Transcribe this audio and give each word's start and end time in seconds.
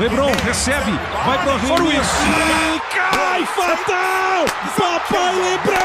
Lebron 0.00 0.32
recebe, 0.46 0.92
vai 1.26 1.38
pro 1.42 1.50
arremesso. 1.50 2.14
Cai 2.90 3.44
fatal! 3.44 4.46
Papai 4.74 5.34
Lebrão! 5.34 5.76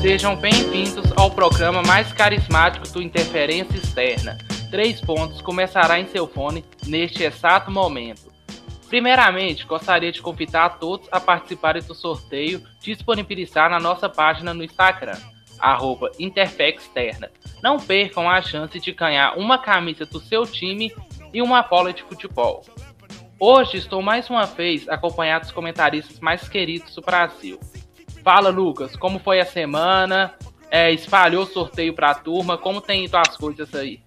Sejam 0.00 0.34
bem-vindos 0.36 1.12
ao 1.14 1.30
programa 1.30 1.82
mais 1.82 2.10
carismático 2.10 2.88
do 2.88 3.02
Interferência 3.02 3.76
Externa. 3.76 4.38
Três 4.70 5.02
pontos 5.02 5.42
começará 5.42 6.00
em 6.00 6.06
seu 6.06 6.26
fone 6.26 6.64
neste 6.86 7.22
exato 7.22 7.70
momento. 7.70 8.32
Primeiramente, 8.88 9.66
gostaria 9.66 10.10
de 10.10 10.22
convidar 10.22 10.64
a 10.64 10.70
todos 10.70 11.06
a 11.12 11.20
participarem 11.20 11.82
do 11.82 11.94
sorteio 11.94 12.62
disponibilizado 12.80 13.74
na 13.74 13.78
nossa 13.78 14.08
página 14.08 14.54
no 14.54 14.64
Instagram 14.64 15.18
arroba 15.64 16.10
Interfexterna. 16.18 17.30
Não 17.62 17.78
percam 17.78 18.28
a 18.28 18.42
chance 18.42 18.78
de 18.78 18.92
ganhar 18.92 19.38
uma 19.38 19.56
camisa 19.56 20.04
do 20.04 20.20
seu 20.20 20.46
time 20.46 20.94
e 21.32 21.40
uma 21.40 21.62
bola 21.62 21.92
de 21.92 22.02
futebol. 22.02 22.62
Hoje 23.40 23.78
estou 23.78 24.02
mais 24.02 24.28
uma 24.28 24.44
vez 24.44 24.86
acompanhado 24.88 25.46
dos 25.46 25.52
comentaristas 25.52 26.20
mais 26.20 26.46
queridos 26.48 26.94
do 26.94 27.00
Brasil. 27.00 27.58
Fala 28.22 28.50
Lucas, 28.50 28.94
como 28.94 29.18
foi 29.18 29.40
a 29.40 29.46
semana? 29.46 30.34
É, 30.70 30.92
espalhou 30.92 31.44
o 31.44 31.46
sorteio 31.46 31.94
para 31.94 32.10
a 32.10 32.14
turma? 32.14 32.58
Como 32.58 32.80
tem 32.80 33.04
ido 33.04 33.16
as 33.16 33.36
coisas 33.36 33.74
aí? 33.74 34.00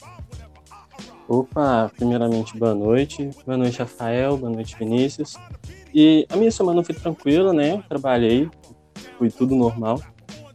Opa, 1.28 1.92
primeiramente 1.96 2.58
boa 2.58 2.74
noite. 2.74 3.30
Boa 3.46 3.58
noite, 3.58 3.80
Rafael. 3.80 4.38
Boa 4.38 4.52
noite, 4.52 4.76
Vinícius. 4.78 5.36
E 5.94 6.26
a 6.30 6.36
minha 6.36 6.52
semana 6.52 6.84
foi 6.84 6.96
tranquila, 6.96 7.52
né? 7.52 7.84
Trabalhei, 7.90 8.50
foi 9.18 9.30
tudo 9.30 9.56
normal. 9.56 10.00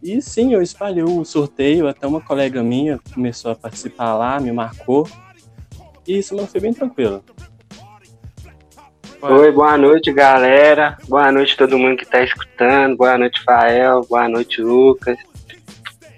E 0.03 0.21
sim, 0.21 0.53
eu 0.53 0.61
espalhei 0.61 1.05
o 1.05 1.25
sorteio, 1.25 1.87
até 1.87 2.09
uma 2.09 2.21
colega 2.21 2.61
minha 2.61 2.99
começou 3.15 3.53
a 3.53 3.55
participar 3.55 4.15
lá, 4.15 4.41
me 4.41 4.51
marcou. 4.51 5.09
E 6.07 6.19
isso 6.19 6.35
não 6.35 6.45
foi 6.45 6.61
bem 6.61 6.75
tranquilo. 6.75 7.23
Oi, 9.21 9.53
boa 9.53 9.79
noite, 9.79 10.13
galera. 10.13 10.99
Boa 11.09 11.31
noite 11.31 11.57
todo 11.57 11.79
mundo 11.79 11.97
que 11.97 12.05
tá 12.05 12.25
escutando. 12.25 12.97
Boa 12.97 13.17
noite, 13.17 13.41
Fael. 13.45 14.05
Boa 14.11 14.29
noite, 14.29 14.61
Lucas. 14.61 15.17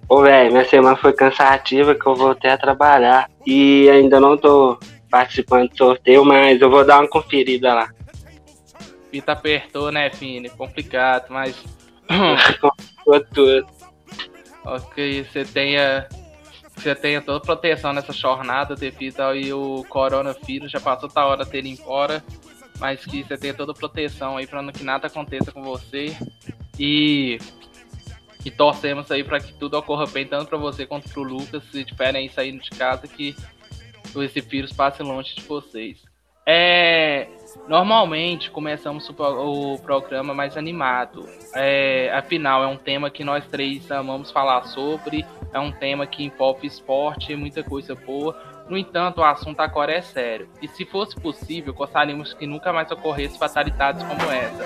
Ô, 0.08 0.22
velho, 0.22 0.50
minha 0.50 0.64
semana 0.64 0.96
foi 0.96 1.12
cansativa 1.12 1.94
que 1.94 2.06
eu 2.06 2.14
voltei 2.14 2.50
a 2.50 2.56
trabalhar. 2.56 3.30
E 3.46 3.90
ainda 3.90 4.18
não 4.18 4.38
tô 4.38 4.78
participando 5.10 5.68
do 5.68 5.76
sorteio, 5.76 6.24
mas 6.24 6.58
eu 6.58 6.70
vou 6.70 6.86
dar 6.86 7.00
uma 7.00 7.08
conferida 7.08 7.74
lá. 7.74 7.90
Fita 9.10 9.32
apertou, 9.32 9.92
né, 9.92 10.08
Fini? 10.08 10.48
Complicado, 10.48 11.26
mas. 11.28 11.62
Complicou 12.58 13.20
tudo. 13.34 13.73
Ok, 14.64 15.24
você 15.24 15.44
tenha 15.44 16.08
você 16.76 16.94
tenha 16.94 17.22
toda 17.22 17.40
proteção 17.40 17.92
nessa 17.92 18.12
jornada 18.12 18.74
devido 18.74 19.20
ao 19.20 19.34
o 19.36 19.84
coronavírus, 19.84 20.72
já 20.72 20.80
passou 20.80 21.08
da 21.08 21.24
hora 21.24 21.44
dele 21.44 21.68
ir 21.68 21.72
embora, 21.72 22.22
mas 22.80 23.04
que 23.04 23.22
você 23.22 23.36
tenha 23.36 23.54
toda 23.54 23.72
proteção 23.72 24.36
aí 24.36 24.46
para 24.46 24.72
que 24.72 24.82
nada 24.82 25.06
aconteça 25.06 25.52
com 25.52 25.62
você 25.62 26.16
e 26.78 27.38
e 28.44 28.50
torcemos 28.50 29.10
aí 29.10 29.24
para 29.24 29.40
que 29.40 29.54
tudo 29.54 29.78
ocorra 29.78 30.06
bem 30.06 30.26
tanto 30.26 30.48
para 30.48 30.58
você 30.58 30.84
quanto 30.84 31.08
para 31.08 31.20
o 31.20 31.24
Lucas, 31.24 31.62
se 31.70 31.84
tiverem 31.84 32.22
aí 32.22 32.28
saindo 32.28 32.62
de 32.62 32.70
casa 32.70 33.08
que 33.08 33.34
esse 34.16 34.40
vírus 34.42 34.72
passe 34.72 35.02
longe 35.02 35.34
de 35.34 35.42
vocês. 35.42 36.02
É, 36.46 37.26
normalmente 37.66 38.50
começamos 38.50 39.08
o, 39.08 39.78
programa 39.78 40.34
mais 40.34 40.56
animado. 40.56 41.26
É, 41.54 42.12
afinal, 42.12 42.62
é 42.62 42.66
um 42.66 42.76
tema 42.76 43.10
que 43.10 43.24
nós 43.24 43.46
três 43.46 43.90
amamos 43.90 44.30
falar 44.30 44.64
sobre, 44.64 45.24
é 45.52 45.58
um 45.58 45.72
tema 45.72 46.06
que 46.06 46.22
envolve 46.24 46.66
esporte 46.66 47.32
e 47.32 47.36
muita 47.36 47.62
coisa 47.62 47.94
boa. 47.94 48.38
No 48.68 48.76
entanto, 48.78 49.20
o 49.20 49.24
assunto 49.24 49.60
agora 49.60 49.92
é 49.92 50.00
sério. 50.00 50.48
E 50.60 50.68
se 50.68 50.84
fosse 50.84 51.14
possível, 51.16 51.72
gostaríamos 51.72 52.32
que 52.34 52.46
nunca 52.46 52.72
mais 52.72 52.90
ocorresse 52.90 53.38
fatalidades 53.38 54.02
como 54.02 54.22
essa. 54.30 54.64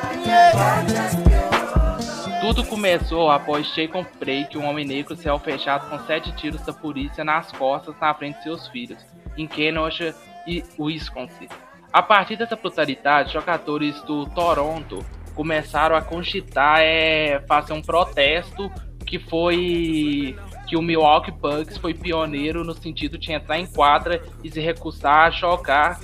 Tudo 2.41 2.65
começou 2.65 3.31
após 3.31 3.75
Jacob 3.75 4.07
Blake, 4.19 4.57
um 4.57 4.65
homem 4.65 4.85
negro, 4.85 5.17
ser 5.17 5.29
alfejado 5.29 5.91
com 5.91 5.99
sete 6.07 6.31
tiros 6.37 6.63
da 6.63 6.73
polícia 6.73 7.25
nas 7.25 7.51
costas 7.51 7.95
na 8.01 8.15
frente 8.15 8.37
de 8.39 8.45
seus 8.45 8.69
filhos, 8.69 8.99
em 9.37 9.47
Kenosha 9.49 10.15
e 10.47 10.65
Wisconsin. 10.79 11.49
A 11.93 12.03
partir 12.03 12.37
dessa 12.37 12.55
brutalidade, 12.55 13.33
jogadores 13.33 14.01
do 14.03 14.27
Toronto 14.27 15.05
começaram 15.35 15.97
a 15.97 16.03
cogitar 16.03 16.81
é, 16.81 17.41
fazer 17.47 17.73
um 17.73 17.81
protesto 17.81 18.71
que 19.07 19.19
foi 19.19 20.37
que 20.67 20.77
o 20.77 20.83
Milwaukee 20.83 21.31
Bucks 21.31 21.79
foi 21.79 21.95
pioneiro 21.95 22.63
no 22.63 22.75
sentido 22.75 23.17
de 23.17 23.33
entrar 23.33 23.59
em 23.59 23.65
quadra 23.65 24.21
e 24.45 24.51
se 24.51 24.61
recusar 24.61 25.29
a 25.29 25.31
jogar 25.31 25.99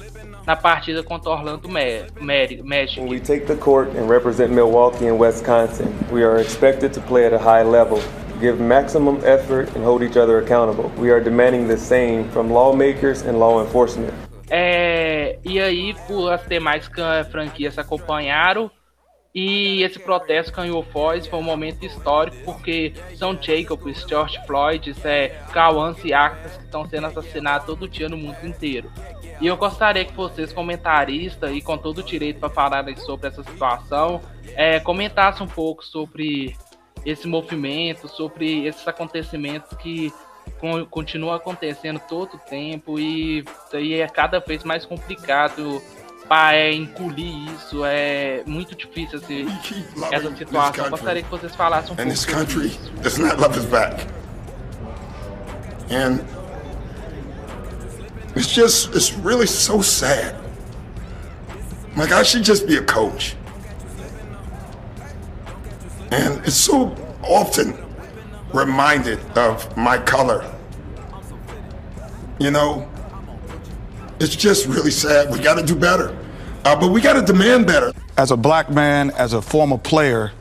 na 0.46 0.56
partida 0.56 1.02
contra 1.02 1.30
Orlando 1.30 1.68
Magic. 1.68 2.62
When 2.98 3.10
we 3.10 3.20
take 3.20 3.44
the 3.44 3.56
court 3.56 3.90
and 3.94 4.08
represent 4.08 4.50
Milwaukee 4.50 5.06
and 5.06 5.18
Wisconsin, 5.18 5.92
we 6.10 6.24
are 6.24 6.40
expected 6.40 6.94
to 6.94 7.00
play 7.02 7.26
at 7.26 7.34
a 7.34 7.38
high 7.38 7.62
level, 7.62 8.00
give 8.40 8.58
maximum 8.58 9.20
effort 9.22 9.68
and 9.76 9.84
hold 9.84 10.02
each 10.02 10.16
other 10.16 10.38
accountable. 10.38 10.90
We 10.98 11.10
are 11.10 11.20
demanding 11.20 11.68
the 11.68 11.76
same 11.76 12.30
from 12.30 12.50
lawmakers 12.50 13.20
and 13.20 13.38
law 13.38 13.62
enforcement. 13.62 14.14
É, 14.48 14.93
e 15.44 15.60
aí, 15.60 15.94
as 16.32 16.46
demais 16.46 16.88
franquias 17.30 17.78
acompanharam. 17.78 18.70
E 19.34 19.82
esse 19.82 19.98
protesto 19.98 20.52
ganhou 20.52 20.80
voz, 20.80 21.26
foi 21.26 21.40
um 21.40 21.42
momento 21.42 21.84
histórico, 21.84 22.36
porque 22.44 22.92
são 23.16 23.36
Jacobs, 23.36 24.06
George 24.08 24.38
Floyd, 24.46 24.94
é, 25.02 25.30
Kawan 25.52 25.96
e 26.04 26.14
Actas 26.14 26.56
que 26.56 26.62
estão 26.62 26.88
sendo 26.88 27.08
assassinados 27.08 27.66
todo 27.66 27.88
dia 27.88 28.08
no 28.08 28.16
mundo 28.16 28.38
inteiro. 28.44 28.92
E 29.40 29.48
eu 29.48 29.56
gostaria 29.56 30.04
que 30.04 30.12
vocês, 30.12 30.52
comentaristas, 30.52 31.50
e 31.50 31.60
com 31.60 31.76
todo 31.76 31.98
o 31.98 32.02
direito 32.04 32.38
para 32.38 32.48
falarem 32.48 32.96
sobre 32.96 33.26
essa 33.26 33.42
situação, 33.42 34.20
é, 34.54 34.78
comentassem 34.78 35.44
um 35.44 35.50
pouco 35.50 35.84
sobre 35.84 36.56
esse 37.04 37.26
movimento, 37.26 38.06
sobre 38.06 38.66
esses 38.66 38.86
acontecimentos 38.86 39.76
que 39.78 40.12
continua 40.90 41.36
acontecendo 41.36 42.00
todo 42.08 42.34
o 42.34 42.38
tempo 42.38 42.98
e 42.98 43.44
daí 43.70 44.00
é 44.00 44.08
cada 44.08 44.40
vez 44.40 44.64
mais 44.64 44.86
complicado 44.86 45.82
para 46.28 46.56
é, 46.56 46.72
engolir 46.72 47.52
isso. 47.52 47.84
É 47.84 48.42
muito 48.46 48.74
difícil 48.74 49.18
assim, 49.18 49.46
essa 50.10 50.34
situação. 50.36 50.90
Gostaria 50.90 51.22
que 51.22 51.30
vocês 51.30 51.54
falassem 51.54 51.92
um 51.92 51.96
pouco 51.96 52.16
sobre 52.16 52.66
isso. 52.66 52.92
Does 53.02 53.18
not 53.18 53.36
love 53.40 53.58
us 53.58 53.66
back. 53.66 54.06
And 55.90 56.20
it's 58.34 58.48
just 58.48 58.94
it's 58.94 59.12
really 59.12 59.46
so 59.46 59.82
sad. 59.82 60.34
Like 61.96 62.12
I 62.12 62.24
should 62.24 62.44
just 62.44 62.66
be 62.66 62.76
a 62.76 62.82
coach. 62.82 63.36
And 66.10 66.40
it's 66.46 66.56
so 66.56 66.94
often 67.22 67.83
reminded 68.54 69.18
of 69.36 69.76
my 69.76 69.98
color. 69.98 70.50
You 72.38 72.50
know, 72.50 72.88
it's 74.20 74.36
just 74.36 74.66
really 74.66 74.90
sad. 74.90 75.30
We 75.30 75.38
got 75.40 75.58
to 75.58 75.66
do 75.66 75.74
better. 75.74 76.16
Uh, 76.64 76.74
but 76.80 76.90
we 76.90 77.00
got 77.00 77.14
to 77.14 77.22
demand 77.22 77.66
better. 77.66 77.92
As 78.16 78.30
a 78.30 78.36
black 78.36 78.70
man, 78.70 79.10
as 79.10 79.34
a 79.34 79.42
former 79.42 79.76
player, 79.76 80.32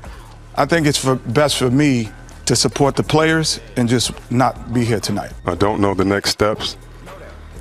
I 0.56 0.66
think 0.66 0.88
it's 0.88 0.98
for, 0.98 1.16
best 1.16 1.58
for 1.58 1.70
me 1.70 2.10
to 2.46 2.56
support 2.56 2.96
the 2.96 3.04
players 3.04 3.60
and 3.78 3.90
just 3.90 4.12
not 4.32 4.74
be 4.74 4.86
here 4.86 5.00
tonight. 5.00 5.32
I 5.46 5.56
don't 5.56 5.82
know 5.82 5.94
the 5.94 6.06
next 6.06 6.30
steps. 6.30 6.78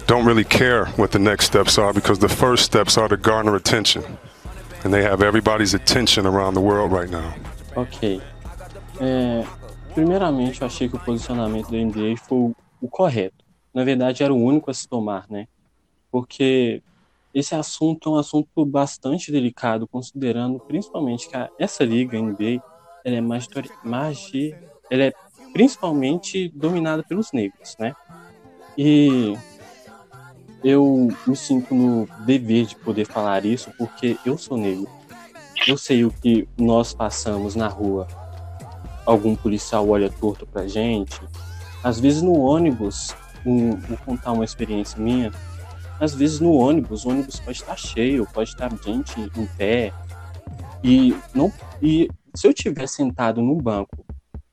Don't 0.07 0.25
really 0.25 0.45
care 0.45 0.87
what 0.97 1.13
the 1.13 1.19
next 1.19 1.47
steps 1.47 1.79
are 1.79 1.93
because 1.93 2.19
the 2.19 2.29
first 2.29 2.65
steps 2.65 2.99
are 2.99 3.09
to 3.09 3.17
garner 3.17 3.57
attention. 3.57 4.05
And 4.85 4.93
they 4.93 5.03
have 5.03 5.23
everybody's 5.23 5.75
attention 5.75 6.27
around 6.27 6.55
the 6.55 6.61
world 6.61 6.93
right 6.93 7.09
now. 7.09 7.35
Ok. 7.77 8.21
É, 9.01 9.47
Primeiramente, 9.95 10.63
eu 10.63 10.67
achei 10.67 10.89
que 10.89 10.97
o 10.97 11.05
posicionamento 11.05 11.71
da 11.71 11.77
NBA 11.77 12.17
foi 12.17 12.53
o 12.81 12.89
correto. 12.89 13.45
Na 13.75 13.85
verdade, 13.85 14.23
era 14.23 14.33
o 14.33 14.43
único 14.43 14.71
a 14.71 14.75
se 14.75 14.89
tomar, 14.89 15.27
né? 15.29 15.47
Porque 16.11 16.83
esse 17.35 17.55
assunto 17.55 18.09
é 18.09 18.13
um 18.13 18.17
assunto 18.17 18.65
bastante 18.65 19.31
delicado, 19.31 19.87
considerando 19.87 20.59
principalmente 20.61 21.29
que 21.29 21.37
a, 21.37 21.51
essa 21.59 21.85
liga, 21.85 22.19
NBA, 22.19 22.63
ela 23.05 23.17
é, 23.17 23.21
magi, 23.21 24.55
ela 24.91 25.05
é 25.05 25.13
principalmente 25.53 26.49
dominada 26.55 27.03
pelos 27.03 27.31
negros, 27.33 27.77
né? 27.79 27.95
E 28.77 29.35
eu 30.65 31.09
me 31.27 31.37
sinto 31.37 31.75
no 31.75 32.09
dever 32.25 32.67
de 32.67 32.77
poder 32.77 33.07
falar 33.07 33.45
isso 33.45 33.71
porque 33.77 34.17
eu 34.25 34.39
sou 34.39 34.57
negro. 34.57 34.89
Eu 35.67 35.77
sei 35.77 36.05
o 36.05 36.11
que 36.11 36.49
nós 36.57 36.95
passamos 36.95 37.55
na 37.55 37.69
rua 37.69 38.07
algum 39.05 39.35
policial 39.35 39.89
olha 39.89 40.11
torto 40.11 40.47
pra 40.47 40.67
gente. 40.67 41.21
Às 41.83 41.99
vezes 41.99 42.23
no 42.23 42.39
ônibus, 42.39 43.15
um, 43.45 43.77
vou 43.77 43.99
contar 43.99 44.33
uma 44.33 44.45
experiência 44.45 45.01
minha, 45.01 45.33
às 46.01 46.15
vezes 46.15 46.41
no 46.41 46.53
ônibus, 46.53 47.05
o 47.05 47.11
ônibus 47.11 47.39
pode 47.39 47.59
estar 47.59 47.77
cheio, 47.77 48.27
pode 48.33 48.51
estar 48.51 48.71
gente 48.85 49.21
em 49.21 49.47
pé. 49.57 49.93
E, 50.83 51.15
não, 51.35 51.53
e 51.81 52.09
se 52.35 52.47
eu 52.47 52.51
estiver 52.51 52.89
sentado 52.89 53.41
no 53.41 53.55
banco, 53.57 54.05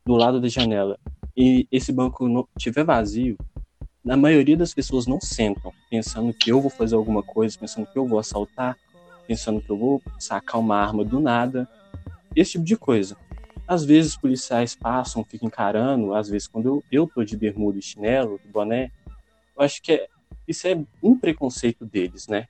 do 0.06 0.16
lado 0.16 0.40
da 0.40 0.48
janela, 0.48 0.98
e 1.36 1.68
esse 1.72 1.92
banco 1.92 2.28
não 2.28 2.48
estiver 2.56 2.84
vazio, 2.84 3.38
na 4.04 4.16
maioria 4.16 4.58
das 4.58 4.74
pessoas 4.74 5.08
não 5.08 5.20
sentam 5.22 5.72
pensando 5.90 6.34
que 6.34 6.52
eu 6.52 6.62
vou 6.62 6.70
fazer 6.70 6.96
alguma 6.96 7.22
coisa, 7.22 7.58
pensando 7.58 7.88
que 7.88 7.98
eu 7.98 8.06
vou 8.06 8.20
assaltar, 8.20 8.78
pensando 9.28 9.62
que 9.62 9.70
eu 9.70 9.78
vou 9.78 10.02
sacar 10.18 10.60
uma 10.60 10.78
arma 10.78 11.04
do 11.04 11.20
nada, 11.20 11.68
esse 12.36 12.54
tipo 12.54 12.64
de 12.64 12.78
coisa. 12.78 13.16
Às 13.70 13.86
vezes 13.86 14.18
policiais 14.18 14.76
passam, 14.76 15.24
ficam 15.24 15.48
encarando, 15.48 16.16
às 16.16 16.28
vezes 16.28 16.48
quando 16.48 16.66
eu, 16.66 16.84
eu 16.92 17.08
tô 17.08 17.24
de 17.24 17.38
bermuda 17.38 17.78
e 17.78 17.84
chinelo, 17.84 18.40
de 18.40 18.48
boné, 18.48 18.92
eu 19.56 19.64
acho 19.64 19.80
que 19.80 19.92
é, 19.92 20.08
isso 20.48 20.68
é 20.68 20.84
um 21.04 21.16
preconceito 21.16 21.86
deles, 21.86 22.28
né? 22.28 22.48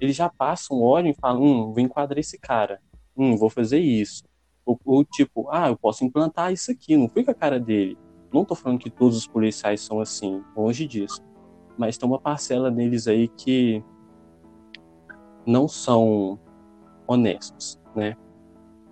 Eles 0.00 0.16
já 0.16 0.30
passam, 0.30 0.80
olham 0.80 1.10
e 1.10 1.14
falam, 1.14 1.42
hum, 1.42 1.72
vou 1.74 1.80
enquadrar 1.80 2.18
esse 2.18 2.38
cara, 2.38 2.80
hum, 3.14 3.36
vou 3.36 3.50
fazer 3.50 3.80
isso. 3.80 4.24
Ou, 4.64 4.80
ou 4.82 5.04
tipo, 5.04 5.46
ah, 5.50 5.68
eu 5.68 5.76
posso 5.76 6.06
implantar 6.06 6.50
isso 6.50 6.70
aqui, 6.70 6.96
não 6.96 7.06
fui 7.06 7.22
com 7.22 7.32
a 7.32 7.34
cara 7.34 7.60
dele. 7.60 7.98
Não 8.32 8.42
tô 8.42 8.54
falando 8.54 8.78
que 8.78 8.88
todos 8.88 9.18
os 9.18 9.26
policiais 9.26 9.82
são 9.82 10.00
assim, 10.00 10.42
longe 10.56 10.86
disso. 10.86 11.20
Mas 11.76 11.98
tem 11.98 12.08
uma 12.08 12.18
parcela 12.18 12.70
deles 12.70 13.06
aí 13.06 13.28
que 13.28 13.84
não 15.46 15.68
são 15.68 16.40
honestos, 17.06 17.78
né? 17.94 18.16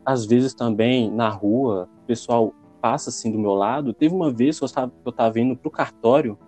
Às 0.05 0.27
vezes 0.27 0.55
também 0.55 1.11
na 1.11 1.29
rua, 1.29 1.89
o 2.03 2.06
pessoal 2.06 2.53
passa 2.81 3.11
assim 3.11 3.33
do 3.33 3.39
meu 3.39 3.55
lado. 3.55 3.95
Teve 3.95 4.15
uma 4.15 4.31
vez 4.31 4.59
que 4.59 4.65
eu 4.65 4.67
estava, 4.67 4.93
eu 5.05 5.11
estava 5.11 5.41
indo 5.41 5.56
pro 5.56 5.71
cartório, 5.71 6.39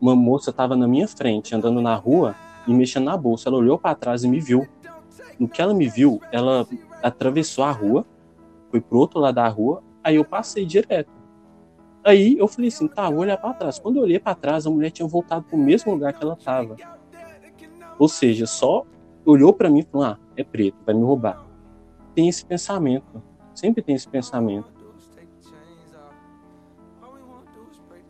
uma 0.00 0.14
moça 0.14 0.50
estava 0.50 0.76
na 0.76 0.86
minha 0.86 1.08
frente, 1.08 1.54
andando 1.54 1.80
na 1.80 1.94
rua 1.94 2.34
e 2.66 2.72
mexendo 2.72 3.04
na 3.04 3.16
bolsa. 3.16 3.48
Ela 3.48 3.58
olhou 3.58 3.78
para 3.78 3.94
trás 3.94 4.22
e 4.22 4.28
me 4.28 4.38
viu. 4.40 4.66
No 5.38 5.48
que 5.48 5.60
ela 5.60 5.74
me 5.74 5.88
viu, 5.88 6.20
ela 6.30 6.66
atravessou 7.02 7.64
a 7.64 7.72
rua, 7.72 8.06
foi 8.70 8.80
pro 8.80 8.98
outro 8.98 9.18
lado 9.18 9.34
da 9.34 9.48
rua, 9.48 9.82
aí 10.02 10.16
eu 10.16 10.24
passei 10.24 10.64
direto. 10.64 11.10
Aí 12.04 12.38
eu 12.38 12.46
falei 12.46 12.68
assim, 12.68 12.86
tá, 12.86 13.10
vou 13.10 13.20
olhar 13.20 13.36
para 13.36 13.52
trás. 13.52 13.78
Quando 13.78 13.96
eu 13.96 14.02
olhei 14.02 14.18
para 14.18 14.34
trás, 14.34 14.66
a 14.66 14.70
mulher 14.70 14.90
tinha 14.90 15.08
voltado 15.08 15.44
pro 15.44 15.58
mesmo 15.58 15.92
lugar 15.92 16.12
que 16.12 16.22
ela 16.22 16.36
tava. 16.36 16.76
Ou 17.98 18.08
seja, 18.08 18.46
só 18.46 18.84
olhou 19.24 19.52
para 19.52 19.68
mim 19.68 19.80
e 19.80 19.82
falou: 19.82 20.06
"Ah, 20.06 20.18
é 20.36 20.44
preto, 20.44 20.76
vai 20.84 20.94
me 20.94 21.02
roubar". 21.02 21.45
Tem 22.16 22.30
esse 22.30 22.46
pensamento, 22.46 23.22
sempre 23.54 23.82
tem 23.82 23.94
esse 23.94 24.08
pensamento. 24.08 24.74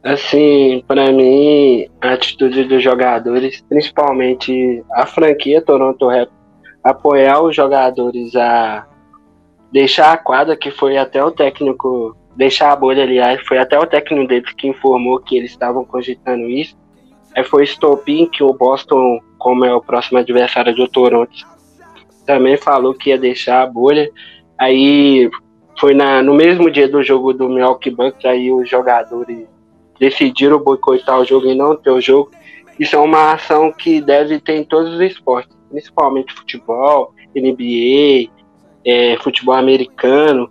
Assim, 0.00 0.84
para 0.86 1.10
mim, 1.10 1.88
a 2.00 2.12
atitude 2.12 2.62
dos 2.64 2.80
jogadores, 2.84 3.60
principalmente 3.68 4.84
a 4.92 5.04
franquia 5.06 5.60
Toronto 5.60 6.06
Raptors, 6.06 6.30
apoiar 6.84 7.42
os 7.42 7.56
jogadores 7.56 8.36
a 8.36 8.86
deixar 9.72 10.12
a 10.12 10.16
quadra, 10.16 10.56
que 10.56 10.70
foi 10.70 10.96
até 10.96 11.24
o 11.24 11.32
técnico 11.32 12.16
deixar 12.36 12.70
a 12.70 12.76
bolha, 12.76 13.02
aliás, 13.02 13.44
foi 13.44 13.58
até 13.58 13.76
o 13.76 13.86
técnico 13.86 14.28
deles 14.28 14.52
que 14.52 14.68
informou 14.68 15.18
que 15.18 15.36
eles 15.36 15.50
estavam 15.50 15.84
cogitando 15.84 16.48
isso. 16.48 16.76
Aí 17.34 17.42
foi 17.42 17.64
estopim 17.64 18.26
que 18.26 18.44
o 18.44 18.52
Boston, 18.52 19.18
como 19.36 19.64
é 19.64 19.74
o 19.74 19.80
próximo 19.80 20.18
adversário 20.18 20.76
do 20.76 20.86
Toronto, 20.86 21.55
também 22.26 22.56
falou 22.56 22.94
que 22.94 23.10
ia 23.10 23.18
deixar 23.18 23.62
a 23.62 23.66
bolha. 23.66 24.10
Aí 24.58 25.30
foi 25.78 25.94
na, 25.94 26.22
no 26.22 26.34
mesmo 26.34 26.70
dia 26.70 26.88
do 26.88 27.02
jogo 27.02 27.32
do 27.32 27.48
Milwaukee 27.48 27.90
Bucks, 27.90 28.24
aí 28.24 28.50
os 28.50 28.68
jogadores 28.68 29.46
decidiram 29.98 30.58
boicotar 30.58 31.20
o 31.20 31.24
jogo 31.24 31.46
e 31.46 31.54
não 31.54 31.76
ter 31.76 31.90
o 31.90 32.00
jogo. 32.00 32.30
Isso 32.78 32.96
é 32.96 32.98
uma 32.98 33.32
ação 33.32 33.72
que 33.72 34.00
deve 34.00 34.38
ter 34.40 34.56
em 34.56 34.64
todos 34.64 34.94
os 34.94 35.00
esportes, 35.00 35.56
principalmente 35.70 36.34
futebol, 36.34 37.14
NBA, 37.34 38.30
é, 38.84 39.16
futebol 39.18 39.54
americano 39.54 40.50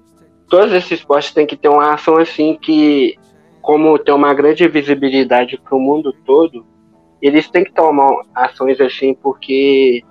todos 0.50 0.74
esses 0.74 1.00
esportes 1.00 1.34
têm 1.34 1.46
que 1.46 1.58
ter 1.58 1.70
uma 1.70 1.94
ação 1.94 2.18
assim 2.18 2.58
que, 2.60 3.16
como 3.62 3.98
tem 3.98 4.14
uma 4.14 4.34
grande 4.34 4.68
visibilidade 4.68 5.58
para 5.58 5.76
o 5.76 5.80
mundo 5.80 6.14
todo, 6.26 6.66
eles 7.22 7.50
têm 7.50 7.64
que 7.64 7.74
tomar 7.74 8.22
ações 8.34 8.80
assim 8.80 9.14
porque 9.14 10.04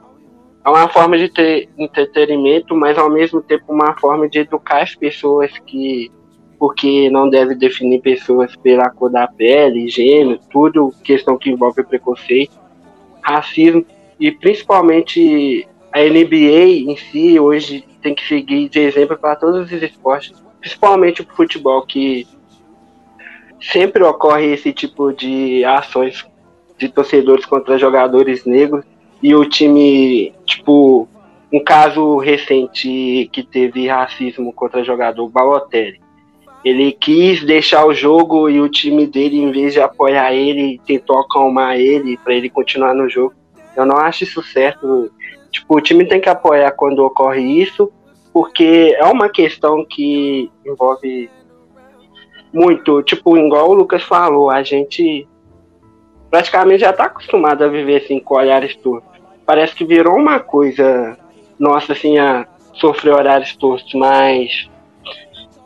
é 0.65 0.69
uma 0.71 0.89
forma 0.89 1.19
de 1.19 1.29
ter 1.29 1.69
entretenimento, 1.77 2.75
mas 2.75 2.97
ao 2.97 3.11
mesmo 3.11 3.43
tempo 3.43 3.73
uma 3.73 3.95
forma 3.95 4.29
de 4.29 4.39
educar 4.39 4.83
as 4.83 4.95
pessoas 4.95 5.51
que 5.67 6.11
porque 6.59 7.11
não 7.11 7.29
deve 7.29 7.55
definir 7.55 8.01
pessoas 8.01 8.57
pela 8.57 8.89
cor 8.89 9.11
da 9.11 9.27
pele, 9.27 9.89
gênero, 9.89 10.41
tudo 10.51 10.95
questão 11.03 11.37
que 11.37 11.51
envolve 11.51 11.83
preconceito, 11.85 12.59
racismo 13.21 13.85
e 14.19 14.31
principalmente 14.31 15.69
a 15.93 16.01
NBA 16.01 16.91
em 16.91 16.97
si 16.97 17.39
hoje 17.39 17.85
tem 18.01 18.15
que 18.15 18.27
seguir 18.27 18.69
de 18.71 18.81
exemplo 18.81 19.19
para 19.19 19.37
todos 19.37 19.71
os 19.71 19.83
esportes, 19.83 20.33
principalmente 20.61 21.21
o 21.21 21.27
futebol, 21.27 21.83
que 21.83 22.27
sempre 23.61 24.03
ocorre 24.03 24.55
esse 24.55 24.73
tipo 24.73 25.13
de 25.13 25.65
ações 25.65 26.25
de 26.79 26.89
torcedores 26.89 27.45
contra 27.45 27.79
jogadores 27.79 28.47
negros 28.47 28.85
e 29.23 29.35
o 29.35 29.45
time, 29.49 30.33
tipo, 30.45 31.09
um 31.53 31.63
caso 31.63 32.17
recente 32.19 33.29
que 33.33 33.43
teve 33.43 33.87
racismo 33.87 34.53
contra 34.53 34.85
jogador 34.85 35.29
Balotelli. 35.29 36.01
Ele 36.65 36.93
quis 36.93 37.45
deixar 37.45 37.87
o 37.87 37.95
jogo 37.95 38.49
e 38.49 38.61
o 38.61 38.69
time 38.69 39.07
dele, 39.07 39.39
em 39.39 39.53
vez 39.53 39.75
de 39.75 39.81
apoiar 39.81 40.33
ele, 40.33 40.81
tentou 40.87 41.19
acalmar 41.19 41.77
ele 41.77 42.17
para 42.17 42.35
ele 42.35 42.49
continuar 42.49 42.95
no 42.95 43.09
jogo. 43.09 43.35
Eu 43.77 43.85
não 43.85 43.97
acho 43.99 44.25
isso 44.25 44.43
certo. 44.43 45.11
Tipo, 45.51 45.77
o 45.77 45.81
time 45.81 46.07
tem 46.07 46.21
que 46.21 46.29
apoiar 46.29 46.73
quando 46.73 47.05
ocorre 47.05 47.43
isso, 47.43 47.93
porque 48.33 48.97
é 48.99 49.05
uma 49.05 49.29
questão 49.29 49.85
que 49.85 50.51
envolve 50.67 51.31
muito, 52.53 53.03
tipo, 53.03 53.37
igual 53.37 53.71
o 53.71 53.75
Lucas 53.75 54.03
falou, 54.03 54.51
a 54.51 54.63
gente 54.63 55.29
praticamente 56.35 56.81
já 56.81 56.91
está 56.91 57.05
acostumado 57.05 57.63
a 57.63 57.69
viver 57.69 58.03
assim 58.03 58.19
com 58.19 58.35
olhares 58.35 58.75
tortos. 58.75 59.09
Parece 59.47 59.73
que 59.73 59.85
virou 59.85 60.17
uma 60.17 60.41
coisa 60.41 61.17
nossa 61.57 61.93
assim 61.93 62.19
a 62.19 62.45
sofrer 62.73 63.15
olhares 63.15 63.55
tortos, 63.55 63.95
mas 63.95 64.69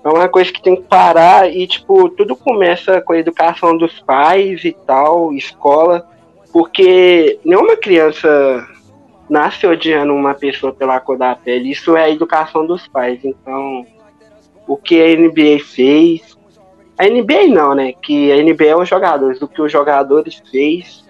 é 0.05 0.09
uma 0.11 0.29
coisa 0.29 0.53
que 0.53 0.61
tem 0.61 0.77
que 0.77 0.83
parar 0.83 1.51
e 1.51 1.67
tipo, 1.67 2.11
tudo 2.11 2.37
começa 2.37 3.01
com 3.01 3.15
a 3.15 3.19
educação 3.19 3.79
dos 3.79 3.99
pais 4.01 4.63
e 4.63 4.73
tal, 4.87 5.33
escola, 5.33 6.07
porque 6.53 7.41
nenhuma 7.47 7.75
criança 7.75 8.69
nasce 9.27 9.67
odiando 9.67 10.13
uma 10.13 10.35
pessoa 10.35 10.71
pela 10.71 11.01
cor 11.01 11.17
da 11.17 11.35
pele. 11.35 11.71
Isso 11.71 11.97
é 11.97 12.05
a 12.05 12.11
educação 12.11 12.67
dos 12.67 12.87
pais. 12.87 13.25
Então, 13.25 13.87
o 14.67 14.77
que 14.77 15.01
a 15.01 15.17
NBA 15.17 15.65
fez. 15.65 16.28
A 16.99 17.05
NBA 17.05 17.47
não, 17.49 17.75
né? 17.75 17.93
Que 17.93 18.33
a 18.33 18.43
NBA 18.43 18.65
é 18.65 18.77
os 18.77 18.89
jogadores. 18.89 19.41
O 19.41 19.47
que 19.47 19.63
os 19.63 19.71
jogadores 19.71 20.43
fez 20.51 21.07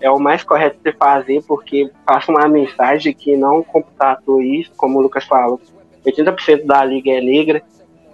é 0.00 0.10
o 0.10 0.18
mais 0.18 0.42
correto 0.42 0.78
de 0.82 0.92
fazer, 0.92 1.42
porque 1.46 1.90
passa 2.04 2.30
uma 2.32 2.48
mensagem 2.48 3.14
que 3.14 3.36
não 3.36 3.62
computatou 3.62 4.42
isso, 4.42 4.72
como 4.76 4.98
o 4.98 5.02
Lucas 5.02 5.24
falou. 5.24 5.60
80% 6.04 6.66
da 6.66 6.84
liga 6.84 7.10
é 7.12 7.20
negra. 7.20 7.62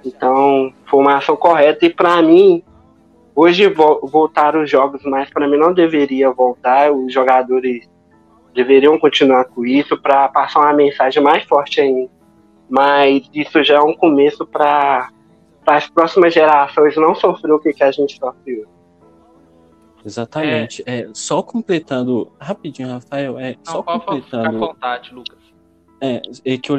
Então, 0.04 0.72
foi 0.86 1.00
uma 1.00 1.16
ação 1.16 1.36
correta. 1.36 1.86
E 1.86 1.90
para 1.90 2.20
mim, 2.20 2.62
hoje 3.34 3.66
voltaram 3.68 4.62
os 4.62 4.70
jogos, 4.70 5.02
mas 5.04 5.30
para 5.30 5.48
mim 5.48 5.56
não 5.56 5.72
deveria 5.72 6.30
voltar. 6.30 6.92
Os 6.92 7.12
jogadores 7.12 7.88
deveriam 8.54 8.98
continuar 8.98 9.46
com 9.46 9.64
isso 9.64 9.96
para 9.96 10.28
passar 10.28 10.60
uma 10.60 10.74
mensagem 10.74 11.22
mais 11.22 11.42
forte 11.44 11.80
ainda. 11.80 12.10
Mas 12.68 13.28
isso 13.34 13.62
já 13.64 13.76
é 13.76 13.80
um 13.80 13.94
começo 13.94 14.46
para 14.46 15.08
as 15.66 15.88
próximas 15.88 16.34
gerações 16.34 16.96
não 16.96 17.14
sofrer 17.14 17.52
o 17.52 17.58
que, 17.58 17.72
que 17.72 17.82
a 17.82 17.90
gente 17.90 18.18
sofreu. 18.18 18.66
Exatamente. 20.04 20.82
É, 20.86 21.00
é, 21.00 21.10
só 21.14 21.42
completando 21.42 22.30
rapidinho, 22.38 22.88
Rafael. 22.88 23.38
É, 23.38 23.56
não, 23.64 23.72
só 23.72 23.82
completando. 23.82 24.44
Ficar 24.44 24.48
à 24.48 24.52
vontade, 24.52 25.14
Lucas. 25.14 25.38
É, 26.00 26.20
é 26.44 26.58
que 26.58 26.70
eu 26.70 26.76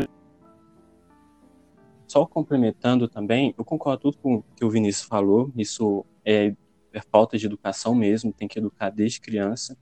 só 2.08 2.26
complementando 2.26 3.08
também, 3.08 3.54
eu 3.58 3.66
concordo 3.66 4.04
tudo 4.04 4.18
com 4.20 4.36
o 4.36 4.44
que 4.56 4.64
o 4.64 4.70
Vinícius 4.70 5.08
falou. 5.08 5.52
Isso 5.56 6.06
é, 6.24 6.56
é 6.94 7.02
falta 7.12 7.38
de 7.38 7.46
educação 7.46 7.96
mesmo, 7.96 8.32
tem 8.32 8.48
que 8.48 8.60
educar 8.60 8.90
desde 8.90 9.20
criança. 9.20 9.78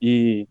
E 0.00 0.48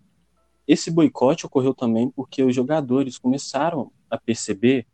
esse 0.67 0.91
boicote 0.91 1.45
ocorreu 1.45 1.73
também 1.73 2.09
porque 2.09 2.43
os 2.43 2.53
jogadores 2.53 3.17
começaram 3.17 3.91
a 4.09 4.17
perceber 4.17 4.85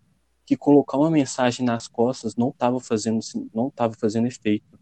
que 0.45 0.57
colocar 0.57 0.97
uma 0.97 1.09
mensagem 1.09 1.65
nas 1.65 1.87
costas 1.87 2.35
não 2.35 2.49
estava 2.49 2.79
fazendo 2.79 3.19
não 3.53 3.67
estava 3.67 3.93
fazendo 3.93 4.27
efeito. 4.27 4.79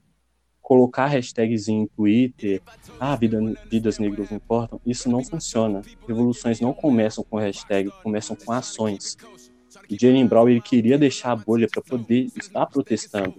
Colocar 0.61 1.07
hashtagzinho 1.07 1.83
em 1.83 1.87
Twitter, 1.87 2.61
ah, 2.99 3.15
vida, 3.15 3.39
vidas 3.69 3.99
negras 3.99 4.31
importam, 4.31 4.79
isso 4.85 5.09
não 5.09 5.23
funciona. 5.23 5.81
Revoluções 6.07 6.61
não 6.61 6.73
começam 6.73 7.23
com 7.23 7.37
hashtag, 7.37 7.91
começam 8.01 8.35
com 8.35 8.51
ações. 8.51 9.17
E 9.89 9.97
Jalen 9.99 10.27
Brown 10.27 10.47
ele 10.47 10.61
queria 10.61 10.97
deixar 10.97 11.31
a 11.31 11.35
bolha 11.35 11.67
para 11.69 11.81
poder 11.81 12.27
estar 12.35 12.65
protestando. 12.67 13.35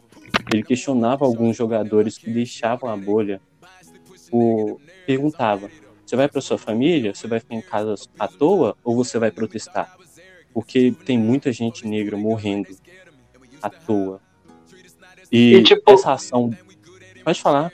Ele 0.52 0.62
questionava 0.62 1.24
alguns 1.24 1.56
jogadores 1.56 2.18
que 2.18 2.30
deixavam 2.30 2.90
a 2.90 2.96
bolha 2.96 3.40
por 4.30 4.80
perguntava 5.06 5.70
você 6.12 6.16
vai 6.16 6.28
para 6.28 6.42
sua 6.42 6.58
família? 6.58 7.14
Você 7.14 7.26
vai 7.26 7.40
ficar 7.40 7.54
em 7.54 7.62
casa 7.62 7.94
à 8.18 8.28
toa 8.28 8.76
ou 8.84 8.94
você 8.94 9.18
vai 9.18 9.30
protestar? 9.30 9.96
Porque 10.52 10.94
tem 11.04 11.18
muita 11.18 11.52
gente 11.52 11.86
negra 11.86 12.16
morrendo 12.16 12.68
à 13.62 13.70
toa. 13.70 14.20
E, 15.30 15.54
e 15.54 15.62
tipo... 15.62 15.90
essa 15.90 16.12
ação. 16.12 16.50
Pode 17.24 17.40
falar. 17.40 17.72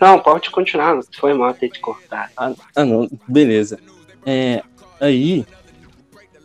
Não, 0.00 0.20
pode 0.20 0.50
continuar, 0.50 1.00
foi 1.16 1.34
mal 1.34 1.52
ter 1.54 1.70
te 1.70 1.80
cortado. 1.80 2.30
Ah, 2.36 2.54
ah, 2.74 2.84
não, 2.84 3.08
beleza. 3.26 3.80
É, 4.24 4.62
aí, 5.00 5.44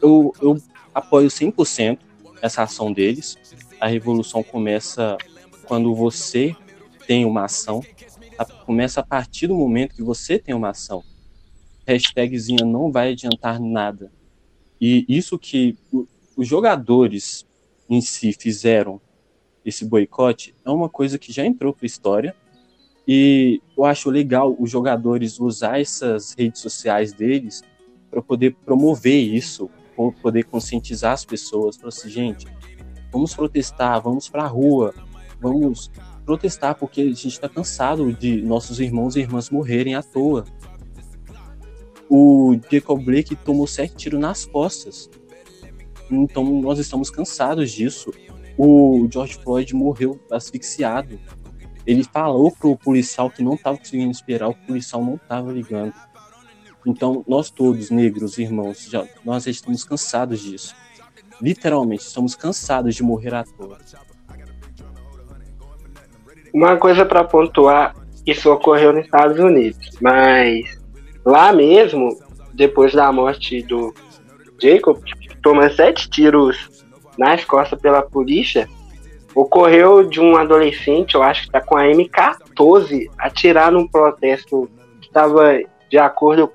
eu, 0.02 0.34
eu 0.42 0.58
apoio 0.94 1.28
100% 1.28 2.00
essa 2.42 2.64
ação 2.64 2.92
deles. 2.92 3.38
A 3.80 3.88
revolução 3.88 4.42
começa 4.42 5.18
quando 5.66 5.94
você 5.94 6.56
tem 7.08 7.26
uma 7.26 7.46
ação, 7.46 7.82
a, 8.38 8.46
começa 8.46 9.02
a 9.02 9.04
partir 9.04 9.48
do 9.48 9.56
momento 9.56 9.96
que 9.96 10.04
você 10.04 10.40
tem 10.40 10.56
uma 10.56 10.70
ação. 10.70 11.04
Hashtagzinha 11.86 12.66
não 12.66 12.92
vai 12.92 13.12
adiantar 13.12 13.60
nada. 13.60 14.12
E 14.86 15.06
isso 15.08 15.40
que 15.40 15.78
os 16.36 16.46
jogadores 16.46 17.48
em 17.90 18.02
si 18.02 18.34
fizeram 18.34 19.00
esse 19.64 19.86
boicote 19.86 20.54
é 20.66 20.70
uma 20.70 20.90
coisa 20.90 21.18
que 21.18 21.32
já 21.32 21.46
entrou 21.46 21.72
para 21.72 21.86
a 21.86 21.88
história 21.88 22.36
e 23.08 23.62
eu 23.78 23.86
acho 23.86 24.10
legal 24.10 24.54
os 24.60 24.70
jogadores 24.70 25.40
usar 25.40 25.80
essas 25.80 26.36
redes 26.38 26.60
sociais 26.60 27.14
deles 27.14 27.64
para 28.12 28.22
poder 28.22 28.58
promover 28.66 29.24
isso, 29.24 29.70
para 29.96 30.12
poder 30.22 30.44
conscientizar 30.44 31.14
as 31.14 31.24
pessoas, 31.24 31.78
para 31.78 31.88
assim, 31.88 32.10
gente, 32.10 32.46
vamos 33.10 33.34
protestar, 33.34 34.02
vamos 34.02 34.28
para 34.28 34.44
a 34.44 34.48
rua, 34.48 34.94
vamos 35.40 35.90
protestar 36.26 36.76
porque 36.76 37.00
a 37.00 37.06
gente 37.06 37.30
está 37.30 37.48
cansado 37.48 38.12
de 38.12 38.42
nossos 38.42 38.82
irmãos 38.82 39.16
e 39.16 39.22
irmãs 39.22 39.50
morrerem 39.50 39.96
à 39.96 40.04
toa. 40.04 40.44
O 42.16 42.56
Jacob 42.72 43.04
Blake 43.04 43.36
tomou 43.36 43.66
sete 43.66 43.96
tiros 43.96 44.20
nas 44.20 44.46
costas. 44.46 45.10
Então 46.12 46.44
nós 46.62 46.78
estamos 46.78 47.10
cansados 47.10 47.72
disso. 47.72 48.14
O 48.56 49.08
George 49.12 49.40
Floyd 49.40 49.74
morreu 49.74 50.20
asfixiado. 50.32 51.20
Ele 51.88 52.04
falou 52.04 52.52
pro 52.52 52.78
policial 52.78 53.32
que 53.32 53.42
não 53.42 53.56
estava 53.56 53.80
conseguindo 53.80 54.12
esperar, 54.12 54.48
o 54.48 54.54
policial 54.54 55.04
não 55.04 55.16
estava 55.16 55.52
ligando. 55.52 55.92
Então, 56.86 57.26
nós 57.28 57.50
todos, 57.50 57.90
negros, 57.90 58.38
irmãos, 58.38 58.88
já, 58.92 59.08
nós 59.26 59.46
já 59.46 59.50
estamos 59.50 59.84
cansados 59.84 60.40
disso. 60.40 60.76
Literalmente, 61.42 62.04
estamos 62.04 62.36
cansados 62.36 62.94
de 62.94 63.02
morrer 63.02 63.34
à 63.34 63.44
toa. 63.44 63.80
Uma 66.54 66.78
coisa 66.78 67.08
para 67.08 67.24
pontuar, 67.24 67.96
isso 68.24 68.52
ocorreu 68.52 68.94
nos 68.94 69.06
Estados 69.06 69.40
Unidos, 69.40 69.90
mas 70.00 70.83
lá 71.26 71.52
mesmo, 71.52 72.18
depois 72.54 72.94
da 72.94 73.12
morte 73.12 73.62
do 73.64 73.94
Jacob, 74.62 74.98
toma 75.42 75.70
sete 75.70 76.10
tiros 76.10 76.70
nas 77.18 77.44
costas 77.44 77.80
pela 77.80 78.02
polícia, 78.02 78.68
ocorreu 79.36 80.04
de 80.04 80.20
um 80.20 80.36
adolescente, 80.36 81.16
eu 81.16 81.24
acho 81.24 81.42
que 81.42 81.48
está 81.48 81.62
com 81.62 81.78
a 81.78 81.84
M14, 81.84 83.10
atirar 83.18 83.72
num 83.72 83.88
protesto 83.88 84.70
que 85.02 85.08
estava 85.08 85.60
de 85.90 85.98
acordo 85.98 86.52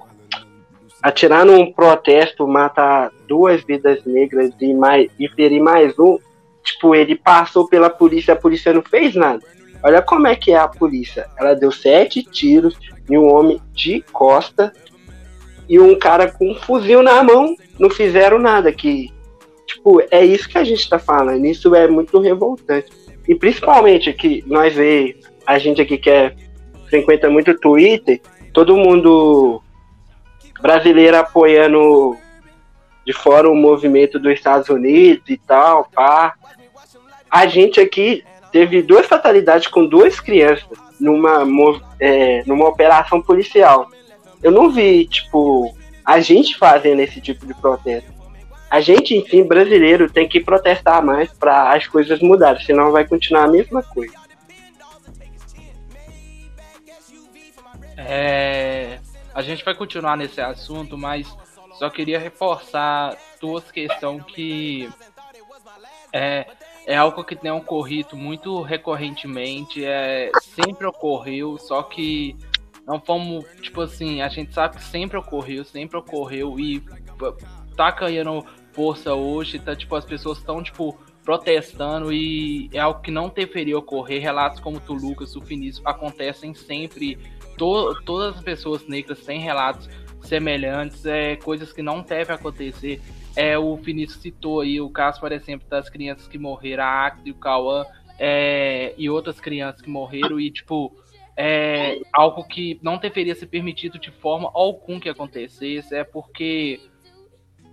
atirar 1.02 1.44
num 1.44 1.72
protesto, 1.72 2.46
matar 2.46 3.12
duas 3.26 3.62
vidas 3.62 4.04
negras 4.04 4.52
e, 4.60 4.74
mais, 4.74 5.10
e 5.18 5.28
ferir 5.28 5.60
mais 5.60 5.98
um, 5.98 6.18
tipo, 6.62 6.94
ele 6.94 7.14
passou 7.14 7.68
pela 7.68 7.88
polícia, 7.88 8.34
a 8.34 8.36
polícia 8.36 8.72
não 8.72 8.82
fez 8.82 9.14
nada. 9.14 9.40
Olha 9.82 10.02
como 10.02 10.26
é 10.26 10.34
que 10.34 10.52
é 10.52 10.56
a 10.58 10.68
polícia. 10.68 11.28
Ela 11.38 11.54
deu 11.54 11.70
sete 11.70 12.22
tiros 12.22 12.76
em 13.08 13.16
um 13.16 13.32
homem 13.32 13.60
de 13.72 14.02
costa 14.12 14.72
e 15.68 15.78
um 15.78 15.98
cara 15.98 16.30
com 16.30 16.50
um 16.50 16.54
fuzil 16.54 17.02
na 17.02 17.22
mão. 17.22 17.54
Não 17.78 17.88
fizeram 17.88 18.38
nada. 18.38 18.72
Que 18.72 19.12
Tipo, 19.68 20.02
é 20.10 20.24
isso 20.24 20.48
que 20.48 20.56
a 20.56 20.64
gente 20.64 20.88
tá 20.88 20.98
falando. 20.98 21.44
Isso 21.44 21.74
é 21.74 21.86
muito 21.86 22.18
revoltante. 22.18 22.90
E 23.28 23.34
principalmente 23.34 24.12
que 24.14 24.42
nós 24.46 24.74
vê, 24.74 25.20
a 25.46 25.58
gente 25.58 25.82
aqui 25.82 25.98
que 25.98 26.08
é, 26.08 26.34
frequenta 26.88 27.28
muito 27.28 27.50
o 27.50 27.58
Twitter, 27.58 28.20
todo 28.54 28.76
mundo 28.76 29.62
brasileiro 30.62 31.18
apoiando 31.18 32.16
de 33.06 33.12
fora 33.12 33.48
o 33.48 33.54
movimento 33.54 34.18
dos 34.18 34.32
Estados 34.32 34.70
Unidos 34.70 35.28
e 35.28 35.36
tal, 35.36 35.88
pá. 35.94 36.34
A 37.30 37.46
gente 37.46 37.78
aqui 37.78 38.24
teve 38.50 38.82
duas 38.82 39.06
fatalidades 39.06 39.68
com 39.68 39.86
duas 39.86 40.20
crianças 40.20 40.66
numa, 41.00 41.44
é, 42.00 42.42
numa 42.46 42.68
operação 42.68 43.20
policial. 43.20 43.88
Eu 44.42 44.50
não 44.50 44.70
vi, 44.70 45.06
tipo, 45.06 45.74
a 46.04 46.20
gente 46.20 46.56
fazendo 46.56 47.00
esse 47.00 47.20
tipo 47.20 47.46
de 47.46 47.54
protesto 47.54 48.18
a 48.70 48.80
gente, 48.80 49.16
enfim, 49.16 49.44
brasileiro, 49.44 50.10
tem 50.10 50.28
que 50.28 50.40
protestar 50.40 51.02
mais 51.02 51.32
para 51.32 51.74
as 51.74 51.86
coisas 51.86 52.20
mudarem, 52.20 52.62
senão 52.62 52.92
vai 52.92 53.06
continuar 53.06 53.44
a 53.44 53.48
mesma 53.48 53.82
coisa. 53.82 54.14
É, 57.96 59.00
a 59.34 59.42
gente 59.42 59.64
vai 59.64 59.74
continuar 59.74 60.16
nesse 60.16 60.40
assunto, 60.40 60.98
mas 60.98 61.26
só 61.78 61.88
queria 61.88 62.18
reforçar 62.18 63.16
duas 63.40 63.70
questões 63.70 64.22
que 64.26 64.88
é, 66.12 66.46
é 66.88 66.96
algo 66.96 67.22
que 67.22 67.36
tem 67.36 67.50
ocorrido 67.50 68.16
muito 68.16 68.62
recorrentemente, 68.62 69.84
é, 69.84 70.30
sempre 70.40 70.86
ocorreu, 70.86 71.58
só 71.58 71.82
que 71.82 72.34
não 72.86 72.98
fomos, 72.98 73.44
tipo 73.60 73.82
assim, 73.82 74.22
a 74.22 74.28
gente 74.30 74.54
sabe 74.54 74.78
que 74.78 74.84
sempre 74.84 75.18
ocorreu, 75.18 75.62
sempre 75.66 75.98
ocorreu 75.98 76.58
e 76.58 76.82
tá 77.76 77.90
ganhando 77.90 78.42
força 78.72 79.12
hoje, 79.12 79.58
tá, 79.58 79.76
tipo, 79.76 79.94
as 79.96 80.06
pessoas 80.06 80.38
estão, 80.38 80.62
tipo, 80.62 80.98
protestando 81.22 82.10
e 82.10 82.70
é 82.72 82.78
algo 82.78 83.02
que 83.02 83.10
não 83.10 83.28
deveria 83.28 83.76
ocorrer. 83.76 84.22
Relatos 84.22 84.58
como 84.58 84.80
tu, 84.80 84.94
Lucas, 84.94 85.36
o 85.36 85.42
Finício, 85.42 85.82
acontecem 85.84 86.54
sempre. 86.54 87.18
To 87.58 88.00
todas 88.06 88.36
as 88.36 88.42
pessoas 88.42 88.88
negras 88.88 89.20
têm 89.26 89.40
relatos 89.40 89.90
semelhantes, 90.22 91.04
é, 91.04 91.36
coisas 91.36 91.70
que 91.70 91.82
não 91.82 92.00
devem 92.00 92.34
acontecer. 92.34 93.02
É, 93.38 93.56
o 93.56 93.76
Finício 93.76 94.18
citou 94.18 94.62
aí 94.62 94.80
o 94.80 94.90
caso, 94.90 95.20
por 95.20 95.30
exemplo, 95.30 95.64
das 95.68 95.88
crianças 95.88 96.26
que 96.26 96.36
morreram, 96.36 96.82
a 96.82 97.06
Acta 97.06 97.22
e 97.24 97.30
o 97.30 97.36
Cauã, 97.36 97.84
é, 98.18 98.92
e 98.98 99.08
outras 99.08 99.38
crianças 99.38 99.80
que 99.80 99.88
morreram, 99.88 100.40
e 100.40 100.50
tipo, 100.50 100.92
é 101.36 102.00
algo 102.12 102.42
que 102.42 102.80
não 102.82 102.98
deveria 102.98 103.36
ser 103.36 103.46
permitido 103.46 103.96
de 103.96 104.10
forma 104.10 104.50
alguma 104.52 104.98
que 104.98 105.08
acontecesse, 105.08 105.94
é 105.94 106.02
porque 106.02 106.80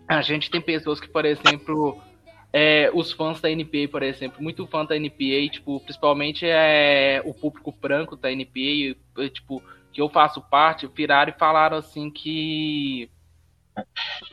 a 0.08 0.22
gente 0.22 0.52
tem 0.52 0.62
pessoas 0.62 1.00
que, 1.00 1.08
por 1.08 1.26
exemplo, 1.26 2.00
é, 2.54 2.92
os 2.94 3.12
fãs 3.12 3.42
da 3.42 3.50
NPA, 3.50 3.88
por 3.90 4.04
exemplo, 4.04 4.44
muito 4.44 4.68
fã 4.68 4.86
da 4.86 4.96
NPA, 4.96 5.50
tipo, 5.52 5.80
principalmente 5.80 6.46
é 6.46 7.24
o 7.26 7.34
público 7.34 7.72
branco 7.72 8.16
da 8.16 8.32
NPA, 8.32 8.96
tipo, 9.34 9.64
que 9.92 10.00
eu 10.00 10.10
faço 10.10 10.42
parte, 10.42 10.88
viraram 10.96 11.34
e 11.36 11.40
falaram 11.40 11.78
assim 11.78 12.12
que 12.12 13.10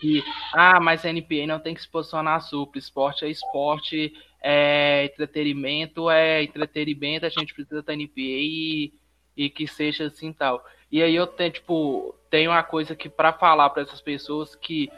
que 0.00 0.22
ah, 0.52 0.80
mas 0.80 1.04
a 1.04 1.12
NPA 1.12 1.46
não 1.46 1.61
tem 1.61 1.75
que 1.75 1.82
se 1.82 1.88
posicionar 1.88 2.40
super, 2.42 2.78
esporte 2.78 3.25
é 3.25 3.30
esporte, 3.30 4.12
é 4.42 5.04
entretenimento 5.04 6.11
é 6.11 6.42
entretenimento, 6.42 7.26
a 7.26 7.30
gente 7.30 7.54
precisa 7.54 7.82
da 7.82 7.94
NPA 7.94 8.12
e, 8.16 8.92
e 9.37 9.50
que 9.50 9.66
seja 9.66 10.06
assim 10.06 10.32
tal. 10.32 10.64
E 10.90 11.02
aí 11.02 11.14
eu 11.14 11.26
tenho, 11.26 11.50
tipo, 11.52 12.14
tenho 12.28 12.50
uma 12.50 12.62
coisa 12.62 12.94
que 12.94 13.08
para 13.08 13.32
falar 13.32 13.70
para 13.70 13.82
essas 13.82 14.00
pessoas 14.00 14.54
que 14.54 14.90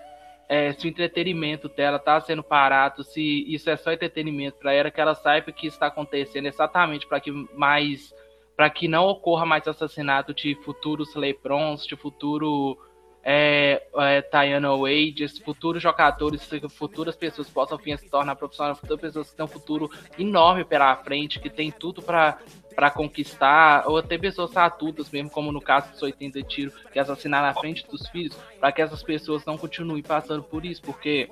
é, 0.48 0.72
se 0.72 0.86
o 0.86 0.88
entretenimento 0.88 1.68
dela 1.68 1.96
está 1.96 2.20
sendo 2.20 2.42
parado, 2.42 3.02
se 3.02 3.44
isso 3.52 3.70
é 3.70 3.76
só 3.76 3.92
entretenimento 3.92 4.58
para 4.58 4.72
ela, 4.72 4.90
que 4.90 5.00
ela 5.00 5.14
saiba 5.14 5.52
que 5.52 5.66
está 5.66 5.86
acontecendo 5.86 6.46
exatamente 6.46 7.06
para 7.06 7.20
que 7.20 7.30
mais 7.54 8.12
para 8.56 8.70
que 8.70 8.86
não 8.86 9.06
ocorra 9.06 9.44
mais 9.44 9.66
assassinato 9.66 10.32
de 10.32 10.54
futuros 10.56 11.14
Lebrons, 11.16 11.84
de 11.86 11.96
futuro 11.96 12.78
é, 13.24 13.82
é, 13.96 14.22
Diana 14.30 14.76
Wade, 14.76 15.26
futuros 15.42 15.82
jogadores, 15.82 16.46
futuras 16.68 17.16
pessoas 17.16 17.48
possam 17.48 17.78
vir 17.78 17.98
se 17.98 18.08
tornar 18.08 18.36
profissionais, 18.36 18.78
futuras 18.78 19.00
pessoas 19.00 19.30
que 19.30 19.36
têm 19.36 19.44
um 19.44 19.48
futuro 19.48 19.90
enorme 20.18 20.64
pela 20.64 20.94
frente, 20.96 21.40
que 21.40 21.48
tem 21.48 21.70
tudo 21.70 22.02
para 22.02 22.90
conquistar, 22.90 23.84
ou 23.88 23.96
até 23.96 24.18
pessoas 24.18 24.54
adultas 24.56 25.10
mesmo, 25.10 25.30
como 25.30 25.50
no 25.50 25.60
caso 25.60 25.90
dos 25.92 26.02
80 26.02 26.42
tiros, 26.42 26.74
que 26.92 26.98
assassinar 26.98 27.42
na 27.42 27.54
frente 27.54 27.86
dos 27.88 28.06
filhos, 28.08 28.36
para 28.60 28.70
que 28.70 28.82
essas 28.82 29.02
pessoas 29.02 29.44
não 29.46 29.56
continuem 29.56 30.02
passando 30.02 30.42
por 30.42 30.66
isso, 30.66 30.82
porque 30.82 31.30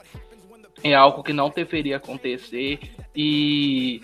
é 0.82 0.94
algo 0.94 1.22
que 1.22 1.34
não 1.34 1.50
deveria 1.50 1.98
acontecer 1.98 2.80
e 3.14 4.00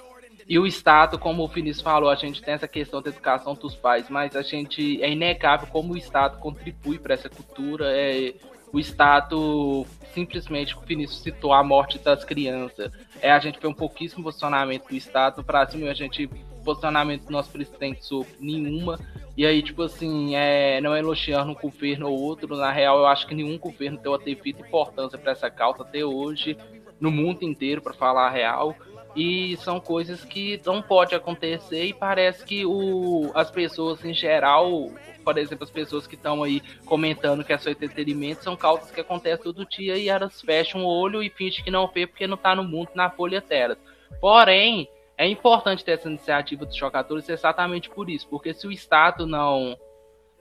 e 0.48 0.58
o 0.58 0.66
Estado, 0.66 1.18
como 1.18 1.44
o 1.44 1.48
Vinícius 1.48 1.82
falou, 1.82 2.08
a 2.08 2.14
gente 2.14 2.40
tem 2.40 2.54
essa 2.54 2.66
questão 2.66 3.02
da 3.02 3.10
educação 3.10 3.54
dos 3.54 3.76
pais, 3.76 4.08
mas 4.08 4.34
a 4.34 4.42
gente 4.42 5.02
é 5.02 5.10
inegável 5.10 5.68
como 5.68 5.92
o 5.92 5.96
Estado 5.96 6.38
contribui 6.38 6.98
para 6.98 7.14
essa 7.14 7.28
cultura. 7.28 7.86
É, 7.94 8.34
o 8.72 8.78
Estado 8.78 9.86
simplesmente, 10.14 10.76
o 10.76 10.80
Vinícius 10.80 11.20
citou 11.20 11.52
a 11.52 11.62
morte 11.62 11.98
das 11.98 12.24
crianças. 12.24 12.90
É, 13.20 13.30
a 13.30 13.38
gente 13.38 13.60
vê 13.60 13.66
um 13.66 13.74
pouquíssimo 13.74 14.24
posicionamento 14.24 14.88
do 14.88 14.96
Estado 14.96 15.44
para 15.44 15.66
cima, 15.66 15.90
a 15.90 15.94
gente 15.94 16.28
posicionamento 16.68 17.24
do 17.24 17.32
nosso 17.32 17.50
presidente 17.50 18.04
sobre 18.04 18.34
nenhuma. 18.40 18.98
E 19.36 19.46
aí, 19.46 19.62
tipo 19.62 19.82
assim, 19.82 20.34
é, 20.34 20.80
não 20.80 20.96
elogiando 20.96 21.52
um 21.52 21.54
governo 21.54 22.08
ou 22.08 22.20
outro. 22.20 22.56
Na 22.56 22.70
real, 22.70 22.98
eu 22.98 23.06
acho 23.06 23.26
que 23.26 23.34
nenhum 23.34 23.56
governo 23.58 23.98
deu 23.98 24.14
a 24.14 24.18
devida 24.18 24.60
importância 24.60 25.18
para 25.18 25.32
essa 25.32 25.50
causa 25.50 25.82
até 25.82 26.04
hoje, 26.04 26.56
no 27.00 27.10
mundo 27.10 27.42
inteiro, 27.42 27.80
para 27.80 27.94
falar 27.94 28.26
a 28.26 28.30
real. 28.30 28.76
E 29.16 29.56
são 29.58 29.80
coisas 29.80 30.24
que 30.24 30.60
não 30.64 30.80
pode 30.80 31.14
acontecer 31.14 31.84
e 31.84 31.92
parece 31.92 32.44
que 32.44 32.64
o, 32.64 33.30
as 33.34 33.50
pessoas 33.50 34.04
em 34.04 34.14
geral, 34.14 34.90
por 35.24 35.36
exemplo, 35.38 35.64
as 35.64 35.70
pessoas 35.70 36.06
que 36.06 36.14
estão 36.14 36.42
aí 36.42 36.60
comentando 36.84 37.42
que 37.42 37.52
é 37.52 37.58
só 37.58 37.70
entretenimento, 37.70 38.44
são 38.44 38.56
causas 38.56 38.90
que 38.90 39.00
acontecem 39.00 39.42
todo 39.42 39.66
dia 39.66 39.96
e 39.96 40.08
elas 40.08 40.40
fecham 40.40 40.84
o 40.84 40.88
olho 40.88 41.22
e 41.22 41.30
fingem 41.30 41.64
que 41.64 41.70
não 41.70 41.88
vê 41.88 42.06
porque 42.06 42.26
não 42.26 42.36
tá 42.36 42.54
no 42.54 42.62
mundo, 42.62 42.90
na 42.94 43.10
folha 43.10 43.40
tela. 43.40 43.76
Porém, 44.20 44.88
é 45.16 45.26
importante 45.26 45.84
ter 45.84 45.92
essa 45.92 46.08
iniciativa 46.08 46.64
dos 46.64 46.76
jogadores 46.76 47.28
exatamente 47.28 47.90
por 47.90 48.08
isso, 48.08 48.28
porque 48.28 48.54
se 48.54 48.66
o 48.66 48.72
Estado 48.72 49.26
não 49.26 49.76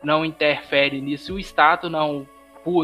não 0.04 0.24
interfere 0.24 1.02
nisso, 1.02 1.26
se 1.26 1.32
o 1.32 1.40
Estado 1.40 1.90
não 1.90 2.28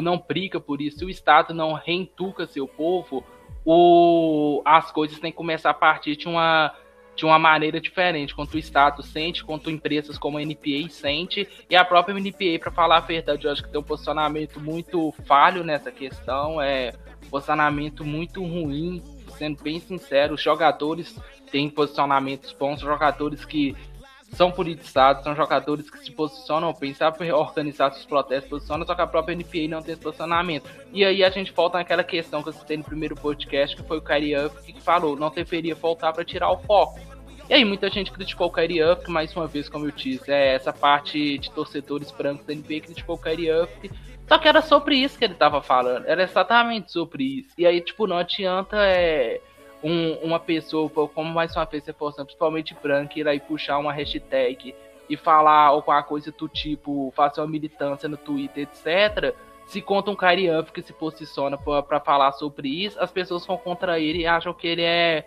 não 0.02 0.18
briga 0.18 0.60
por 0.60 0.82
isso, 0.82 1.00
se 1.00 1.06
o 1.06 1.10
Estado 1.10 1.54
não 1.54 1.74
reentuca 1.74 2.48
seu 2.48 2.68
povo, 2.68 3.24
o, 3.66 4.62
as 4.66 4.92
coisas 4.92 5.20
têm 5.20 5.32
que 5.32 5.38
começar 5.38 5.70
a 5.70 5.74
partir 5.74 6.16
de 6.16 6.28
uma 6.28 6.74
de 7.16 7.26
uma 7.26 7.38
maneira 7.38 7.80
diferente, 7.80 8.34
quanto 8.34 8.56
o 8.56 8.58
Estado 8.58 9.04
sente, 9.04 9.44
quanto 9.44 9.70
empresas 9.70 10.18
como 10.18 10.38
a 10.38 10.42
NPA 10.42 10.90
sente, 10.90 11.48
e 11.70 11.76
a 11.76 11.86
própria 11.86 12.16
NPA, 12.20 12.58
para 12.60 12.72
falar 12.72 12.98
a 12.98 13.02
verdade, 13.02 13.46
eu 13.46 13.52
acho 13.52 13.62
que 13.64 13.70
tem 13.70 13.80
um 13.80 13.84
posicionamento 13.84 14.60
muito 14.60 15.14
falho 15.26 15.64
nessa 15.64 15.92
questão, 15.92 16.60
é 16.60 16.92
um 17.24 17.30
posicionamento 17.30 18.04
muito 18.04 18.42
ruim, 18.42 19.04
sendo 19.38 19.62
bem 19.62 19.80
sincero, 19.80 20.34
os 20.34 20.42
jogadores 20.42 21.16
têm 21.52 21.70
posicionamentos 21.70 22.52
bons, 22.52 22.82
jogadores 22.82 23.46
que 23.46 23.76
são 24.34 24.52
politizados, 24.52 25.24
são 25.24 25.36
jogadores 25.36 25.90
que 25.90 26.00
se 26.00 26.12
posicionam 26.12 26.74
sabem 26.96 27.32
organizar 27.32 27.92
seus 27.92 28.06
protestos, 28.06 28.50
posicionam, 28.50 28.86
só 28.86 28.96
que 28.96 29.02
a 29.02 29.08
própria 29.08 29.36
NPA 29.36 29.68
não 29.68 29.82
tem 29.82 29.94
esse 29.94 30.02
posicionamento. 30.02 30.70
E 30.92 31.04
aí 31.04 31.24
a 31.24 31.30
gente 31.30 31.52
volta 31.52 31.78
naquela 31.78 32.04
questão 32.04 32.42
que 32.42 32.50
eu 32.50 32.54
citei 32.54 32.78
no 32.78 32.84
primeiro 32.84 33.16
podcast, 33.16 33.76
que 33.76 33.84
foi 33.84 33.98
o 33.98 34.02
Kyrie 34.02 34.34
Irving 34.34 34.74
que 34.74 34.82
falou, 34.82 35.16
não 35.16 35.30
deveria 35.30 35.76
voltar 35.76 36.12
para 36.14 36.26
tirar 36.26 36.52
o 36.52 36.58
foco. 36.58 37.00
E 37.50 37.54
aí 37.54 37.66
muita 37.66 37.90
gente 37.90 38.12
criticou 38.12 38.48
o 38.48 38.52
Kyrie 38.52 38.80
Irving, 38.80 39.12
mais 39.12 39.36
uma 39.36 39.48
vez, 39.48 39.68
como 39.68 39.86
eu 39.86 39.92
disse, 39.92 40.32
é 40.32 40.56
essa 40.56 40.72
parte 40.72 41.38
de 41.38 41.52
torcedores 41.52 42.12
brancos 42.12 42.46
da 42.46 42.54
NBA 42.54 42.82
criticou 42.82 43.16
o 43.16 43.22
Kyrie 43.22 43.50
Irving, 43.50 43.92
só 44.28 44.38
que 44.38 44.48
era 44.48 44.62
sobre 44.62 44.96
isso 44.96 45.18
que 45.18 45.26
ele 45.26 45.36
tava 45.36 45.62
falando, 45.62 46.06
era 46.08 46.24
exatamente 46.24 46.92
sobre 46.92 47.40
isso. 47.40 47.50
E 47.58 47.66
aí, 47.66 47.82
tipo, 47.82 48.08
não 48.08 48.18
adianta 48.18 48.78
é 48.78 49.42
um, 49.84 50.14
uma 50.24 50.40
pessoa, 50.40 50.90
como 50.90 51.34
mais 51.34 51.56
uma 51.56 51.66
vez 51.66 51.84
você 51.84 51.94
força, 51.94 52.24
principalmente 52.24 52.76
branca, 52.82 53.20
ir 53.20 53.28
aí 53.28 53.40
puxar 53.40 53.78
uma 53.78 53.92
hashtag 53.92 54.74
e 55.10 55.18
falar 55.18 55.68
alguma 55.68 56.02
coisa 56.02 56.32
do 56.32 56.48
tipo, 56.48 57.12
fazer 57.16 57.42
uma 57.42 57.48
militância 57.48 58.08
no 58.08 58.16
Twitter, 58.16 58.64
etc. 58.64 59.36
Se 59.66 59.82
conta 59.82 60.10
um 60.10 60.16
Kyrie 60.16 60.50
que 60.74 60.82
se 60.82 60.94
posiciona 60.94 61.58
para 61.58 62.00
falar 62.00 62.32
sobre 62.34 62.70
isso, 62.70 63.00
as 63.00 63.12
pessoas 63.12 63.46
vão 63.46 63.58
contra 63.58 64.00
ele 64.00 64.20
e 64.20 64.26
acham 64.26 64.54
que 64.54 64.68
ele 64.68 64.84
é 64.84 65.26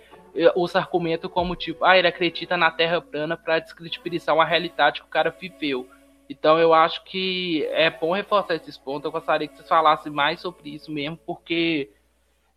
usa 0.54 0.78
argumento 0.78 1.28
como 1.30 1.56
tipo, 1.56 1.84
ah, 1.84 1.96
ele 1.96 2.08
acredita 2.08 2.56
na 2.56 2.70
Terra 2.70 3.00
plana 3.00 3.36
para 3.36 3.58
descredibilizar 3.58 4.34
uma 4.34 4.44
realidade 4.44 5.00
que 5.00 5.06
o 5.06 5.10
cara 5.10 5.30
viveu. 5.30 5.88
Então 6.28 6.58
eu 6.58 6.74
acho 6.74 7.04
que 7.04 7.64
é 7.70 7.88
bom 7.88 8.12
reforçar 8.12 8.54
esses 8.54 8.76
pontos. 8.76 9.04
Eu 9.04 9.12
gostaria 9.12 9.46
que 9.46 9.56
vocês 9.56 9.68
falassem 9.68 10.12
mais 10.12 10.40
sobre 10.40 10.74
isso 10.74 10.90
mesmo, 10.90 11.18
porque 11.24 11.88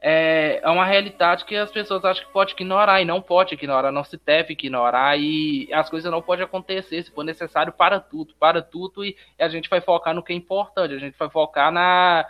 é, 0.01 0.61
é 0.63 0.69
uma 0.69 0.85
realidade 0.85 1.43
que 1.43 1.55
as 1.55 1.71
pessoas 1.71 2.05
acham 2.05 2.25
que 2.25 2.31
pode 2.31 2.53
ignorar 2.53 3.01
e 3.01 3.05
não 3.05 3.21
pode 3.21 3.53
ignorar, 3.53 3.91
não 3.91 4.03
se 4.03 4.17
deve 4.17 4.53
ignorar 4.53 5.19
e 5.19 5.67
as 5.73 5.89
coisas 5.89 6.09
não 6.09 6.21
podem 6.21 6.45
acontecer, 6.45 7.03
se 7.03 7.11
for 7.11 7.23
necessário, 7.23 7.73
para 7.73 7.99
tudo, 7.99 8.33
para 8.39 8.61
tudo 8.61 9.03
e, 9.03 9.17
a 9.37 9.49
gente 9.49 9.69
vai 9.69 9.81
focar 9.81 10.15
no 10.15 10.23
que 10.23 10.31
é 10.31 10.35
importante, 10.35 10.93
a 10.93 10.99
gente 10.99 11.17
vai 11.17 11.29
focar 11.29 11.69
na, 11.69 12.25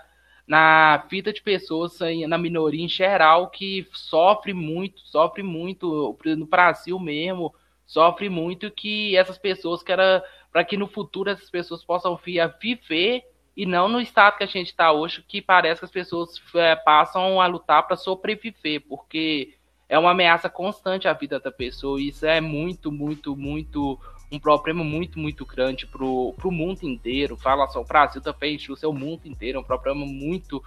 na 0.47 0.97
vida 1.09 1.31
de 1.31 1.43
pessoas, 1.43 1.99
na 2.27 2.39
minoria 2.39 2.83
em 2.83 2.89
geral, 2.89 3.49
que 3.51 3.87
sofre 3.91 4.51
muito, 4.51 5.01
sofre 5.01 5.43
muito, 5.43 6.17
no 6.25 6.45
Brasil 6.47 6.99
mesmo, 6.99 7.53
sofre 7.85 8.29
muito 8.29 8.71
que 8.71 9.15
essas 9.15 9.37
pessoas 9.37 9.83
que 9.83 9.91
era 9.91 10.23
para 10.51 10.63
que 10.63 10.75
no 10.75 10.87
futuro 10.87 11.29
essas 11.29 11.51
pessoas 11.51 11.83
possam 11.83 12.15
vir 12.15 12.39
a 12.39 12.47
viver 12.47 13.23
e 13.59 13.65
não 13.65 13.89
no 13.89 13.99
estado 13.99 14.37
que 14.37 14.43
a 14.45 14.47
gente 14.47 14.67
está 14.67 14.89
hoje, 14.93 15.21
que 15.27 15.41
parece 15.41 15.81
que 15.81 15.85
as 15.85 15.91
pessoas 15.91 16.29
é, 16.55 16.77
passam 16.77 17.41
a 17.41 17.45
lutar 17.45 17.85
para 17.85 17.97
sobreviver, 17.97 18.85
porque 18.87 19.53
é 19.89 19.99
uma 19.99 20.11
ameaça 20.11 20.49
constante 20.49 21.09
à 21.09 21.13
vida 21.13 21.41
da 21.41 21.51
pessoa, 21.51 21.99
e 21.99 22.07
isso 22.07 22.25
é 22.25 22.39
muito, 22.39 22.89
muito, 22.89 23.35
muito 23.35 23.99
um 24.31 24.39
problema 24.39 24.81
muito, 24.81 25.19
muito 25.19 25.45
grande 25.45 25.85
pro, 25.85 26.33
pro 26.37 26.49
mundo 26.49 26.83
inteiro. 26.83 27.35
Fala 27.35 27.67
só, 27.67 27.81
o 27.81 27.85
Brasil 27.85 28.21
também, 28.21 28.55
o 28.69 28.77
seu 28.77 28.93
mundo 28.93 29.25
inteiro, 29.25 29.57
é 29.57 29.61
um 29.61 29.65
problema 29.65 30.05
muito, 30.05 30.63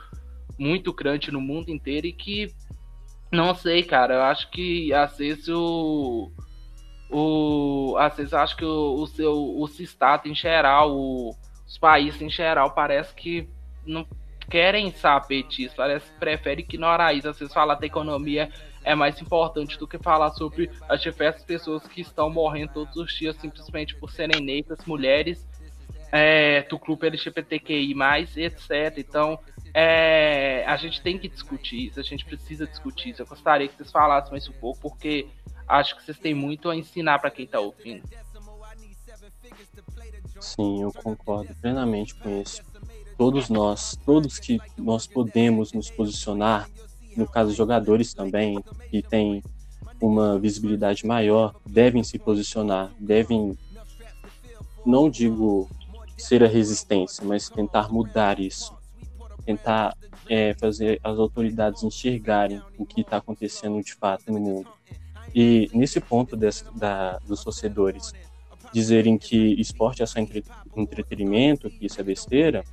muito 0.59 0.93
grande 0.93 1.33
no 1.33 1.41
mundo 1.41 1.71
inteiro 1.71 2.07
e 2.07 2.13
que 2.13 2.53
não 3.33 3.55
sei, 3.55 3.83
cara, 3.85 4.17
eu 4.17 4.23
acho 4.25 4.51
que 4.51 4.93
às 4.93 5.17
vezes 5.17 5.49
o. 5.49 6.31
o 7.11 7.97
às 7.99 8.19
vezes 8.19 8.35
eu 8.35 8.39
acho 8.39 8.55
que 8.55 8.67
o, 8.67 8.97
o 8.97 9.07
seu 9.07 9.33
o 9.33 9.67
estado 9.79 10.29
em 10.29 10.35
geral, 10.35 10.95
o, 10.95 11.35
os 11.73 11.79
países 11.79 12.21
em 12.21 12.29
geral 12.29 12.73
parece 12.73 13.15
que 13.15 13.49
não 13.87 14.07
querem 14.51 14.93
saber 14.93 15.45
disso, 15.45 15.75
parece 15.75 16.13
que 16.13 16.19
preferem 16.19 16.63
ignorar 16.63 17.15
isso. 17.15 17.31
Às 17.31 17.39
vezes 17.39 17.55
falar 17.55 17.77
da 17.77 17.87
economia 17.87 18.51
é 18.85 18.95
mais 18.95 19.19
importante 19.23 19.79
do 19.79 19.89
que 19.89 19.97
falar 19.97 20.33
sobre 20.33 20.71
as 20.87 21.01
diversas 21.01 21.43
pessoas 21.43 21.87
que 21.87 22.03
estão 22.03 22.29
morrendo 22.29 22.75
todos 22.75 22.95
os 22.97 23.15
dias 23.15 23.35
simplesmente 23.37 23.95
por 23.95 24.11
serem 24.11 24.43
negras, 24.43 24.85
mulheres, 24.85 25.49
é, 26.13 26.61
do 26.65 26.79
clube 26.79 27.07
LGBTQI, 27.07 27.95
etc. 28.37 28.99
Então, 28.99 29.39
é, 29.73 30.67
a 30.67 30.77
gente 30.77 31.01
tem 31.01 31.19
que 31.19 31.27
discutir 31.27 31.87
isso, 31.87 31.99
a 31.99 32.03
gente 32.03 32.27
precisa 32.27 32.67
discutir 32.67 33.11
isso. 33.11 33.23
Eu 33.23 33.27
gostaria 33.27 33.67
que 33.67 33.75
vocês 33.77 33.91
falassem 33.91 34.31
mais 34.31 34.47
um 34.47 34.53
pouco, 34.53 34.79
porque 34.79 35.27
acho 35.67 35.97
que 35.97 36.05
vocês 36.05 36.19
têm 36.19 36.35
muito 36.35 36.69
a 36.69 36.77
ensinar 36.77 37.19
para 37.19 37.31
quem 37.31 37.47
está 37.47 37.61
ouvindo. 37.61 38.03
Sim, 40.43 40.83
eu 40.83 40.93
concordo 40.93 41.55
plenamente 41.63 42.17
com 42.17 42.43
isso. 42.43 42.63
Todos 43.17 43.49
nós, 43.49 43.97
todos 44.05 44.41
que 44.41 44.61
nós 44.77 45.07
podemos 45.07 45.73
nos 45.73 45.89
posicionar, 45.89 46.69
no 47.17 47.29
caso 47.29 47.55
jogadores 47.55 48.13
também, 48.13 48.61
que 48.91 49.01
têm 49.03 49.41
uma 50.01 50.41
visibilidade 50.41 51.07
maior, 51.07 51.55
devem 51.65 52.03
se 52.03 52.19
posicionar, 52.19 52.91
devem, 52.99 53.57
não 54.85 55.09
digo 55.09 55.71
ser 56.19 56.43
a 56.43 56.49
resistência, 56.49 57.25
mas 57.25 57.49
tentar 57.49 57.93
mudar 57.93 58.41
isso, 58.41 58.75
tentar 59.47 59.97
é, 60.29 60.55
fazer 60.55 60.99
as 61.05 61.19
autoridades 61.21 61.85
enxergarem 61.85 62.61
o 62.77 62.85
que 62.85 63.03
está 63.03 63.19
acontecendo 63.19 63.81
de 63.81 63.95
fato 63.95 64.33
no 64.33 64.41
mundo. 64.41 64.69
E 65.33 65.71
nesse 65.73 66.01
ponto 66.01 66.37
desse, 66.37 66.65
da, 66.77 67.19
dos 67.19 67.45
torcedores 67.45 68.13
dizerem 68.73 69.19
que 69.19 69.61
esporte 69.61 70.03
é 70.03 70.07
só 70.07 70.19
entre, 70.19 70.45
entretenimento, 70.77 71.71
que 71.71 71.87
isso 71.87 72.01
é 72.01 72.05
besteira, 72.05 72.65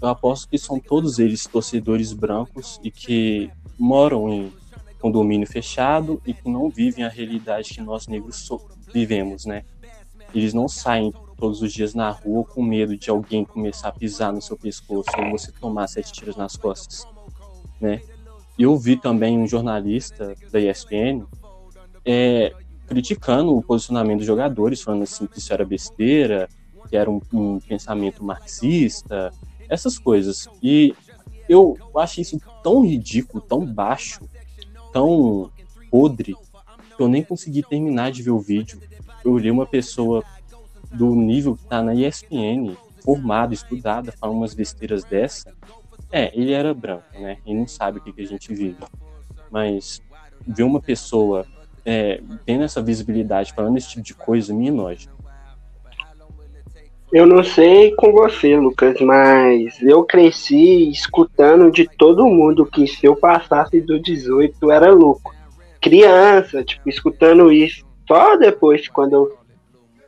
eu 0.00 0.08
aposto 0.08 0.48
que 0.48 0.58
são 0.58 0.80
todos 0.80 1.18
eles 1.18 1.46
torcedores 1.46 2.12
brancos 2.12 2.80
e 2.82 2.90
que 2.90 3.50
moram 3.78 4.28
em 4.28 4.52
condomínio 5.00 5.46
fechado 5.46 6.20
e 6.26 6.34
que 6.34 6.48
não 6.48 6.68
vivem 6.68 7.04
a 7.04 7.08
realidade 7.08 7.74
que 7.74 7.80
nós 7.80 8.06
negros 8.06 8.36
so 8.36 8.60
vivemos, 8.92 9.46
né? 9.46 9.64
Eles 10.34 10.52
não 10.52 10.68
saem 10.68 11.12
todos 11.36 11.62
os 11.62 11.72
dias 11.72 11.94
na 11.94 12.10
rua 12.10 12.44
com 12.44 12.62
medo 12.62 12.96
de 12.96 13.10
alguém 13.10 13.44
começar 13.44 13.88
a 13.88 13.92
pisar 13.92 14.32
no 14.32 14.42
seu 14.42 14.56
pescoço 14.56 15.10
ou 15.18 15.30
você 15.30 15.50
tomar 15.52 15.88
sete 15.88 16.12
tiros 16.12 16.36
nas 16.36 16.56
costas, 16.56 17.06
né? 17.80 18.02
Eu 18.58 18.76
vi 18.76 18.96
também 18.96 19.38
um 19.38 19.46
jornalista 19.46 20.36
da 20.50 20.60
ESPN 20.60 21.24
é, 22.04 22.52
criticando 22.92 23.56
o 23.56 23.62
posicionamento 23.62 24.18
dos 24.18 24.26
jogadores, 24.26 24.82
falando 24.82 25.04
assim 25.04 25.26
que 25.26 25.38
isso 25.38 25.50
era 25.50 25.64
besteira, 25.64 26.46
que 26.90 26.94
era 26.94 27.10
um, 27.10 27.22
um 27.32 27.58
pensamento 27.58 28.22
marxista, 28.22 29.32
essas 29.66 29.98
coisas. 29.98 30.46
E 30.62 30.94
eu 31.48 31.78
achei 31.96 32.20
isso 32.20 32.38
tão 32.62 32.84
ridículo, 32.84 33.42
tão 33.42 33.64
baixo, 33.64 34.20
tão 34.92 35.50
podre, 35.90 36.36
que 36.94 37.02
eu 37.02 37.08
nem 37.08 37.24
consegui 37.24 37.62
terminar 37.62 38.12
de 38.12 38.22
ver 38.22 38.30
o 38.30 38.38
vídeo. 38.38 38.78
Eu 39.24 39.32
olhei 39.32 39.50
uma 39.50 39.66
pessoa 39.66 40.22
do 40.92 41.14
nível 41.14 41.56
que 41.56 41.64
tá 41.64 41.82
na 41.82 41.94
ESPN, 41.94 42.76
formada, 43.02 43.54
estudada, 43.54 44.12
falando 44.12 44.36
umas 44.36 44.52
besteiras 44.52 45.02
dessa. 45.02 45.50
É, 46.10 46.30
ele 46.38 46.52
era 46.52 46.74
branco, 46.74 47.06
né? 47.14 47.38
E 47.46 47.54
não 47.54 47.66
sabe 47.66 47.98
o 47.98 48.02
que, 48.02 48.12
que 48.12 48.20
a 48.20 48.26
gente 48.26 48.52
vive. 48.52 48.76
Mas 49.50 50.02
ver 50.46 50.64
uma 50.64 50.80
pessoa 50.80 51.46
é, 51.84 52.20
tendo 52.46 52.64
essa 52.64 52.82
visibilidade, 52.82 53.52
falando 53.52 53.76
esse 53.76 53.90
tipo 53.90 54.02
de 54.02 54.14
coisa, 54.14 54.54
me 54.54 54.68
enoja. 54.68 55.08
Eu 57.12 57.26
não 57.26 57.44
sei 57.44 57.94
com 57.94 58.10
você, 58.10 58.56
Lucas, 58.56 58.98
mas 59.00 59.80
eu 59.82 60.02
cresci 60.02 60.90
escutando 60.90 61.70
de 61.70 61.86
todo 61.98 62.26
mundo 62.26 62.64
que 62.64 62.86
se 62.86 63.04
eu 63.04 63.14
passasse 63.14 63.82
do 63.82 64.00
18 64.00 64.70
era 64.70 64.90
louco. 64.90 65.34
Criança, 65.78 66.64
tipo, 66.64 66.88
escutando 66.88 67.52
isso. 67.52 67.84
Só 68.08 68.36
depois, 68.36 68.88
quando 68.88 69.12
eu, 69.12 69.38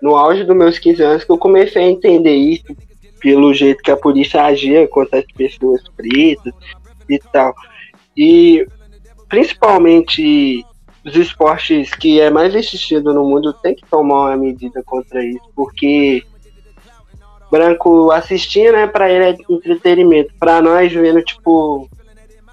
no 0.01 0.17
auge 0.17 0.45
dos 0.45 0.57
meus 0.57 0.79
15 0.79 1.03
anos, 1.03 1.25
que 1.25 1.31
eu 1.31 1.37
comecei 1.37 1.83
a 1.83 1.91
entender 1.91 2.37
isso, 2.37 2.75
pelo 3.21 3.53
jeito 3.53 3.83
que 3.83 3.91
a 3.91 3.97
polícia 3.97 4.43
agia 4.43 4.89
contra 4.89 5.19
as 5.19 5.27
pessoas 5.27 5.83
pretas 5.95 6.55
e 7.09 7.19
tal. 7.19 7.55
E 8.17 8.67
principalmente 9.29 10.65
dos 11.05 11.15
esportes 11.17 11.95
que 11.95 12.19
é 12.21 12.31
mais 12.31 12.55
assistido 12.57 13.13
no 13.13 13.25
mundo 13.25 13.53
tem 13.53 13.75
que 13.75 13.87
tomar 13.87 14.29
uma 14.31 14.37
medida 14.37 14.83
contra 14.83 15.23
isso, 15.23 15.45
porque 15.55 16.25
branco 17.51 18.11
assistir, 18.11 18.73
né, 18.73 18.87
para 18.87 19.11
ele 19.11 19.25
é 19.25 19.37
entretenimento. 19.49 20.35
Para 20.41 20.61
nós 20.63 20.93
vendo 20.93 21.23
tipo 21.23 21.89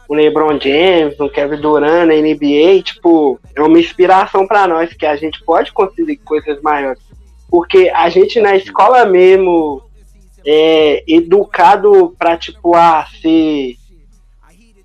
o 0.08 0.14
LeBron 0.14 0.60
James, 0.60 1.18
o 1.20 1.30
Kevin 1.30 1.62
Durant 1.62 2.06
na 2.06 2.14
NBA, 2.16 2.84
tipo, 2.84 3.40
é 3.56 3.62
uma 3.62 3.80
inspiração 3.80 4.46
para 4.46 4.68
nós 4.68 4.94
que 4.94 5.06
a 5.06 5.16
gente 5.16 5.42
pode 5.46 5.72
conseguir 5.72 6.18
coisas 6.18 6.62
maiores. 6.62 7.02
Porque 7.50 7.90
a 7.96 8.10
gente 8.10 8.42
na 8.42 8.56
escola 8.58 9.06
mesmo 9.06 9.82
é 10.46 11.02
educado 11.08 12.14
para 12.20 12.36
tipo 12.36 12.76
a 12.76 13.06
ser 13.22 13.78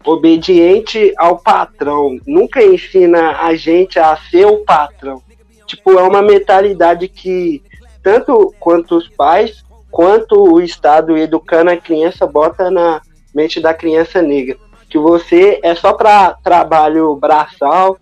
obediente 0.07 1.13
ao 1.19 1.37
patrão, 1.39 2.19
nunca 2.27 2.63
ensina 2.63 3.41
a 3.41 3.57
gente 3.57 3.99
a 3.99 4.17
ser 4.17 4.47
o 4.47 4.59
patrão. 4.59 5.21
Tipo, 5.67 5.99
é 5.99 6.03
uma 6.03 6.23
mentalidade 6.23 7.09
que 7.09 7.61
tanto 8.03 8.55
quanto 8.61 8.97
os 8.97 9.09
pais, 9.09 9.65
quanto 9.91 10.41
o 10.41 10.61
Estado 10.61 11.17
educando 11.19 11.73
a 11.73 11.77
criança 11.77 12.25
bota 12.25 12.71
na 12.71 13.03
mente 13.35 13.61
da 13.61 13.75
criança 13.75 14.23
negra. 14.23 14.57
Que 14.89 14.97
você 14.97 15.59
é 15.63 15.75
só 15.75 15.93
para 15.93 16.35
trabalho 16.35 17.17
braçal, 17.17 17.99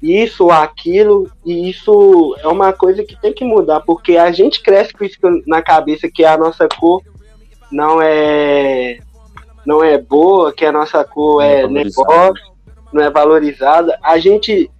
isso, 0.00 0.50
aquilo, 0.50 1.30
e 1.44 1.68
isso 1.68 2.34
é 2.40 2.48
uma 2.48 2.72
coisa 2.72 3.04
que 3.04 3.20
tem 3.20 3.32
que 3.32 3.44
mudar, 3.44 3.80
porque 3.80 4.16
a 4.16 4.32
gente 4.32 4.62
cresce 4.62 4.92
com 4.92 5.04
isso 5.04 5.18
na 5.46 5.60
cabeça 5.60 6.10
que 6.10 6.24
a 6.24 6.36
nossa 6.38 6.66
cor 6.68 7.02
não 7.70 8.00
é 8.00 8.98
não 9.64 9.82
é 9.82 9.98
boa, 9.98 10.52
que 10.52 10.64
a 10.64 10.72
nossa 10.72 11.04
cor 11.04 11.42
é, 11.42 11.62
é 11.62 11.68
negócio, 11.68 12.44
não 12.92 13.02
é 13.02 13.10
valorizada. 13.10 13.98
A 14.02 14.18
gente 14.18 14.70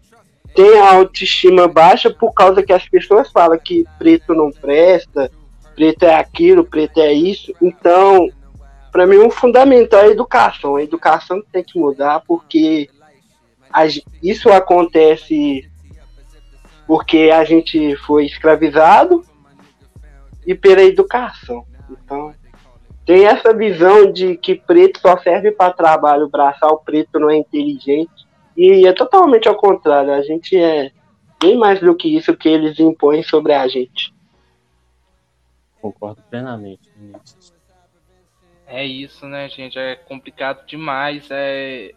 tem 0.55 0.79
a 0.79 0.95
autoestima 0.95 1.67
baixa 1.67 2.11
por 2.11 2.33
causa 2.33 2.63
que 2.63 2.73
as 2.73 2.89
pessoas 2.89 3.31
falam 3.31 3.59
que 3.59 3.85
preto 3.99 4.35
não 4.35 4.51
presta, 4.51 5.31
preto 5.75 6.05
é 6.05 6.15
aquilo, 6.15 6.65
preto 6.65 7.01
é 7.01 7.13
isso. 7.13 7.53
Então, 7.61 8.29
para 8.93 9.07
mim, 9.07 9.17
o 9.17 9.27
um 9.27 9.31
fundamental 9.31 10.01
é 10.01 10.05
a 10.05 10.11
educação. 10.11 10.77
A 10.77 10.83
educação 10.83 11.43
tem 11.53 11.65
que 11.65 11.79
mudar 11.79 12.23
porque 12.27 12.89
isso 14.23 14.51
acontece 14.51 15.69
porque 16.87 17.31
a 17.33 17.45
gente 17.45 17.97
foi 17.97 18.27
escravizado 18.27 19.25
e 20.47 20.55
pela 20.55 20.83
educação. 20.83 21.65
Então, 21.91 22.34
tem 23.05 23.27
essa 23.27 23.53
visão 23.53 24.11
de 24.11 24.37
que 24.37 24.55
preto 24.55 25.01
só 25.01 25.19
serve 25.19 25.53
para 25.53 25.73
trabalho 25.73 26.29
braçal, 26.29 26.79
preto 26.79 27.19
não 27.19 27.31
é 27.31 27.37
inteligente. 27.37 28.27
E 28.57 28.87
é 28.87 28.93
totalmente 28.93 29.49
ao 29.49 29.57
contrário, 29.57 30.13
a 30.13 30.23
gente 30.23 30.57
é 30.57 30.91
bem 31.41 31.57
mais 31.57 31.81
do 31.81 31.95
que 31.95 32.17
isso 32.17 32.37
que 32.37 32.49
eles 32.49 32.79
impõem 32.79 33.23
sobre 33.23 33.53
a 33.53 33.67
gente. 33.69 34.15
Concordo 35.81 36.23
plenamente, 36.31 36.91
Vinícius. 36.97 37.53
É 38.67 38.85
isso, 38.85 39.27
né, 39.27 39.49
gente? 39.49 39.79
É 39.79 39.95
complicado 39.95 40.65
demais. 40.67 41.29
É... 41.31 41.93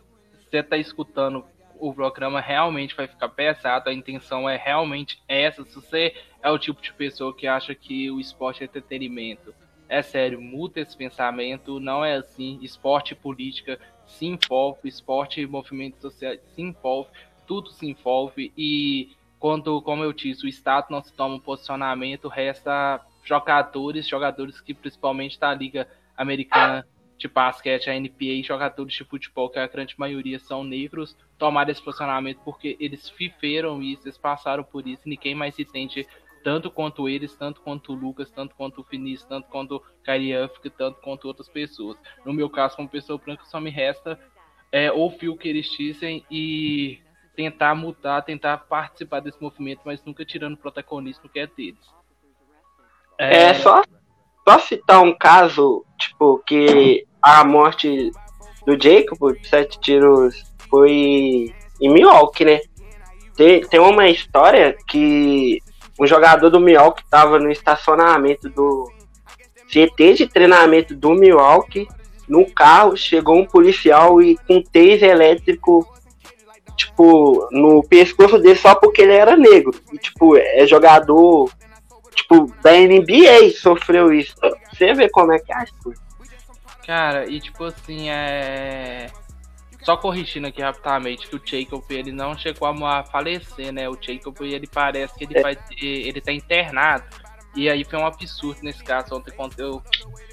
Você 0.49 0.61
tá 0.61 0.77
escutando 0.77 1.45
o 1.79 1.93
programa 1.93 2.41
realmente 2.41 2.95
vai 2.95 3.07
ficar 3.07 3.29
pesado, 3.29 3.89
a 3.89 3.93
intenção 3.93 4.49
é 4.49 4.57
realmente 4.57 5.21
essa. 5.27 5.63
Se 5.63 5.75
você 5.75 6.15
é 6.41 6.49
o 6.49 6.57
tipo 6.57 6.81
de 6.81 6.93
pessoa 6.93 7.35
que 7.35 7.47
acha 7.47 7.73
que 7.75 8.09
o 8.11 8.19
esporte 8.19 8.63
é 8.63 8.65
entretenimento, 8.65 9.53
é 9.89 10.01
sério, 10.01 10.41
muda 10.41 10.79
esse 10.79 10.95
pensamento, 10.95 11.79
não 11.79 12.03
é 12.03 12.15
assim. 12.15 12.59
Esporte 12.61 13.13
e 13.13 13.15
política 13.15 13.79
se 14.05 14.25
envolve, 14.25 14.87
esporte 14.87 15.41
e 15.41 15.47
movimentos 15.47 16.01
sociais 16.01 16.39
se 16.53 16.61
envolve, 16.61 17.09
tudo 17.45 17.71
se 17.71 17.85
envolve 17.85 18.51
e 18.57 19.15
quando, 19.39 19.81
como 19.81 20.03
eu 20.03 20.11
disse, 20.11 20.45
o 20.45 20.49
Estado 20.49 20.87
não 20.89 21.03
se 21.03 21.13
toma 21.13 21.35
um 21.35 21.39
posicionamento, 21.39 22.27
resta 22.27 22.99
jogadores, 23.23 24.07
jogadores 24.07 24.59
que 24.59 24.73
principalmente 24.73 25.39
da 25.39 25.53
Liga 25.53 25.87
Americana 26.15 26.87
de 27.17 27.27
basquete, 27.27 27.89
a 27.89 27.99
NBA, 27.99 28.43
jogadores 28.43 28.93
de 28.93 29.03
futebol, 29.03 29.49
que 29.49 29.59
a 29.59 29.67
grande 29.67 29.95
maioria 29.97 30.39
são 30.39 30.63
negros, 30.63 31.15
tomaram 31.37 31.71
esse 31.71 31.81
posicionamento 31.81 32.39
porque 32.43 32.77
eles 32.79 33.11
viveram 33.17 33.81
isso, 33.81 34.03
eles 34.05 34.17
passaram 34.17 34.63
por 34.63 34.87
isso, 34.87 35.01
ninguém 35.05 35.33
mais 35.33 35.57
entende 35.57 36.07
tanto 36.43 36.71
quanto 36.71 37.07
eles, 37.07 37.35
tanto 37.35 37.61
quanto 37.61 37.91
o 37.91 37.95
Lucas, 37.95 38.31
tanto 38.31 38.55
quanto 38.55 38.81
o 38.81 38.85
Vinícius, 38.89 39.27
tanto 39.27 39.47
quanto 39.49 39.75
o 39.77 39.83
Kyrie 40.03 40.33
tanto 40.77 40.99
quanto 41.01 41.27
outras 41.27 41.49
pessoas. 41.49 41.97
No 42.25 42.33
meu 42.33 42.49
caso, 42.49 42.75
como 42.75 42.89
pessoa 42.89 43.19
branca, 43.19 43.43
só 43.45 43.59
me 43.59 43.69
resta 43.69 44.19
é, 44.71 44.91
ouvir 44.91 45.29
o 45.29 45.37
que 45.37 45.49
eles 45.49 45.69
dizem 45.69 46.25
e 46.29 46.99
tentar 47.35 47.75
mudar, 47.75 48.21
tentar 48.23 48.57
participar 48.57 49.19
desse 49.19 49.41
movimento, 49.41 49.81
mas 49.85 50.03
nunca 50.03 50.25
tirando 50.25 50.53
o 50.53 50.57
protagonismo 50.57 51.29
que 51.29 51.39
é 51.39 51.47
deles. 51.47 51.85
É, 53.17 53.43
é 53.43 53.53
só, 53.53 53.83
só 54.47 54.59
citar 54.59 55.03
um 55.03 55.15
caso, 55.15 55.85
tipo, 55.99 56.39
que 56.39 57.05
a 57.21 57.43
morte 57.43 58.11
do 58.65 58.81
Jacob, 58.81 59.37
sete 59.43 59.79
tiros, 59.79 60.43
foi 60.69 61.53
em 61.81 61.89
Milwaukee, 61.89 62.45
né? 62.45 62.61
Tem, 63.35 63.61
tem 63.61 63.79
uma 63.79 64.09
história 64.09 64.75
que 64.87 65.59
um 65.99 66.05
jogador 66.05 66.49
do 66.49 66.59
Milwaukee 66.59 67.03
estava 67.03 67.39
no 67.39 67.51
estacionamento 67.51 68.49
do 68.49 68.91
CT 69.67 70.13
de 70.13 70.27
treinamento 70.27 70.95
do 70.95 71.11
Milwaukee, 71.11 71.87
no 72.27 72.49
carro, 72.49 72.95
chegou 72.95 73.37
um 73.37 73.45
policial 73.45 74.21
e 74.21 74.37
com 74.47 74.61
taser 74.61 75.03
elétrico, 75.03 75.87
tipo, 76.75 77.47
no 77.51 77.81
pescoço 77.83 78.37
dele 78.37 78.55
só 78.55 78.75
porque 78.75 79.01
ele 79.01 79.13
era 79.13 79.35
negro. 79.35 79.73
E, 79.93 79.97
tipo, 79.97 80.37
é 80.37 80.65
jogador, 80.67 81.49
tipo, 82.13 82.53
da 82.61 82.71
NBA 82.73 83.51
sofreu 83.55 84.13
isso. 84.13 84.35
Você 84.71 84.93
vê 84.93 85.09
como 85.09 85.31
é 85.31 85.39
que 85.39 85.51
é 85.51 85.55
as 85.55 85.71
coisas. 85.71 86.05
Cara, 86.85 87.27
e 87.27 87.41
tipo 87.41 87.65
assim, 87.65 88.09
é 88.09 89.07
só 89.87 89.95
corrigindo 89.95 90.47
aqui 90.47 90.61
rapidamente 90.61 91.29
que 91.29 91.35
o 91.37 91.41
Jacob 91.41 91.81
ele 91.89 92.11
não 92.11 92.37
chegou 92.37 92.67
a 92.67 93.05
falecer, 93.05 93.71
né? 93.71 93.87
O 93.87 93.97
Jacob 93.97 94.35
ele 94.41 94.67
parece 94.67 95.17
que 95.17 95.23
ele 95.23 95.37
é. 95.37 95.41
vai 95.41 95.55
ter, 95.55 95.85
ele 95.85 96.19
tá 96.19 96.33
internado. 96.33 97.05
E 97.55 97.69
aí 97.69 97.85
foi 97.85 97.97
um 97.97 98.05
absurdo 98.05 98.59
nesse 98.63 98.83
caso. 98.83 99.15
Ontem 99.15 99.31
quando 99.31 99.57
eu 99.57 99.81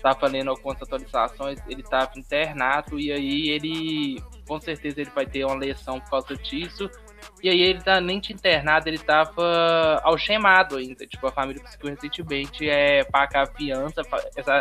tava 0.03 0.27
lendo 0.27 0.51
algumas 0.51 0.83
atualizações, 0.83 1.61
ele 1.69 1.85
tava 1.85 2.11
internado 2.17 2.99
e 2.99 3.13
aí 3.13 3.51
ele 3.51 4.21
com 4.45 4.61
certeza 4.61 5.01
ele 5.01 5.11
vai 5.11 5.25
ter 5.25 5.45
uma 5.45 5.55
lesão 5.55 6.01
por 6.01 6.11
causa 6.11 6.35
disso. 6.35 6.91
E 7.41 7.49
aí 7.49 7.63
ele 7.63 7.81
tá 7.81 8.01
nem 8.01 8.19
de 8.19 8.33
internado, 8.33 8.89
ele 8.89 8.99
tava 8.99 10.01
algemado 10.03 10.79
ainda. 10.79 11.07
Tipo, 11.07 11.29
a 11.29 11.33
família 11.33 11.63
conseguiu 11.63 11.91
recentemente 11.91 12.69
é, 12.69 13.05
pagar 13.05 13.45
a 13.45 13.47
fiança. 13.47 14.03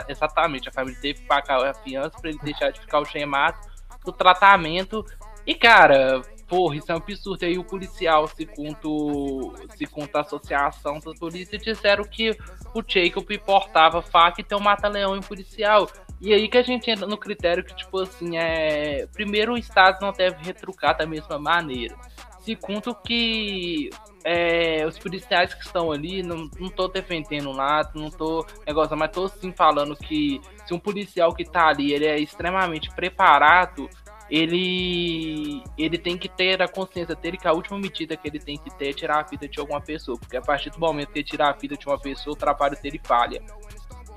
Exatamente, 0.08 0.69
a 0.69 0.71
família 0.71 1.01
teve 1.01 1.21
que 1.21 1.25
pagar 1.25 1.65
a 1.65 1.73
fiança 1.73 2.12
para 2.12 2.29
ele 2.29 2.39
deixar 2.43 2.69
de 2.69 2.79
ficar 2.79 2.99
algemado 2.99 3.73
do 4.06 4.12
tratamento. 4.12 5.06
E, 5.46 5.54
cara, 5.54 6.22
porra, 6.48 6.76
isso 6.76 6.92
é 6.92 6.96
um 6.96 6.98
absurdo. 6.98 7.46
Aí 7.46 7.58
o 7.58 7.63
policial, 7.63 8.28
segundo, 8.28 9.54
segundo 9.76 10.16
a 10.16 10.22
associação 10.22 11.00
da 11.00 11.13
polícia, 11.13 11.58
disseram 11.58 12.04
que 12.04 12.38
o 12.74 12.84
Jacob 12.88 13.28
portava 13.39 14.02
faca 14.02 14.42
e 14.42 14.44
tem 14.44 14.58
um 14.58 14.62
mata-leão 14.62 15.16
em 15.16 15.22
policial. 15.22 15.89
E 16.22 16.34
aí 16.34 16.48
que 16.48 16.58
a 16.58 16.63
gente 16.63 16.89
entra 16.89 17.06
no 17.06 17.18
critério 17.18 17.63
que, 17.63 17.76
tipo 17.76 18.00
assim, 18.00 18.38
é. 18.38 19.08
Primeiro, 19.08 19.54
o 19.54 19.58
Estado 19.58 20.00
não 20.02 20.13
deve 20.13 20.44
retrucar 20.44 20.98
da 20.98 21.06
mesma 21.06 21.38
maneira. 21.38 21.96
Segundo, 22.43 22.93
que 22.93 23.89
é, 24.25 24.86
os 24.86 24.99
policiais 24.99 25.53
que 25.53 25.65
estão 25.65 25.91
ali, 25.93 26.21
não, 26.21 26.49
não 26.60 26.69
tô 26.69 26.89
defendendo 26.89 27.53
nada, 27.53 27.91
não 27.95 28.10
tô 28.10 28.45
negócio, 28.67 28.97
mas 28.97 29.12
tô 29.12 29.29
sim 29.29 29.53
falando 29.53 29.95
que 29.95 30.41
se 30.65 30.73
um 30.73 30.79
policial 30.79 31.34
que 31.34 31.45
tá 31.45 31.69
ali, 31.69 31.93
ele 31.93 32.06
é 32.06 32.19
extremamente 32.19 32.93
preparado, 32.93 33.89
ele 34.29 35.63
ele 35.77 35.97
tem 35.97 36.17
que 36.17 36.27
ter 36.27 36.62
a 36.62 36.67
consciência 36.67 37.15
dele 37.15 37.38
que 37.38 37.47
a 37.47 37.53
última 37.53 37.77
medida 37.79 38.17
que 38.17 38.27
ele 38.27 38.39
tem 38.39 38.58
que 38.58 38.69
ter 38.77 38.89
é 38.89 38.93
tirar 38.93 39.19
a 39.19 39.23
vida 39.23 39.47
de 39.47 39.60
alguma 39.62 39.79
pessoa, 39.79 40.17
porque 40.17 40.36
a 40.36 40.41
partir 40.41 40.69
do 40.69 40.79
momento 40.79 41.13
que 41.13 41.19
ele 41.19 41.25
tirar 41.25 41.49
a 41.49 41.53
vida 41.53 41.77
de 41.77 41.88
uma 41.88 41.97
pessoa, 41.97 42.34
o 42.34 42.38
trabalho 42.38 42.77
dele 42.82 42.99
falha. 43.01 43.41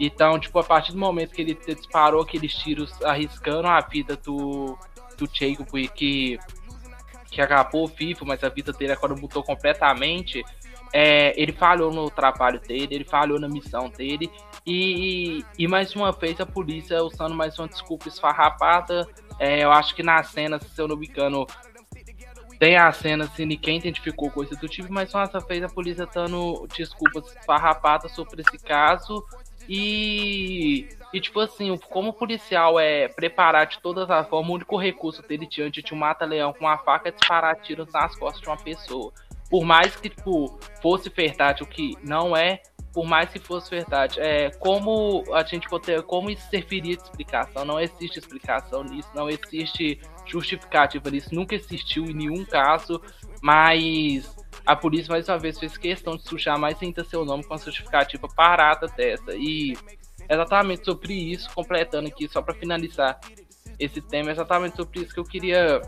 Então, 0.01 0.39
tipo, 0.39 0.59
a 0.59 0.65
partir 0.65 0.93
do 0.93 0.99
momento 0.99 1.33
que 1.33 1.43
ele 1.43 1.55
disparou 1.55 2.23
aqueles 2.23 2.53
tiros 2.55 2.93
arriscando 3.03 3.69
a 3.69 3.81
vida 3.81 4.17
do, 4.17 4.77
do 5.17 5.29
Jacob, 5.33 5.69
que 5.95 6.39
que 7.37 7.43
acabou 7.43 7.87
vivo, 7.87 8.25
mas 8.25 8.43
a 8.43 8.49
vida 8.49 8.73
dele 8.73 8.93
agora 8.93 9.15
mudou 9.15 9.43
completamente. 9.43 10.43
É, 10.91 11.39
ele 11.41 11.53
falhou 11.53 11.93
no 11.93 12.11
trabalho 12.11 12.59
dele, 12.59 12.95
ele 12.95 13.05
falhou 13.05 13.39
na 13.39 13.47
missão 13.47 13.91
dele, 13.91 14.31
e, 14.67 15.45
e 15.59 15.69
mais 15.69 15.95
uma 15.95 16.13
vez 16.13 16.41
a 16.41 16.47
polícia 16.47 17.03
usando 17.03 17.35
mais 17.35 17.59
uma 17.59 17.69
desculpa 17.69 18.09
esfarrapada. 18.09 19.07
É, 19.39 19.63
eu 19.63 19.71
acho 19.71 19.95
que 19.95 20.03
na 20.03 20.23
cena, 20.23 20.59
se 20.59 20.81
eu 20.81 20.89
não 20.89 20.97
me 20.97 21.07
engano, 21.07 21.47
tem 22.59 22.79
a 22.79 22.91
cena 22.91 23.27
se 23.27 23.45
ninguém 23.45 23.77
identificou 23.77 24.31
coisa 24.31 24.57
do 24.57 24.67
tipo, 24.67 24.91
mas 24.91 25.11
só 25.11 25.23
essa 25.23 25.39
vez 25.41 25.63
a 25.63 25.69
polícia 25.69 26.07
dando 26.07 26.67
desculpas 26.75 27.27
esfarrapadas 27.37 28.13
sobre 28.13 28.41
esse 28.41 28.59
caso. 28.65 29.23
E, 29.69 30.89
e 31.13 31.21
tipo 31.21 31.41
assim, 31.41 31.77
como 31.91 32.11
o 32.11 32.13
policial 32.13 32.79
é 32.79 33.09
preparar 33.09 33.67
de 33.67 33.81
todas 33.81 34.11
as 34.11 34.29
formas, 34.29 34.51
o 34.51 34.55
único 34.55 34.77
recurso 34.77 35.23
dele 35.23 35.47
diante 35.47 35.83
de 35.83 35.95
um 35.95 35.97
mata-leão 35.97 36.53
com 36.53 36.65
uma 36.65 36.79
faca 36.79 37.09
é 37.09 37.13
disparar 37.13 37.57
tiros 37.61 37.93
nas 37.93 38.17
costas 38.17 38.41
de 38.41 38.49
uma 38.49 38.57
pessoa. 38.57 39.13
Por 39.51 39.65
mais 39.65 39.95
que 39.97 40.09
tipo, 40.09 40.59
fosse 40.83 41.09
verdade, 41.09 41.63
o 41.63 41.67
que 41.67 41.97
não 42.03 42.37
é, 42.37 42.61
por 42.93 43.07
mais 43.07 43.31
que 43.31 43.39
fosse 43.39 43.71
verdade, 43.71 44.19
é 44.21 44.51
como 44.51 45.23
a 45.33 45.43
gente 45.43 45.69
poder, 45.69 46.03
como 46.03 46.31
isso 46.31 46.49
serviria 46.49 46.97
de 46.97 47.03
explicação? 47.03 47.65
Não 47.65 47.79
existe 47.79 48.19
explicação 48.19 48.83
nisso, 48.83 49.09
não 49.15 49.29
existe 49.29 50.01
justificativa 50.25 51.11
nisso, 51.11 51.35
nunca 51.35 51.55
existiu 51.55 52.07
em 52.07 52.15
nenhum 52.15 52.45
caso, 52.45 53.01
mas 53.43 54.36
a 54.65 54.75
polícia 54.75 55.11
mais 55.11 55.29
uma 55.29 55.39
vez 55.39 55.59
fez 55.59 55.77
questão 55.77 56.17
de 56.17 56.23
sujar 56.23 56.59
mais 56.59 56.81
ainda 56.83 57.05
seu 57.05 57.25
nome 57.25 57.45
com 57.45 57.55
a 57.55 57.59
justificativa 57.59 58.29
parada 58.29 58.87
dessa. 58.89 59.35
E 59.35 59.77
exatamente 60.29 60.85
sobre 60.85 61.15
isso, 61.15 61.51
completando 61.55 62.09
aqui 62.09 62.29
só 62.29 62.43
para 62.43 62.55
finalizar 62.55 63.19
esse 63.79 64.01
tema, 64.01 64.31
exatamente 64.31 64.77
sobre 64.77 65.01
isso 65.01 65.13
que 65.13 65.21
eu 65.21 65.25
queria 65.25 65.81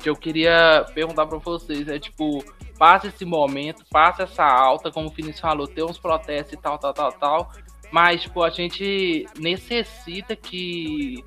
que 0.00 0.10
eu 0.10 0.16
queria 0.16 0.84
perguntar 0.94 1.26
para 1.26 1.38
vocês, 1.38 1.88
é 1.88 1.98
tipo, 1.98 2.44
passa 2.78 3.06
esse 3.06 3.24
momento, 3.24 3.84
passa 3.90 4.24
essa 4.24 4.44
alta, 4.44 4.90
como 4.90 5.08
o 5.08 5.10
Vinícius 5.10 5.40
falou, 5.40 5.66
tem 5.66 5.84
uns 5.84 5.98
protestos 5.98 6.52
e 6.52 6.56
tal, 6.56 6.78
tal, 6.78 6.92
tal, 6.92 7.12
tal, 7.12 7.52
mas 7.90 8.22
tipo, 8.22 8.42
a 8.42 8.50
gente 8.50 9.26
necessita 9.38 10.36
que 10.36 11.24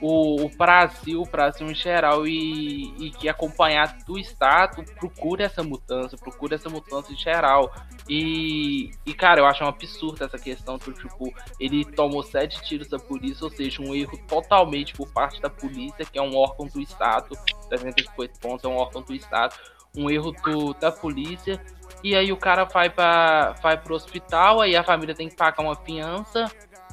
o, 0.00 0.44
o 0.44 0.48
Brasil, 0.50 1.22
o 1.22 1.26
Brasil 1.26 1.70
em 1.70 1.74
geral 1.74 2.26
e, 2.26 2.92
e 2.98 3.10
que 3.10 3.28
acompanhado 3.28 4.04
do 4.04 4.18
Estado 4.18 4.84
procure 4.94 5.42
essa 5.42 5.62
mudança, 5.62 6.16
procure 6.16 6.54
essa 6.54 6.68
mudança 6.68 7.12
em 7.12 7.16
geral. 7.16 7.72
E, 8.08 8.90
e 9.04 9.14
cara, 9.14 9.40
eu 9.40 9.46
acho 9.46 9.64
um 9.64 9.68
absurdo 9.68 10.24
essa 10.24 10.38
questão 10.38 10.78
do 10.78 10.92
tipo, 10.92 11.32
ele 11.58 11.84
tomou 11.84 12.22
sete 12.22 12.62
tiros 12.62 12.88
da 12.88 12.98
polícia, 12.98 13.44
ou 13.44 13.50
seja, 13.50 13.82
um 13.82 13.94
erro 13.94 14.18
totalmente 14.28 14.92
por 14.94 15.08
parte 15.12 15.40
da 15.40 15.50
polícia, 15.50 16.04
que 16.04 16.18
é 16.18 16.22
um 16.22 16.36
órgão 16.36 16.66
do 16.66 16.80
Estado, 16.80 17.36
358 17.68 18.40
pontos 18.40 18.64
é 18.64 18.68
um 18.68 18.76
órgão 18.76 19.02
do 19.02 19.14
Estado, 19.14 19.54
um 19.96 20.10
erro 20.10 20.32
do, 20.32 20.74
da 20.74 20.92
polícia. 20.92 21.60
E 22.04 22.14
aí 22.14 22.30
o 22.30 22.36
cara 22.36 22.64
vai 22.64 22.90
para 22.90 23.52
vai 23.62 23.76
pro 23.76 23.94
hospital, 23.94 24.60
aí 24.60 24.76
a 24.76 24.84
família 24.84 25.14
tem 25.14 25.28
que 25.28 25.34
pagar 25.34 25.62
uma 25.62 25.74
fiança 25.74 26.46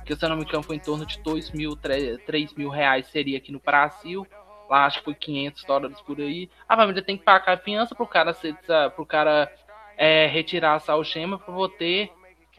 que 0.04 0.16
se 0.16 0.24
eu 0.26 0.30
não 0.30 0.38
me 0.38 0.44
engano 0.44 0.64
foi 0.64 0.76
em 0.76 0.80
torno 0.80 1.06
de 1.06 1.20
2 1.20 1.52
mil, 1.52 1.76
3 1.76 2.54
mil 2.54 2.70
reais 2.70 3.08
seria 3.08 3.38
aqui 3.38 3.52
no 3.52 3.60
Brasil. 3.60 4.28
Lá 4.70 4.86
acho 4.86 5.00
que 5.00 5.06
foi 5.06 5.16
500 5.16 5.64
dólares 5.66 6.02
por 6.02 6.20
aí. 6.20 6.50
A 6.68 6.76
família 6.76 7.02
tem 7.02 7.18
que 7.18 7.24
pagar 7.24 7.54
a 7.54 7.58
fiança 7.58 7.94
pro 7.94 8.08
cara, 8.08 8.34
ser, 8.34 8.56
pro 8.96 9.06
cara 9.06 9.52
é, 9.98 10.28
retirar 10.28 10.78
essa 10.78 10.94
algema 10.94 11.38
para 11.38 11.54
poder 11.54 12.12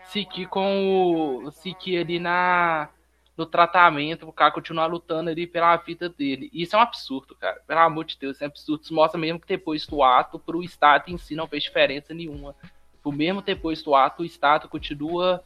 seguir 0.04 0.46
com 0.46 1.44
o. 1.44 1.50
seguir 1.50 1.98
ali 1.98 2.18
na, 2.18 2.88
no 3.36 3.46
tratamento, 3.46 4.28
o 4.28 4.32
cara 4.32 4.52
continuar 4.52 4.86
lutando 4.86 5.30
ali 5.30 5.46
pela 5.46 5.76
vida 5.76 6.08
dele. 6.08 6.50
Isso 6.52 6.76
é 6.76 6.78
um 6.78 6.82
absurdo, 6.82 7.34
cara. 7.34 7.60
Pelo 7.66 7.80
amor 7.80 8.04
de 8.04 8.18
Deus, 8.18 8.36
isso 8.36 8.44
é 8.44 8.46
um 8.46 8.50
absurdo. 8.50 8.82
Isso 8.82 8.94
mostra 8.94 9.18
mesmo 9.18 9.40
que 9.40 9.48
depois 9.48 9.86
do 9.86 10.02
ato, 10.02 10.38
pro 10.38 10.62
Estado 10.62 11.08
em 11.08 11.18
si 11.18 11.34
não 11.34 11.48
fez 11.48 11.62
diferença 11.62 12.14
nenhuma. 12.14 12.54
Por 13.02 13.14
mesmo 13.14 13.42
depois 13.42 13.82
do 13.82 13.94
ato, 13.94 14.22
o 14.22 14.26
Estado 14.26 14.68
continua 14.68 15.42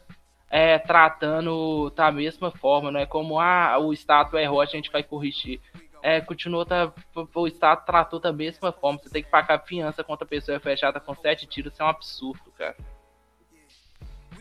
é, 0.51 0.79
tratando 0.79 1.91
da 1.91 2.11
mesma 2.11 2.51
forma, 2.51 2.91
não 2.91 3.01
é 3.01 3.07
como 3.07 3.39
ah, 3.39 3.79
o 3.79 3.93
Estado 3.93 4.39
errou, 4.39 4.61
a 4.61 4.67
gente 4.67 4.91
vai 4.91 5.03
corrigir. 5.03 5.61
É, 6.03 6.21
continuou, 6.21 6.65
tá, 6.65 6.93
o 7.35 7.47
Estado 7.47 7.85
tratou 7.85 8.21
da 8.21 8.33
mesma 8.33 8.73
forma. 8.73 8.99
Você 8.99 9.11
tem 9.11 9.23
que 9.23 9.31
pagar 9.31 9.65
fiança 9.65 10.05
contra 10.05 10.25
a 10.25 10.29
pessoa 10.29 10.59
fechada 10.61 11.01
com 11.01 11.15
sete 11.15 11.47
tiros, 11.47 11.73
isso 11.73 11.83
é 11.83 11.85
um 11.85 11.89
absurdo, 11.89 12.51
cara. 12.57 12.77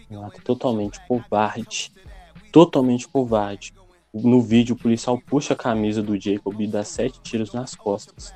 Um 0.10 0.24
ato 0.24 0.41
totalmente 0.41 1.00
covarde. 1.08 1.91
Totalmente 2.52 3.08
covarde. 3.08 3.74
No 4.13 4.41
vídeo, 4.41 4.76
o 4.76 4.80
policial 4.80 5.20
puxa 5.20 5.54
a 5.54 5.58
camisa 5.58 6.02
do 6.02 6.20
Jacob 6.20 6.60
e 6.62 6.67
dá 6.67 6.84
sete 6.84 7.20
tiros 7.22 7.54
nas 7.54 7.76
costas. 7.76 8.34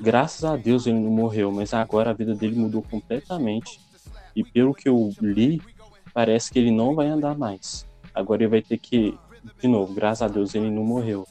Graças 0.00 0.44
a 0.44 0.56
Deus 0.56 0.86
ele 0.86 0.98
não 0.98 1.10
morreu, 1.10 1.52
mas 1.52 1.72
agora 1.72 2.10
a 2.10 2.12
vida 2.12 2.34
dele 2.34 2.56
mudou 2.56 2.82
completamente. 2.82 3.80
E 4.34 4.42
pelo 4.42 4.74
que 4.74 4.88
eu 4.88 5.10
li, 5.20 5.62
parece 6.16 6.50
que 6.50 6.58
ele 6.58 6.70
não 6.70 6.94
vai 6.94 7.08
andar 7.08 7.36
mais. 7.36 7.86
Agora 8.14 8.42
ele 8.42 8.48
vai 8.48 8.62
ter 8.62 8.78
que, 8.78 9.18
de 9.60 9.68
novo, 9.68 9.92
graças 9.92 10.22
a 10.22 10.28
Deus 10.28 10.54
ele 10.54 10.70
não 10.70 10.82
morreu, 10.82 11.28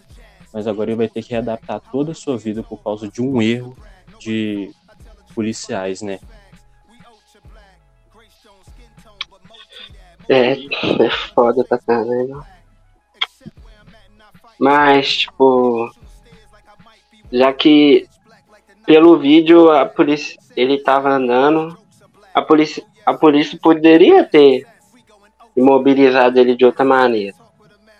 mas 0.53 0.67
agora 0.67 0.91
ele 0.91 0.97
vai 0.97 1.09
ter 1.09 1.23
que 1.23 1.31
readaptar 1.31 1.81
toda 1.91 2.11
a 2.11 2.15
sua 2.15 2.37
vida 2.37 2.61
por 2.61 2.77
causa 2.83 3.07
de 3.07 3.19
um 3.19 3.41
erro 3.41 3.75
de 4.19 4.71
policiais, 5.33 6.03
né? 6.03 6.19
É, 10.29 10.51
é 10.51 11.09
foda 11.33 11.63
pra 11.63 11.79
caramba. 11.79 12.45
Mas, 14.59 15.17
tipo, 15.17 15.91
já 17.31 17.51
que 17.51 18.07
pelo 18.85 19.17
vídeo 19.17 19.71
a 19.71 19.83
polícia 19.87 20.39
ele 20.55 20.77
tava 20.77 21.09
andando, 21.09 21.75
a 22.31 22.41
polícia 22.43 22.85
a 23.03 23.15
polícia 23.15 23.57
poderia 23.61 24.23
ter 24.23 24.74
imobilizado 25.55 26.39
ele 26.39 26.55
de 26.55 26.65
outra 26.65 26.83
maneira, 26.83 27.35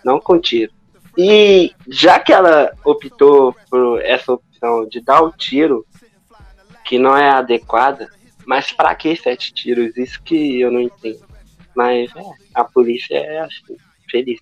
não 0.04 0.20
com 0.20 0.38
tiro. 0.38 0.72
E 1.16 1.72
já 1.88 2.18
que 2.18 2.32
ela 2.32 2.72
optou 2.84 3.54
por 3.70 4.02
essa 4.02 4.34
opção 4.34 4.86
de 4.86 5.00
dar 5.00 5.22
o 5.22 5.32
tiro, 5.32 5.86
que 6.84 6.98
não 6.98 7.16
é 7.16 7.30
adequada, 7.30 8.08
mas 8.46 8.70
para 8.70 8.94
que 8.94 9.16
sete 9.16 9.52
tiros? 9.52 9.96
Isso 9.96 10.22
que 10.22 10.60
eu 10.60 10.70
não 10.70 10.80
entendo. 10.80 11.24
Mas 11.74 12.14
é, 12.14 12.22
a 12.54 12.64
polícia 12.64 13.16
é 13.16 13.40
acho, 13.40 13.62
feliz. 14.10 14.38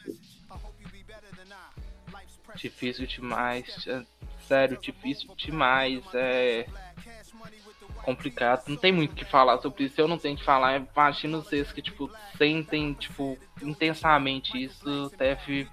Difícil 2.56 3.06
demais, 3.06 3.86
é, 3.86 4.02
sério, 4.46 4.78
difícil 4.80 5.28
demais. 5.36 6.02
É 6.12 6.66
complicado. 8.04 8.64
Não 8.68 8.76
tem 8.76 8.92
muito 8.92 9.12
o 9.12 9.14
que 9.14 9.24
falar 9.24 9.58
sobre 9.58 9.84
isso. 9.84 10.00
Eu 10.00 10.08
não 10.08 10.18
tenho 10.18 10.36
que 10.36 10.44
falar. 10.44 10.76
Imagina 10.76 11.38
vocês 11.38 11.72
que, 11.72 11.82
tipo, 11.82 12.10
sentem, 12.36 12.92
tipo, 12.94 13.38
intensamente 13.62 14.62
isso. 14.62 15.10
Deve. 15.16 15.68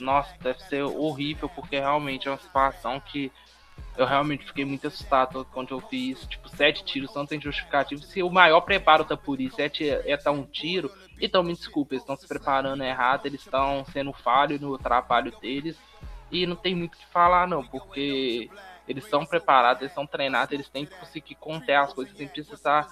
Nossa, 0.00 0.32
deve 0.40 0.60
ser 0.64 0.82
horrível, 0.82 1.48
porque 1.48 1.78
realmente 1.78 2.28
é 2.28 2.30
uma 2.30 2.38
situação 2.38 3.00
que 3.00 3.32
eu 3.96 4.06
realmente 4.06 4.46
fiquei 4.46 4.64
muito 4.64 4.86
assustado 4.86 5.44
quando 5.52 5.72
eu 5.72 5.82
vi 5.90 6.10
isso. 6.10 6.28
Tipo, 6.28 6.48
sete 6.48 6.84
tiros 6.84 7.14
não 7.14 7.26
tem 7.26 7.40
justificativo. 7.40 8.02
Se 8.02 8.22
o 8.22 8.30
maior 8.30 8.60
preparo 8.60 9.04
da 9.04 9.16
polícia 9.16 9.64
é, 9.64 10.12
é 10.12 10.16
dar 10.16 10.30
um 10.30 10.44
tiro, 10.44 10.90
então 11.20 11.42
me 11.42 11.52
desculpe, 11.52 11.94
eles 11.94 12.02
estão 12.02 12.16
se 12.16 12.26
preparando 12.28 12.84
errado, 12.84 13.26
eles 13.26 13.40
estão 13.40 13.84
sendo 13.86 14.12
falho 14.12 14.58
no 14.60 14.78
trabalho 14.78 15.32
deles. 15.40 15.76
E 16.30 16.46
não 16.46 16.54
tem 16.54 16.74
muito 16.74 16.94
o 16.94 16.98
que 16.98 17.06
falar, 17.06 17.48
não, 17.48 17.66
porque 17.66 18.48
eles 18.88 19.04
são 19.04 19.24
preparados, 19.26 19.82
eles 19.82 19.94
são 19.94 20.06
treinados, 20.06 20.52
eles 20.52 20.68
têm 20.68 20.86
que 20.86 20.94
conseguir 20.94 21.34
conter 21.34 21.74
as 21.74 21.92
coisas 21.92 22.16
sem 22.16 22.26
precisar 22.26 22.88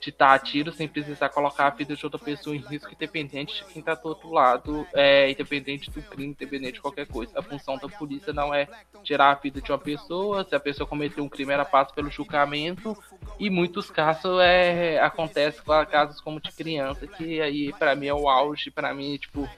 de 0.00 0.12
dar 0.12 0.38
tiro, 0.38 0.72
sem 0.72 0.86
precisar 0.86 1.28
colocar 1.28 1.66
a 1.66 1.70
vida 1.70 1.96
de 1.96 2.04
outra 2.04 2.18
pessoa 2.18 2.54
em 2.54 2.60
risco, 2.60 2.92
independente 2.92 3.64
de 3.64 3.72
quem 3.72 3.82
tá 3.82 3.94
do 3.94 4.08
outro 4.08 4.30
lado, 4.30 4.86
é, 4.94 5.30
independente 5.30 5.90
do 5.90 6.00
crime, 6.02 6.30
independente 6.30 6.74
de 6.74 6.80
qualquer 6.80 7.06
coisa. 7.06 7.38
A 7.38 7.42
função 7.42 7.76
da 7.76 7.88
polícia 7.88 8.32
não 8.32 8.54
é 8.54 8.68
tirar 9.02 9.32
a 9.32 9.34
vida 9.34 9.60
de 9.60 9.72
uma 9.72 9.78
pessoa, 9.78 10.44
se 10.44 10.54
a 10.54 10.60
pessoa 10.60 10.86
cometeu 10.86 11.24
um 11.24 11.28
crime, 11.28 11.52
ela 11.52 11.64
passa 11.64 11.92
pelo 11.92 12.10
julgamento, 12.10 12.96
e 13.38 13.50
muitos 13.50 13.90
casos 13.90 14.38
é, 14.40 15.00
acontece 15.00 15.60
com 15.62 15.86
casos 15.86 16.20
como 16.20 16.40
de 16.40 16.52
criança, 16.52 17.06
que 17.06 17.40
aí 17.40 17.72
para 17.72 17.94
mim 17.96 18.06
é 18.06 18.14
o 18.14 18.28
auge, 18.28 18.70
para 18.70 18.94
mim 18.94 19.14
é 19.14 19.18
tipo 19.18 19.48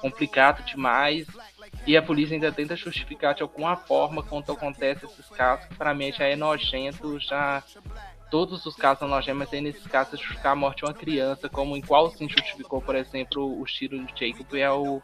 complicado 0.00 0.64
demais. 0.64 1.26
E 1.86 1.96
a 1.96 2.02
polícia 2.02 2.34
ainda 2.34 2.52
tenta 2.52 2.76
justificar 2.76 3.34
de 3.34 3.42
alguma 3.42 3.76
forma 3.76 4.22
quando 4.22 4.52
acontece 4.52 5.06
esses 5.06 5.28
casos, 5.28 5.66
que 5.66 5.74
pra 5.74 5.94
mim 5.94 6.12
já 6.12 6.24
é 6.24 6.36
nojento, 6.36 7.18
já. 7.18 7.62
Todos 8.30 8.64
os 8.64 8.76
casos 8.76 9.00
são 9.00 9.08
nojentos, 9.08 9.38
mas 9.40 9.52
aí 9.52 9.60
nesses 9.60 9.86
casos 9.88 10.20
justificar 10.20 10.52
a 10.52 10.56
morte 10.56 10.78
de 10.78 10.84
uma 10.84 10.94
criança, 10.94 11.48
como 11.48 11.76
em 11.76 11.80
qual 11.80 12.10
sim 12.10 12.28
justificou, 12.28 12.80
por 12.80 12.94
exemplo, 12.94 13.60
o 13.60 13.64
tiro 13.64 13.98
de 14.04 14.12
Jacob 14.14 14.54
é 14.54 14.70
o 14.70 15.02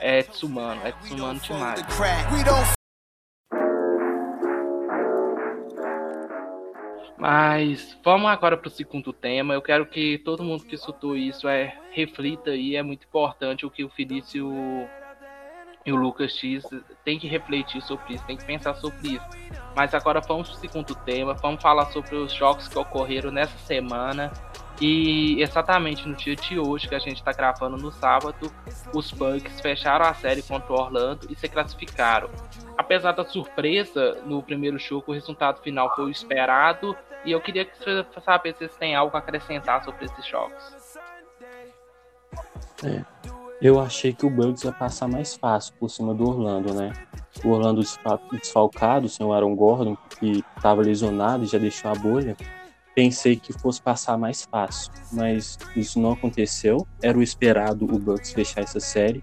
é 0.00 0.22
Tsumano, 0.22 0.80
é 0.86 0.92
Tsumano 0.92 1.40
demais. 1.40 1.82
Mas 7.18 7.98
vamos 8.04 8.30
agora 8.30 8.56
para 8.56 8.68
o 8.68 8.70
segundo 8.70 9.12
tema. 9.12 9.54
Eu 9.54 9.62
quero 9.62 9.86
que 9.86 10.18
todo 10.18 10.44
mundo 10.44 10.64
que 10.64 10.74
escutou 10.74 11.16
isso 11.16 11.48
é 11.48 11.78
reflita 11.90 12.50
aí. 12.50 12.76
É 12.76 12.82
muito 12.82 13.06
importante 13.06 13.64
o 13.64 13.70
que 13.70 13.82
o 13.82 13.88
Felício 13.88 14.52
e 15.84 15.92
o 15.92 15.96
Lucas 15.96 16.32
X 16.32 16.64
tem 17.04 17.18
que 17.18 17.28
refletir 17.28 17.82
sobre 17.82 18.14
isso, 18.14 18.24
tem 18.24 18.36
que 18.36 18.44
pensar 18.44 18.74
sobre 18.76 19.08
isso. 19.08 19.26
Mas 19.76 19.94
agora 19.94 20.20
vamos 20.20 20.48
para 20.48 20.56
o 20.56 20.60
segundo 20.60 20.94
tema, 20.94 21.34
vamos 21.34 21.62
falar 21.62 21.86
sobre 21.86 22.14
os 22.16 22.32
jogos 22.32 22.68
que 22.68 22.78
ocorreram 22.78 23.30
nessa 23.30 23.56
semana. 23.58 24.32
E 24.80 25.40
exatamente 25.40 26.06
no 26.08 26.16
dia 26.16 26.34
de 26.34 26.58
hoje, 26.58 26.88
que 26.88 26.94
a 26.94 26.98
gente 26.98 27.16
está 27.16 27.32
gravando 27.32 27.76
no 27.76 27.92
sábado, 27.92 28.50
os 28.92 29.12
Bucks 29.12 29.60
fecharam 29.60 30.04
a 30.04 30.14
série 30.14 30.42
contra 30.42 30.72
o 30.72 30.76
Orlando 30.76 31.28
e 31.30 31.36
se 31.36 31.48
classificaram. 31.48 32.28
Apesar 32.76 33.12
da 33.12 33.24
surpresa 33.24 34.20
no 34.26 34.42
primeiro 34.42 34.78
jogo, 34.78 35.04
o 35.08 35.14
resultado 35.14 35.62
final 35.62 35.94
foi 35.94 36.06
o 36.06 36.10
esperado. 36.10 36.96
E 37.24 37.30
eu 37.30 37.40
queria 37.40 37.68
saber 38.24 38.52
se 38.52 38.58
vocês 38.58 38.76
têm 38.76 38.94
algo 38.94 39.16
a 39.16 39.20
acrescentar 39.20 39.84
sobre 39.84 40.06
esses 40.06 40.26
jogos. 40.26 40.98
É. 42.84 43.04
Eu 43.60 43.80
achei 43.80 44.12
que 44.12 44.26
o 44.26 44.30
Bucks 44.30 44.64
ia 44.64 44.72
passar 44.72 45.08
mais 45.08 45.34
fácil 45.34 45.74
por 45.78 45.88
cima 45.88 46.12
do 46.12 46.28
Orlando, 46.28 46.74
né? 46.74 46.92
O 47.42 47.48
Orlando 47.48 47.82
desfalcado, 48.32 49.08
sem 49.08 49.24
o 49.24 49.32
Aaron 49.32 49.54
Gordon, 49.54 49.96
que 50.18 50.44
estava 50.56 50.82
lesionado 50.82 51.44
e 51.44 51.46
já 51.46 51.58
deixou 51.58 51.90
a 51.90 51.94
bolha. 51.94 52.36
Pensei 52.94 53.36
que 53.36 53.52
fosse 53.52 53.80
passar 53.80 54.18
mais 54.18 54.44
fácil, 54.44 54.92
mas 55.12 55.58
isso 55.74 55.98
não 55.98 56.12
aconteceu. 56.12 56.86
Era 57.02 57.16
o 57.16 57.22
esperado 57.22 57.84
o 57.84 57.98
Bucks 57.98 58.32
fechar 58.32 58.62
essa 58.62 58.80
série. 58.80 59.22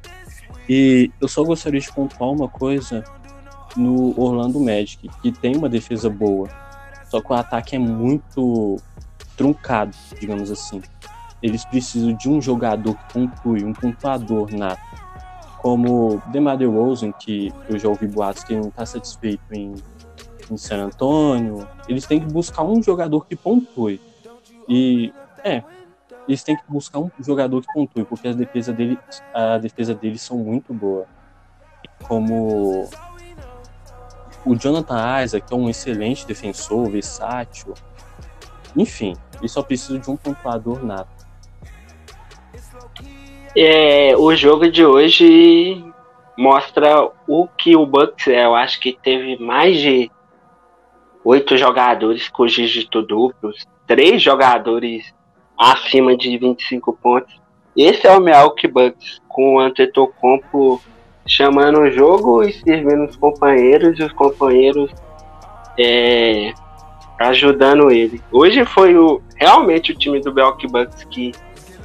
E 0.67 1.11
eu 1.21 1.27
só 1.27 1.43
gostaria 1.43 1.79
de 1.79 1.91
pontuar 1.91 2.31
uma 2.31 2.49
coisa 2.49 3.03
no 3.75 4.19
Orlando 4.19 4.59
Magic, 4.59 5.09
que 5.21 5.31
tem 5.31 5.55
uma 5.55 5.69
defesa 5.69 6.09
boa, 6.09 6.49
só 7.09 7.21
que 7.21 7.31
o 7.31 7.35
ataque 7.35 7.75
é 7.75 7.79
muito 7.79 8.77
truncado, 9.35 9.95
digamos 10.19 10.51
assim. 10.51 10.81
Eles 11.41 11.65
precisam 11.65 12.13
de 12.13 12.29
um 12.29 12.41
jogador 12.41 12.95
que 12.95 13.13
pontue, 13.13 13.63
um 13.63 13.73
pontuador 13.73 14.51
nato. 14.53 14.81
Como 15.59 16.21
DeMar 16.27 16.57
DeRozan, 16.57 17.11
que 17.11 17.53
eu 17.69 17.77
já 17.77 17.87
ouvi 17.87 18.07
boatos 18.07 18.43
que 18.43 18.55
não 18.55 18.69
está 18.69 18.85
satisfeito 18.85 19.43
em, 19.51 19.75
em 20.49 20.57
San 20.57 20.85
Antonio. 20.85 21.67
Eles 21.87 22.05
têm 22.05 22.19
que 22.19 22.25
buscar 22.31 22.63
um 22.63 22.81
jogador 22.81 23.25
que 23.25 23.35
pontue. 23.35 24.01
E, 24.67 25.13
é, 25.43 25.63
eles 26.27 26.43
têm 26.43 26.55
que 26.55 26.63
buscar 26.67 26.99
um 26.99 27.11
jogador 27.19 27.61
que 27.61 27.73
pontue, 27.73 28.05
porque 28.05 28.27
a 28.27 28.33
defesa 28.33 28.71
dele, 28.71 28.97
a 29.33 29.57
defesa 29.57 29.93
deles 29.93 30.21
são 30.21 30.37
muito 30.37 30.73
boa. 30.73 31.05
Como 32.03 32.89
o 34.45 34.55
Jonathan 34.55 35.23
Isaac, 35.23 35.47
que 35.47 35.53
é 35.53 35.57
um 35.57 35.69
excelente 35.69 36.25
defensor, 36.25 36.89
versátil. 36.89 37.73
Enfim, 38.75 39.15
ele 39.39 39.49
só 39.49 39.61
precisa 39.61 39.99
de 39.99 40.09
um 40.09 40.15
pontuador 40.15 40.83
nato. 40.83 41.20
É, 43.55 44.15
o 44.15 44.33
jogo 44.35 44.71
de 44.71 44.85
hoje 44.85 45.83
mostra 46.37 47.09
o 47.27 47.47
que 47.47 47.75
o 47.75 47.85
Bucks 47.85 48.27
é. 48.27 48.45
Eu 48.45 48.55
acho 48.55 48.79
que 48.79 48.97
teve 49.01 49.37
mais 49.43 49.77
de 49.77 50.09
oito 51.23 51.57
jogadores 51.57 52.29
com 52.29 52.45
dígito 52.45 53.01
duplos, 53.01 53.65
três 53.85 54.21
jogadores 54.21 55.13
acima 55.57 56.15
de 56.15 56.37
25 56.37 56.93
pontos. 56.93 57.39
Esse 57.75 58.07
é 58.07 58.17
o 58.17 58.21
Milwaukee 58.21 58.67
Bucks, 58.67 59.21
com 59.27 59.55
o 59.55 59.59
Antetokounmpo 59.59 60.81
chamando 61.27 61.81
o 61.81 61.91
jogo 61.91 62.43
e 62.43 62.51
servindo 62.51 63.05
os 63.05 63.15
companheiros 63.15 63.99
e 63.99 64.03
os 64.03 64.11
companheiros 64.13 64.91
é, 65.77 66.53
ajudando 67.19 67.91
ele. 67.91 68.21
Hoje 68.31 68.65
foi 68.65 68.97
o, 68.97 69.21
realmente 69.35 69.91
o 69.91 69.97
time 69.97 70.19
do 70.19 70.33
Milwaukee 70.33 70.67
Bucks 70.67 71.03
que 71.05 71.31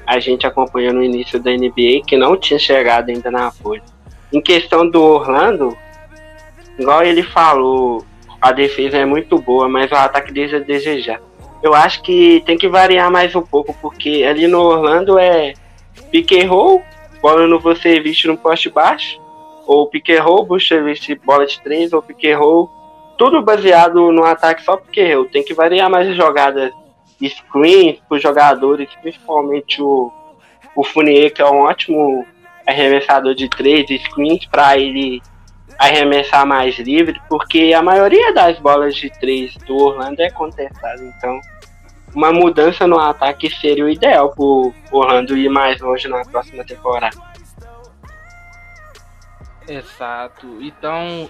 a 0.06 0.20
gente 0.20 0.46
acompanhou 0.46 0.94
no 0.94 1.02
início 1.02 1.40
da 1.40 1.50
NBA, 1.50 2.02
que 2.06 2.16
não 2.16 2.36
tinha 2.36 2.58
chegado 2.58 3.08
ainda 3.10 3.30
na 3.30 3.50
folha. 3.50 3.82
Em 4.32 4.40
questão 4.40 4.88
do 4.88 5.02
Orlando, 5.02 5.76
igual 6.78 7.02
ele 7.02 7.22
falou, 7.22 8.04
a 8.40 8.52
defesa 8.52 8.98
é 8.98 9.04
muito 9.04 9.38
boa, 9.38 9.68
mas 9.68 9.90
o 9.90 9.94
ataque 9.94 10.32
deixa 10.32 10.58
a 10.58 10.60
desejar. 10.60 11.20
Eu 11.62 11.74
acho 11.74 12.02
que 12.02 12.42
tem 12.46 12.56
que 12.56 12.68
variar 12.68 13.10
mais 13.10 13.34
um 13.34 13.42
pouco, 13.42 13.74
porque 13.80 14.24
ali 14.28 14.46
no 14.46 14.60
Orlando 14.60 15.18
é 15.18 15.54
and 16.14 16.48
roll, 16.48 16.82
bola 17.20 17.46
no 17.46 17.58
você 17.58 17.98
visto 17.98 18.28
no 18.28 18.36
poste 18.36 18.70
baixo, 18.70 19.20
ou 19.66 19.90
and 19.92 20.22
roll, 20.22 20.46
você 20.46 20.80
viste 20.80 21.14
bola 21.16 21.46
de 21.46 21.60
três, 21.60 21.92
ou 21.92 22.04
and 22.04 22.38
roll, 22.38 22.70
tudo 23.18 23.42
baseado 23.42 24.12
no 24.12 24.22
ataque 24.22 24.62
só 24.62 24.74
and 24.74 25.14
roll. 25.14 25.24
Tem 25.24 25.42
que 25.42 25.54
variar 25.54 25.90
mais 25.90 26.08
as 26.08 26.16
jogadas 26.16 26.70
screens 27.22 27.98
para 28.08 28.16
os 28.16 28.22
jogadores, 28.22 28.88
principalmente 29.00 29.80
o, 29.80 30.12
o 30.74 30.84
Funier, 30.84 31.32
que 31.32 31.42
é 31.42 31.46
um 31.46 31.60
ótimo 31.60 32.26
arremessador 32.66 33.34
de 33.34 33.48
três 33.48 33.86
screens 34.02 34.46
para 34.46 34.76
ele 34.76 35.22
arremessar 35.78 36.46
mais 36.46 36.78
livre, 36.78 37.20
porque 37.28 37.72
a 37.74 37.82
maioria 37.82 38.32
das 38.32 38.58
bolas 38.58 38.94
de 38.94 39.10
três 39.10 39.54
do 39.66 39.76
Orlando 39.76 40.20
é 40.20 40.30
contestada. 40.30 41.02
Então, 41.02 41.40
uma 42.14 42.32
mudança 42.32 42.86
no 42.86 42.98
ataque 42.98 43.50
seria 43.50 43.84
o 43.84 43.90
ideal 43.90 44.30
para 44.30 44.42
o 44.42 44.72
Orlando 44.90 45.36
ir 45.36 45.50
mais 45.50 45.80
longe 45.80 46.08
na 46.08 46.24
próxima 46.24 46.64
temporada. 46.64 47.16
Exato. 49.68 50.58
Então, 50.60 51.28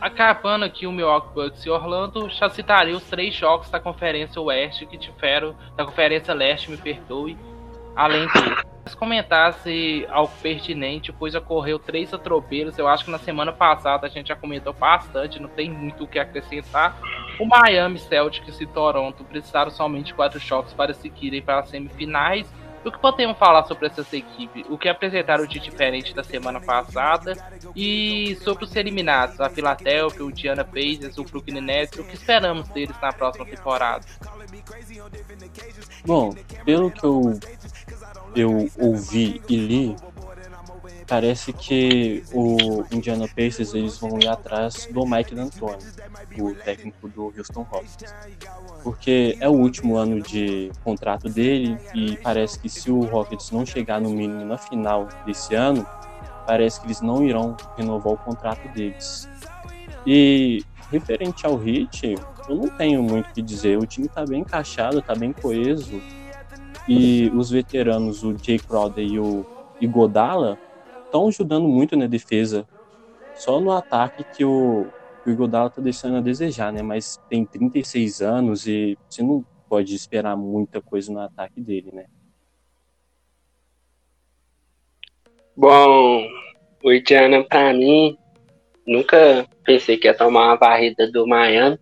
acabando 0.00 0.64
aqui 0.64 0.86
o 0.86 0.92
Milwaukee 0.92 1.34
Bucks 1.34 1.64
e 1.64 1.70
Orlando, 1.70 2.28
já 2.28 2.48
citaria 2.48 2.96
os 2.96 3.04
três 3.04 3.34
jogos 3.34 3.70
da 3.70 3.80
Conferência 3.80 4.40
Oeste 4.40 4.86
que 4.86 4.98
tiveram, 4.98 5.56
da 5.76 5.84
Conferência 5.84 6.34
Leste, 6.34 6.70
me 6.70 6.76
perdoe, 6.76 7.36
além 7.96 8.26
de 8.26 8.64
comentasse 8.94 10.06
algo 10.10 10.32
pertinente, 10.42 11.12
pois 11.12 11.34
ocorreu 11.34 11.78
três 11.78 12.12
atropelos. 12.12 12.76
Eu 12.76 12.86
acho 12.86 13.04
que 13.04 13.10
na 13.10 13.18
semana 13.18 13.52
passada 13.52 14.06
a 14.06 14.10
gente 14.10 14.28
já 14.28 14.36
comentou 14.36 14.72
bastante, 14.72 15.40
não 15.40 15.48
tem 15.48 15.70
muito 15.70 16.04
o 16.04 16.06
que 16.06 16.18
acrescentar. 16.18 16.98
O 17.38 17.46
Miami 17.46 17.98
Celtics 17.98 18.60
e 18.60 18.66
Toronto 18.66 19.24
precisaram 19.24 19.70
somente 19.70 20.12
quatro 20.12 20.38
choques 20.38 20.74
para 20.74 20.92
seguirem 20.92 21.40
para 21.40 21.60
as 21.60 21.68
semifinais. 21.68 22.52
O 22.84 22.92
que 22.92 22.98
podemos 22.98 23.38
falar 23.38 23.64
sobre 23.64 23.86
essas 23.86 24.12
equipes? 24.12 24.64
O 24.68 24.76
que 24.76 24.88
apresentaram 24.88 25.46
de 25.46 25.58
diferente 25.58 26.14
da 26.14 26.22
semana 26.22 26.60
passada? 26.60 27.34
E 27.74 28.36
sobre 28.42 28.64
os 28.64 28.76
eliminados, 28.76 29.40
a 29.40 29.48
Philadelphia, 29.48 30.24
o 30.24 30.32
Diana 30.32 30.64
Pacers, 30.64 31.16
o 31.16 31.24
Brooklyn 31.24 31.60
Nets, 31.60 31.98
o 31.98 32.04
que 32.04 32.14
esperamos 32.14 32.68
deles 32.68 32.96
na 33.00 33.12
próxima 33.12 33.46
temporada? 33.46 34.04
Bom, 36.04 36.34
pelo 36.64 36.90
que 36.90 37.04
eu 37.04 37.38
eu 38.36 38.68
ouvi 38.78 39.40
e 39.48 39.56
li, 39.56 39.96
parece 41.06 41.52
que 41.52 42.22
o 42.32 42.84
Indiana 42.90 43.26
Pacers 43.28 43.74
eles 43.74 43.98
vão 43.98 44.18
ir 44.18 44.28
atrás 44.28 44.88
do 44.90 45.06
Mike 45.06 45.34
D'Antoni, 45.34 45.82
o 46.38 46.54
técnico 46.54 47.08
do 47.08 47.32
Houston 47.36 47.62
Rockets, 47.62 48.14
porque 48.82 49.36
é 49.40 49.48
o 49.48 49.52
último 49.52 49.96
ano 49.96 50.20
de 50.20 50.70
contrato 50.82 51.28
dele 51.28 51.78
e 51.94 52.16
parece 52.16 52.58
que 52.58 52.68
se 52.68 52.90
o 52.90 53.00
Rockets 53.02 53.50
não 53.50 53.64
chegar 53.64 54.00
no 54.00 54.10
mínimo 54.10 54.44
na 54.44 54.58
final 54.58 55.08
desse 55.26 55.54
ano, 55.54 55.86
parece 56.46 56.80
que 56.80 56.86
eles 56.86 57.00
não 57.00 57.24
irão 57.24 57.56
renovar 57.76 58.12
o 58.12 58.18
contrato 58.18 58.68
deles. 58.68 59.28
E 60.06 60.62
referente 60.90 61.46
ao 61.46 61.56
Hit, 61.56 62.14
eu 62.48 62.56
não 62.56 62.68
tenho 62.68 63.02
muito 63.02 63.30
o 63.30 63.32
que 63.32 63.40
dizer. 63.42 63.78
O 63.78 63.86
time 63.86 64.06
está 64.06 64.24
bem 64.24 64.40
encaixado, 64.40 64.98
está 64.98 65.14
bem 65.14 65.32
coeso 65.32 66.00
e 66.86 67.30
os 67.34 67.50
veteranos, 67.50 68.22
o 68.22 68.36
Jay 68.36 68.58
Crowder 68.58 69.04
e 69.04 69.18
o 69.18 69.46
Igodala, 69.80 70.58
estão 71.14 71.28
ajudando 71.28 71.68
muito 71.68 71.96
na 71.96 72.06
defesa. 72.06 72.66
Só 73.36 73.60
no 73.60 73.70
ataque 73.70 74.24
que 74.36 74.44
o, 74.44 74.86
o 75.24 75.30
Igodala 75.30 75.68
está 75.68 75.80
deixando 75.80 76.16
a 76.16 76.20
desejar, 76.20 76.72
né? 76.72 76.82
Mas 76.82 77.20
tem 77.28 77.46
36 77.46 78.20
anos 78.20 78.66
e 78.66 78.98
você 79.08 79.22
não 79.22 79.44
pode 79.68 79.94
esperar 79.94 80.36
muita 80.36 80.80
coisa 80.80 81.12
no 81.12 81.20
ataque 81.20 81.60
dele, 81.60 81.90
né? 81.92 82.06
Bom, 85.56 86.26
o 86.82 86.92
Indiana, 86.92 87.44
para 87.44 87.72
mim, 87.72 88.18
nunca 88.84 89.46
pensei 89.64 89.96
que 89.96 90.08
ia 90.08 90.16
tomar 90.16 90.46
uma 90.46 90.56
varrida 90.56 91.10
do 91.10 91.26
Miami, 91.28 91.78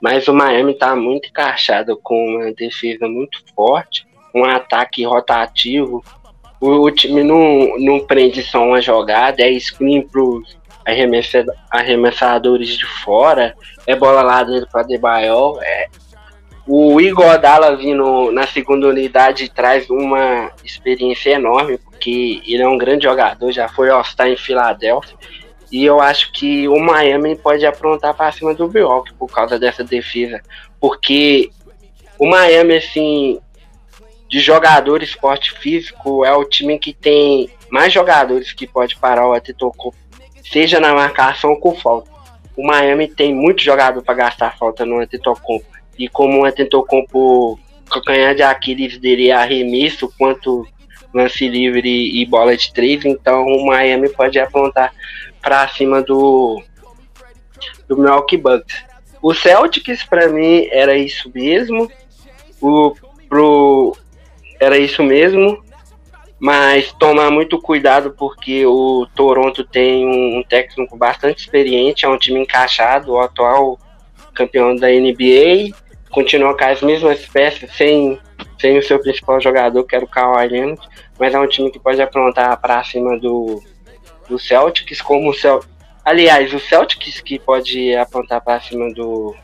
mas 0.00 0.28
o 0.28 0.32
Miami 0.32 0.72
está 0.72 0.94
muito 0.94 1.28
encaixado 1.28 1.98
com 2.00 2.36
uma 2.36 2.52
defesa 2.52 3.08
muito 3.08 3.42
forte 3.56 4.06
um 4.34 4.44
ataque 4.44 5.04
rotativo. 5.04 6.02
O, 6.60 6.82
o 6.82 6.90
time 6.90 7.22
não, 7.22 7.78
não 7.78 8.00
prende 8.00 8.42
só 8.42 8.64
uma 8.64 8.80
jogada, 8.80 9.42
é 9.42 9.58
screen 9.58 10.02
pros 10.02 10.58
arremessadores 11.70 12.76
de 12.76 12.86
fora, 12.86 13.54
é 13.86 13.94
bola 13.94 14.22
lá 14.22 14.42
dentro 14.42 14.68
para 14.70 14.82
Debaio. 14.82 15.58
É. 15.60 15.86
O 16.66 17.00
Igor 17.00 17.38
Dalla 17.38 17.76
vindo 17.76 18.30
na 18.32 18.46
segunda 18.46 18.88
unidade 18.88 19.48
traz 19.48 19.88
uma 19.88 20.50
experiência 20.64 21.30
enorme, 21.30 21.78
porque 21.78 22.42
ele 22.46 22.62
é 22.62 22.68
um 22.68 22.76
grande 22.76 23.04
jogador, 23.04 23.50
já 23.52 23.68
foi 23.68 23.88
All-Star 23.90 24.28
em 24.28 24.36
Filadélfia. 24.36 25.16
E 25.70 25.84
eu 25.84 26.00
acho 26.00 26.32
que 26.32 26.66
o 26.68 26.78
Miami 26.78 27.36
pode 27.36 27.64
aprontar 27.66 28.14
para 28.14 28.32
cima 28.32 28.54
do 28.54 28.68
Milwaukee 28.68 29.12
por 29.14 29.30
causa 29.30 29.58
dessa 29.58 29.84
defesa. 29.84 30.40
Porque 30.80 31.50
o 32.18 32.26
Miami, 32.26 32.76
assim, 32.76 33.38
de 34.28 34.40
jogador 34.40 35.02
esporte 35.02 35.52
físico, 35.52 36.24
é 36.24 36.32
o 36.34 36.44
time 36.44 36.78
que 36.78 36.92
tem 36.92 37.48
mais 37.70 37.92
jogadores 37.92 38.52
que 38.52 38.66
pode 38.66 38.96
parar 38.96 39.26
o 39.26 39.32
Antetokounmpo, 39.32 39.96
seja 40.42 40.78
na 40.78 40.92
marcação 40.92 41.50
ou 41.50 41.60
com 41.60 41.74
falta. 41.74 42.10
O 42.56 42.66
Miami 42.66 43.08
tem 43.08 43.34
muito 43.34 43.62
jogador 43.62 44.02
para 44.02 44.14
gastar 44.14 44.56
falta 44.58 44.84
no 44.84 45.00
Antetokounmpo. 45.00 45.66
E 45.98 46.08
como 46.08 46.40
o 46.40 46.44
Antetokounmpo, 46.44 47.58
calcanhar 47.90 48.34
de 48.34 48.42
Aquiles 48.42 48.98
dele 48.98 49.28
é 49.28 49.32
arremesso, 49.32 50.12
quanto 50.18 50.66
lance 51.14 51.48
livre 51.48 52.20
e 52.20 52.24
bola 52.26 52.56
de 52.56 52.72
três, 52.72 53.04
então 53.04 53.46
o 53.46 53.66
Miami 53.66 54.10
pode 54.10 54.38
apontar 54.38 54.92
para 55.40 55.66
cima 55.68 56.02
do 56.02 56.62
do 57.88 57.96
Milwaukee 57.96 58.36
Bucks. 58.36 58.84
O 59.22 59.34
Celtics 59.34 60.04
para 60.04 60.28
mim 60.28 60.68
era 60.70 60.96
isso 60.96 61.30
mesmo. 61.34 61.90
O 62.60 62.94
pro 63.28 63.96
era 64.60 64.78
isso 64.78 65.02
mesmo. 65.02 65.62
mas 66.40 66.92
tomar 66.92 67.30
muito 67.32 67.60
cuidado 67.60 68.14
porque 68.16 68.64
o 68.64 69.06
Toronto 69.14 69.64
tem 69.64 70.06
um, 70.06 70.42
técnico 70.48 70.96
bastante 70.96 71.40
experiente, 71.40 72.04
é 72.04 72.08
um 72.08 72.16
time 72.16 72.38
encaixado, 72.40 73.12
o 73.12 73.20
atual 73.20 73.76
campeão 74.34 74.76
da 74.76 74.86
NBA, 74.86 75.74
continua 76.10 76.56
com 76.56 76.64
as 76.64 76.80
mesmas 76.80 77.26
peças, 77.26 77.70
sem, 77.72 78.20
sem 78.56 78.78
o 78.78 78.82
seu 78.82 79.00
principal 79.00 79.40
jogador, 79.40 79.82
que 79.84 79.96
era 79.96 80.04
o 80.04 80.08
Kawhi 80.08 80.48
Leonard, 80.48 80.80
mas 81.18 81.34
é 81.34 81.40
um 81.40 81.48
time 81.48 81.72
que 81.72 81.80
pode 81.80 82.00
aprontar 82.00 82.56
para 82.60 82.84
cima 82.84 83.18
do, 83.18 83.60
do 84.28 84.38
Celtics, 84.38 85.02
como 85.02 85.30
o 85.30 85.34
Celtics. 85.34 85.76
Aliás, 86.04 86.54
o 86.54 86.60
Celtics 86.60 87.20
que 87.20 87.38
pode 87.38 87.94
apontar 87.96 88.40
para 88.40 88.60
cima 88.60 88.88
do, 88.94 89.34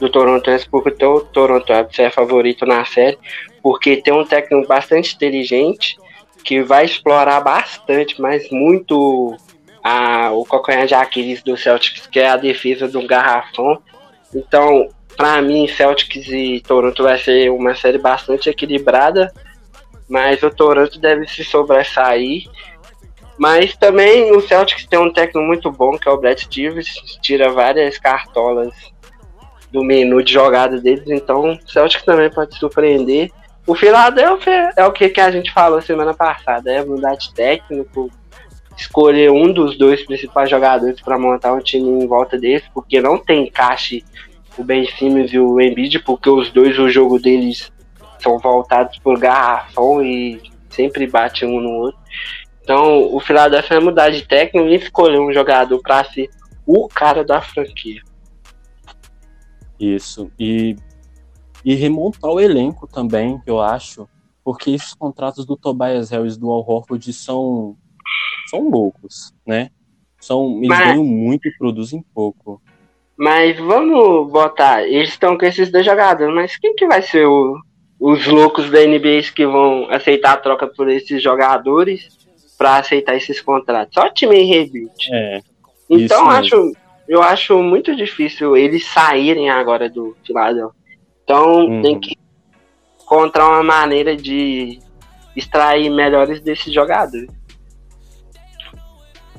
do 0.00 0.08
Toronto 0.08 0.50
antes, 0.50 0.64
porque 0.64 1.04
o 1.04 1.20
Toronto 1.20 1.72
é 1.72 2.10
favorito 2.10 2.66
na 2.66 2.84
série, 2.84 3.18
porque 3.62 3.96
tem 3.96 4.12
um 4.12 4.24
técnico 4.24 4.66
bastante 4.66 5.14
inteligente 5.14 5.96
que 6.44 6.62
vai 6.62 6.84
explorar 6.84 7.40
bastante, 7.40 8.20
mas 8.20 8.50
muito 8.50 9.36
a, 9.82 10.32
o 10.32 10.44
calcanhar 10.44 10.86
de 10.86 10.94
Aquiles 10.94 11.42
do 11.42 11.56
Celtics, 11.56 12.06
que 12.06 12.18
é 12.18 12.28
a 12.28 12.36
defesa 12.36 12.88
do 12.88 13.06
garrafão. 13.06 13.80
Então, 14.34 14.88
para 15.16 15.40
mim, 15.40 15.68
Celtics 15.68 16.26
e 16.28 16.60
Toronto 16.60 17.02
vai 17.02 17.18
ser 17.18 17.50
uma 17.50 17.74
série 17.74 17.98
bastante 17.98 18.48
equilibrada, 18.48 19.32
mas 20.08 20.42
o 20.42 20.50
Toronto 20.50 20.98
deve 20.98 21.26
se 21.28 21.44
sobressair. 21.44 22.44
Mas 23.38 23.76
também 23.76 24.30
o 24.32 24.40
Celtics 24.40 24.86
tem 24.86 24.98
um 24.98 25.12
técnico 25.12 25.46
muito 25.46 25.70
bom, 25.70 25.96
que 25.98 26.08
é 26.08 26.12
o 26.12 26.18
Brad 26.18 26.38
Stevens, 26.38 26.88
tira 27.20 27.50
várias 27.50 27.98
cartolas 27.98 28.72
do 29.70 29.82
menu 29.82 30.22
de 30.22 30.34
jogada 30.34 30.78
deles, 30.78 31.08
então 31.08 31.52
o 31.52 31.70
Celtics 31.70 32.04
também 32.04 32.30
pode 32.30 32.56
surpreender. 32.58 33.30
O 33.66 33.74
Philadelphia 33.74 34.72
é 34.76 34.84
o 34.84 34.92
que, 34.92 35.08
que 35.08 35.20
a 35.20 35.30
gente 35.30 35.52
falou 35.52 35.80
semana 35.80 36.12
passada, 36.12 36.72
é 36.72 36.84
mudar 36.84 37.14
de 37.14 37.32
técnico, 37.32 38.10
escolher 38.76 39.30
um 39.30 39.52
dos 39.52 39.78
dois 39.78 40.04
principais 40.04 40.50
jogadores 40.50 41.00
para 41.00 41.18
montar 41.18 41.52
um 41.52 41.60
time 41.60 42.02
em 42.02 42.06
volta 42.06 42.36
desse, 42.38 42.68
porque 42.74 43.00
não 43.00 43.18
tem 43.18 43.46
encaixe 43.46 44.04
o 44.58 44.64
Ben 44.64 44.84
Simmons 44.86 45.32
e 45.32 45.38
o 45.38 45.60
Embiid, 45.60 46.00
porque 46.00 46.28
os 46.28 46.50
dois, 46.50 46.78
o 46.78 46.90
jogo 46.90 47.18
deles 47.18 47.72
são 48.18 48.38
voltados 48.38 48.98
por 48.98 49.18
garrafão 49.18 50.02
e 50.02 50.40
sempre 50.68 51.06
bate 51.06 51.44
um 51.44 51.60
no 51.60 51.70
outro. 51.70 52.00
Então, 52.62 53.14
o 53.14 53.20
Philadelphia 53.20 53.76
vai 53.76 53.84
mudar 53.84 54.10
de 54.10 54.22
técnico 54.22 54.68
e 54.68 54.76
escolher 54.76 55.18
um 55.18 55.32
jogador 55.32 55.80
para 55.80 56.04
ser 56.04 56.28
o 56.66 56.88
cara 56.88 57.24
da 57.24 57.40
franquia. 57.40 58.00
Isso. 59.78 60.30
E 60.38 60.76
e 61.64 61.74
remontar 61.74 62.30
o 62.30 62.40
elenco 62.40 62.86
também, 62.86 63.40
eu 63.46 63.60
acho, 63.60 64.08
porque 64.44 64.70
esses 64.70 64.94
contratos 64.94 65.46
do 65.46 65.56
Tobias 65.56 66.10
Harris 66.10 66.34
e 66.34 66.40
do 66.40 66.50
Al 66.50 66.64
Horford 66.68 67.12
são, 67.12 67.76
são 68.48 68.68
loucos, 68.68 69.32
né? 69.46 69.70
São, 70.20 70.58
eles 70.58 70.68
mas, 70.68 70.88
ganham 70.88 71.04
muito 71.04 71.48
e 71.48 71.56
produzem 71.56 72.04
pouco. 72.14 72.60
Mas 73.16 73.58
vamos 73.58 74.30
botar, 74.30 74.84
eles 74.86 75.10
estão 75.10 75.38
com 75.38 75.44
esses 75.44 75.70
dois 75.70 75.84
jogadores, 75.84 76.34
mas 76.34 76.56
quem 76.56 76.74
que 76.74 76.86
vai 76.86 77.02
ser 77.02 77.26
o, 77.26 77.56
os 78.00 78.26
loucos 78.26 78.70
da 78.70 78.84
NBA 78.84 79.22
que 79.34 79.46
vão 79.46 79.88
aceitar 79.90 80.32
a 80.32 80.36
troca 80.36 80.66
por 80.66 80.88
esses 80.88 81.22
jogadores 81.22 82.08
para 82.58 82.78
aceitar 82.78 83.16
esses 83.16 83.40
contratos? 83.40 83.94
Só 83.94 84.08
time 84.10 84.36
em 84.36 84.46
rebuild. 84.46 84.92
É, 85.12 85.40
então 85.88 86.28
acho, 86.28 86.72
eu 87.08 87.22
acho 87.22 87.62
muito 87.62 87.94
difícil 87.94 88.56
eles 88.56 88.86
saírem 88.86 89.50
agora 89.50 89.88
do 89.88 90.16
Philadelphia. 90.24 90.81
Então 91.32 91.64
uhum. 91.64 91.80
tem 91.80 91.98
que 91.98 92.18
encontrar 93.00 93.48
uma 93.48 93.62
maneira 93.62 94.14
de 94.14 94.78
extrair 95.34 95.88
melhores 95.88 96.42
desses 96.42 96.70
jogadores. 96.70 97.30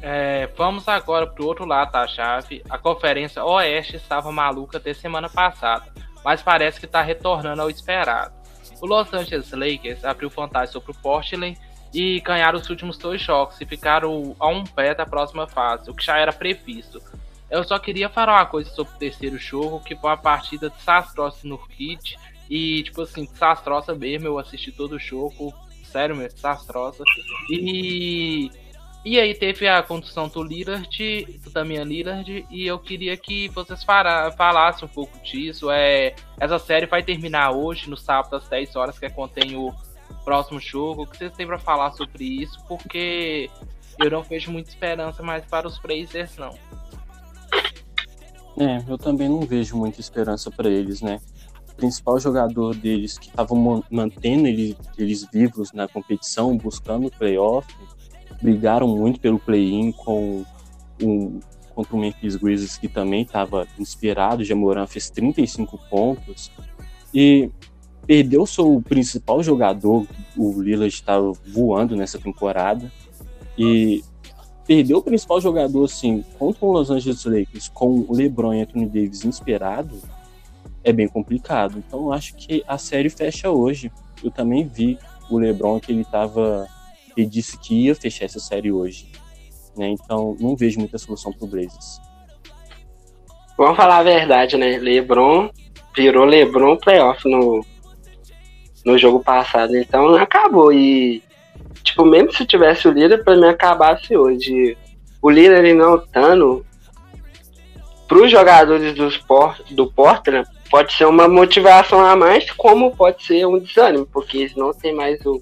É, 0.01 0.49
vamos 0.57 0.87
agora 0.87 1.27
para 1.27 1.43
o 1.43 1.47
outro 1.47 1.65
lado 1.65 1.91
da 1.91 2.07
chave. 2.07 2.63
A 2.67 2.79
conferência 2.79 3.45
Oeste 3.45 3.95
estava 3.95 4.31
maluca 4.31 4.79
até 4.79 4.91
semana 4.91 5.29
passada, 5.29 5.85
mas 6.25 6.41
parece 6.41 6.79
que 6.79 6.87
está 6.87 7.03
retornando 7.03 7.61
ao 7.61 7.69
esperado. 7.69 8.33
O 8.81 8.87
Los 8.87 9.13
Angeles 9.13 9.51
Lakers 9.51 10.03
abriu 10.03 10.31
vantagem 10.31 10.73
sobre 10.73 10.91
o 10.91 10.95
Portland 10.95 11.55
e 11.93 12.19
ganharam 12.21 12.57
os 12.57 12.67
últimos 12.71 12.97
dois 12.97 13.21
jogos 13.21 13.61
e 13.61 13.67
ficaram 13.67 14.35
a 14.39 14.47
um 14.47 14.63
pé 14.63 14.95
da 14.95 15.05
próxima 15.05 15.47
fase, 15.47 15.91
o 15.91 15.93
que 15.93 16.03
já 16.03 16.17
era 16.17 16.33
previsto. 16.33 16.99
Eu 17.53 17.63
só 17.63 17.77
queria 17.77 18.09
falar 18.09 18.39
uma 18.39 18.45
coisa 18.47 18.67
sobre 18.71 18.95
o 18.95 18.97
terceiro 18.97 19.37
jogo, 19.37 19.79
que 19.81 19.95
foi 19.95 20.09
uma 20.09 20.17
partida 20.17 20.71
desastrosa 20.71 21.37
no 21.43 21.59
kit. 21.59 22.17
E, 22.49 22.81
tipo 22.81 23.03
assim, 23.03 23.25
desastrosa 23.25 23.93
mesmo. 23.93 24.27
Eu 24.27 24.39
assisti 24.39 24.71
todo 24.71 24.93
o 24.93 24.99
jogo. 24.99 25.53
Sério 25.83 26.15
mesmo, 26.15 26.33
desastrosa. 26.33 27.03
E. 27.51 28.49
E 29.05 29.19
aí 29.19 29.35
teve 29.35 29.67
a 29.67 29.83
condução 29.83 30.29
do 30.29 30.41
Lillard, 30.41 31.25
do 31.43 31.49
Damian 31.49 31.83
Lillard, 31.83 32.47
e 32.49 32.65
eu 32.65 32.79
queria 32.79 33.17
que 33.17 33.49
vocês 33.49 33.83
falassem 33.83 34.85
um 34.85 34.91
pouco 34.91 35.19
disso. 35.19 35.69
É, 35.69 36.15
essa 36.39 36.57
série 36.57 36.85
vai 36.85 37.03
terminar 37.03 37.51
hoje, 37.51 37.89
no 37.89 37.97
sábado 37.97 38.37
às 38.37 38.47
10 38.47 38.77
horas, 38.77 38.97
que 38.97 39.05
é 39.05 39.09
tem 39.27 39.57
o 39.57 39.75
próximo 40.23 40.57
jogo. 40.57 41.03
O 41.03 41.05
que 41.05 41.17
vocês 41.17 41.33
têm 41.33 41.45
para 41.45 41.59
falar 41.59 41.91
sobre 41.91 42.23
isso? 42.23 42.57
Porque 42.65 43.49
eu 43.99 44.09
não 44.09 44.23
vejo 44.23 44.51
muita 44.51 44.69
esperança 44.69 45.21
mais 45.21 45.45
para 45.45 45.67
os 45.67 45.77
Blazers, 45.77 46.37
não. 46.37 46.57
É, 48.57 48.83
eu 48.87 48.97
também 48.97 49.27
não 49.27 49.41
vejo 49.41 49.75
muita 49.75 49.99
esperança 49.99 50.51
para 50.51 50.69
eles, 50.69 51.01
né? 51.01 51.19
O 51.71 51.75
principal 51.75 52.19
jogador 52.19 52.75
deles 52.75 53.17
que 53.17 53.29
estava 53.29 53.55
mantendo 53.89 54.47
eles, 54.47 54.75
eles 54.97 55.27
vivos 55.31 55.71
na 55.73 55.87
competição, 55.87 56.55
buscando 56.55 57.07
o 57.07 57.11
playoff, 57.11 57.67
brigaram 58.41 58.87
muito 58.87 59.19
pelo 59.19 59.39
play-in 59.39 59.91
com 59.91 60.45
um, 61.01 61.39
contra 61.73 61.95
o 61.95 61.99
Memphis 61.99 62.35
Grizzlies 62.35 62.77
que 62.77 62.87
também 62.87 63.23
estava 63.23 63.67
inspirado. 63.79 64.43
Jamoran 64.43 64.85
fez 64.85 65.09
35 65.09 65.79
pontos 65.89 66.51
e 67.13 67.49
perdeu 68.05 68.45
seu 68.45 68.81
principal 68.87 69.41
jogador. 69.41 70.05
O 70.37 70.61
Lillard 70.61 70.93
estava 70.93 71.31
voando 71.47 71.95
nessa 71.95 72.19
temporada 72.19 72.91
e 73.57 74.03
perder 74.65 74.93
o 74.93 75.01
principal 75.01 75.41
jogador 75.41 75.85
assim 75.85 76.23
contra 76.37 76.65
o 76.65 76.71
Los 76.71 76.89
Angeles 76.89 77.25
Lakers 77.25 77.69
com 77.69 78.05
o 78.07 78.15
LeBron 78.15 78.53
e 78.53 78.61
Anthony 78.61 78.85
Davis 78.85 79.25
inspirado 79.25 79.99
é 80.83 80.91
bem 80.91 81.07
complicado. 81.07 81.77
Então 81.77 82.11
acho 82.11 82.35
que 82.35 82.63
a 82.67 82.77
série 82.77 83.09
fecha 83.09 83.49
hoje. 83.49 83.91
Eu 84.23 84.31
também 84.31 84.65
vi 84.65 84.97
o 85.29 85.37
LeBron 85.37 85.79
que 85.79 85.91
ele 85.91 86.05
tava 86.05 86.67
ele 87.15 87.27
disse 87.27 87.57
que 87.59 87.85
ia 87.85 87.95
fechar 87.95 88.25
essa 88.25 88.39
série 88.39 88.71
hoje. 88.71 89.11
Né? 89.75 89.89
Então 89.89 90.35
não 90.39 90.55
vejo 90.55 90.79
muita 90.79 90.97
solução 90.97 91.31
pro 91.31 91.47
Blazers. 91.47 92.01
Vamos 93.57 93.77
falar 93.77 93.99
a 93.99 94.03
verdade, 94.03 94.57
né? 94.57 94.77
LeBron 94.77 95.49
virou 95.95 96.25
LeBron 96.25 96.77
playoff 96.77 97.27
no 97.29 97.63
no 98.85 98.97
jogo 98.97 99.23
passado, 99.23 99.77
então 99.77 100.13
acabou 100.15 100.73
e 100.73 101.23
Tipo, 101.83 102.05
mesmo 102.05 102.33
se 102.33 102.45
tivesse 102.45 102.87
o 102.87 102.91
líder, 102.91 103.23
pra 103.23 103.35
mim 103.35 103.45
acabasse 103.45 104.15
hoje. 104.15 104.77
O 105.21 105.29
líder 105.29 105.63
e 105.65 105.73
não 105.73 105.97
Tano, 105.97 106.65
pros 108.07 108.29
jogadores 108.29 108.93
dos 108.93 109.17
Port, 109.17 109.71
do 109.71 109.89
Portland, 109.91 110.47
pode 110.69 110.93
ser 110.93 111.05
uma 111.05 111.27
motivação 111.27 112.05
a 112.05 112.15
mais, 112.15 112.51
como 112.51 112.95
pode 112.95 113.23
ser 113.23 113.45
um 113.45 113.59
desânimo, 113.59 114.05
porque 114.05 114.39
eles 114.39 114.55
não 114.55 114.73
tem 114.73 114.93
mais 114.93 115.23
o 115.25 115.41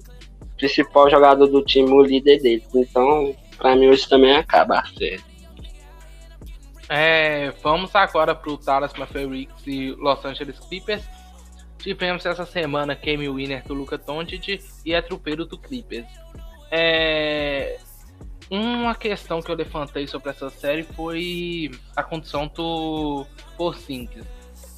principal 0.56 1.10
jogador 1.10 1.46
do 1.46 1.62
time, 1.62 1.90
o 1.90 2.02
líder 2.02 2.40
deles. 2.40 2.68
Então, 2.74 3.34
pra 3.58 3.74
mim, 3.74 3.88
hoje 3.88 4.08
também 4.08 4.36
acaba 4.36 4.78
a 4.78 4.86
série. 4.86 5.20
É, 6.88 7.52
vamos 7.62 7.94
agora 7.96 8.34
pro 8.34 8.58
Dallas 8.58 8.92
Mavericks 8.92 9.66
e 9.66 9.92
Los 9.92 10.24
Angeles 10.24 10.58
Clippers. 10.60 11.02
Tivemos 11.82 12.24
essa 12.24 12.46
semana 12.46 12.94
Kemi 12.94 13.28
Winner 13.28 13.64
do 13.64 13.74
Luca 13.74 13.98
Doncic 13.98 14.62
e 14.86 14.94
é 14.94 15.02
trupeiro 15.02 15.44
do 15.44 15.58
Clippers. 15.58 16.06
É... 16.70 17.76
Uma 18.48 18.94
questão 18.94 19.42
que 19.42 19.50
eu 19.50 19.56
levantei 19.56 20.06
sobre 20.06 20.30
essa 20.30 20.48
série 20.48 20.84
foi 20.84 21.72
a 21.96 22.02
condição 22.04 22.46
do 22.46 23.26
Porzingis. 23.56 24.24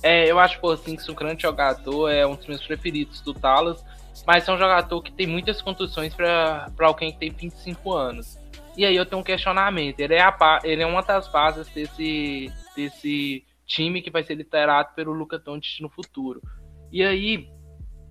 É, 0.02 0.30
eu 0.30 0.38
acho 0.38 0.56
o 0.56 0.60
Porzingis 0.60 1.06
um 1.08 1.14
grande 1.14 1.42
jogador, 1.42 2.08
é 2.08 2.26
um 2.26 2.36
dos 2.36 2.46
meus 2.46 2.66
preferidos 2.66 3.20
do 3.20 3.34
Dallas, 3.34 3.84
mas 4.26 4.48
é 4.48 4.52
um 4.52 4.58
jogador 4.58 5.02
que 5.02 5.12
tem 5.12 5.26
muitas 5.26 5.60
condições 5.60 6.14
para 6.14 6.70
alguém 6.80 7.12
que 7.12 7.18
tem 7.18 7.30
25 7.30 7.92
anos. 7.92 8.38
E 8.78 8.84
aí 8.86 8.96
eu 8.96 9.04
tenho 9.04 9.20
um 9.20 9.24
questionamento. 9.24 10.00
Ele 10.00 10.14
é, 10.14 10.22
a, 10.22 10.60
ele 10.64 10.82
é 10.82 10.86
uma 10.86 11.02
das 11.02 11.28
bases 11.28 11.68
desse, 11.68 12.50
desse 12.74 13.44
time 13.66 14.00
que 14.00 14.10
vai 14.10 14.22
ser 14.22 14.36
liderado 14.36 14.94
pelo 14.94 15.12
Luca 15.12 15.38
Doncic 15.38 15.80
no 15.80 15.90
futuro. 15.90 16.40
E 16.94 17.02
aí, 17.02 17.48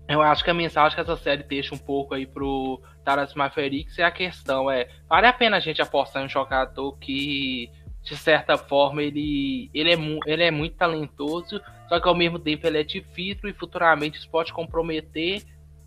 eu 0.10 0.22
acho 0.22 0.44
que 0.44 0.50
a 0.50 0.54
mensagem 0.54 0.94
que 0.94 1.00
essa 1.00 1.16
série 1.16 1.42
deixa 1.42 1.74
um 1.74 1.78
pouco 1.78 2.14
aí 2.14 2.28
pro 2.28 2.82
Dallas 3.06 3.34
Mavericks 3.34 3.98
é 3.98 4.04
a 4.04 4.12
questão, 4.12 4.70
é, 4.70 4.90
vale 5.08 5.26
a 5.26 5.32
pena 5.32 5.56
a 5.56 5.60
gente 5.62 5.82
apostar 5.82 6.22
em 6.22 6.26
um 6.26 6.30
jogador 6.30 6.92
que, 6.98 7.72
de 8.02 8.18
certa 8.18 8.58
forma, 8.58 9.02
ele, 9.02 9.72
ele, 9.74 9.94
é, 9.94 9.98
ele 10.26 10.44
é 10.44 10.52
muito 10.52 10.76
talentoso, 10.76 11.62
só 11.88 11.98
que 11.98 12.10
ao 12.10 12.14
mesmo 12.14 12.38
tempo 12.38 12.68
ele 12.68 12.78
é 12.78 12.84
difícil 12.84 13.48
e 13.48 13.54
futuramente 13.54 14.18
isso 14.18 14.30
pode 14.30 14.52
comprometer 14.52 15.44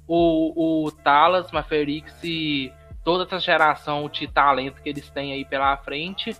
o, 0.08 0.86
o 0.86 0.90
Talas, 0.90 1.52
Mavericks 1.52 2.24
e 2.24 2.72
toda 3.04 3.24
essa 3.24 3.38
geração 3.38 4.08
de 4.08 4.26
talento 4.26 4.80
que 4.80 4.88
eles 4.88 5.10
têm 5.10 5.34
aí 5.34 5.44
pela 5.44 5.76
frente. 5.76 6.34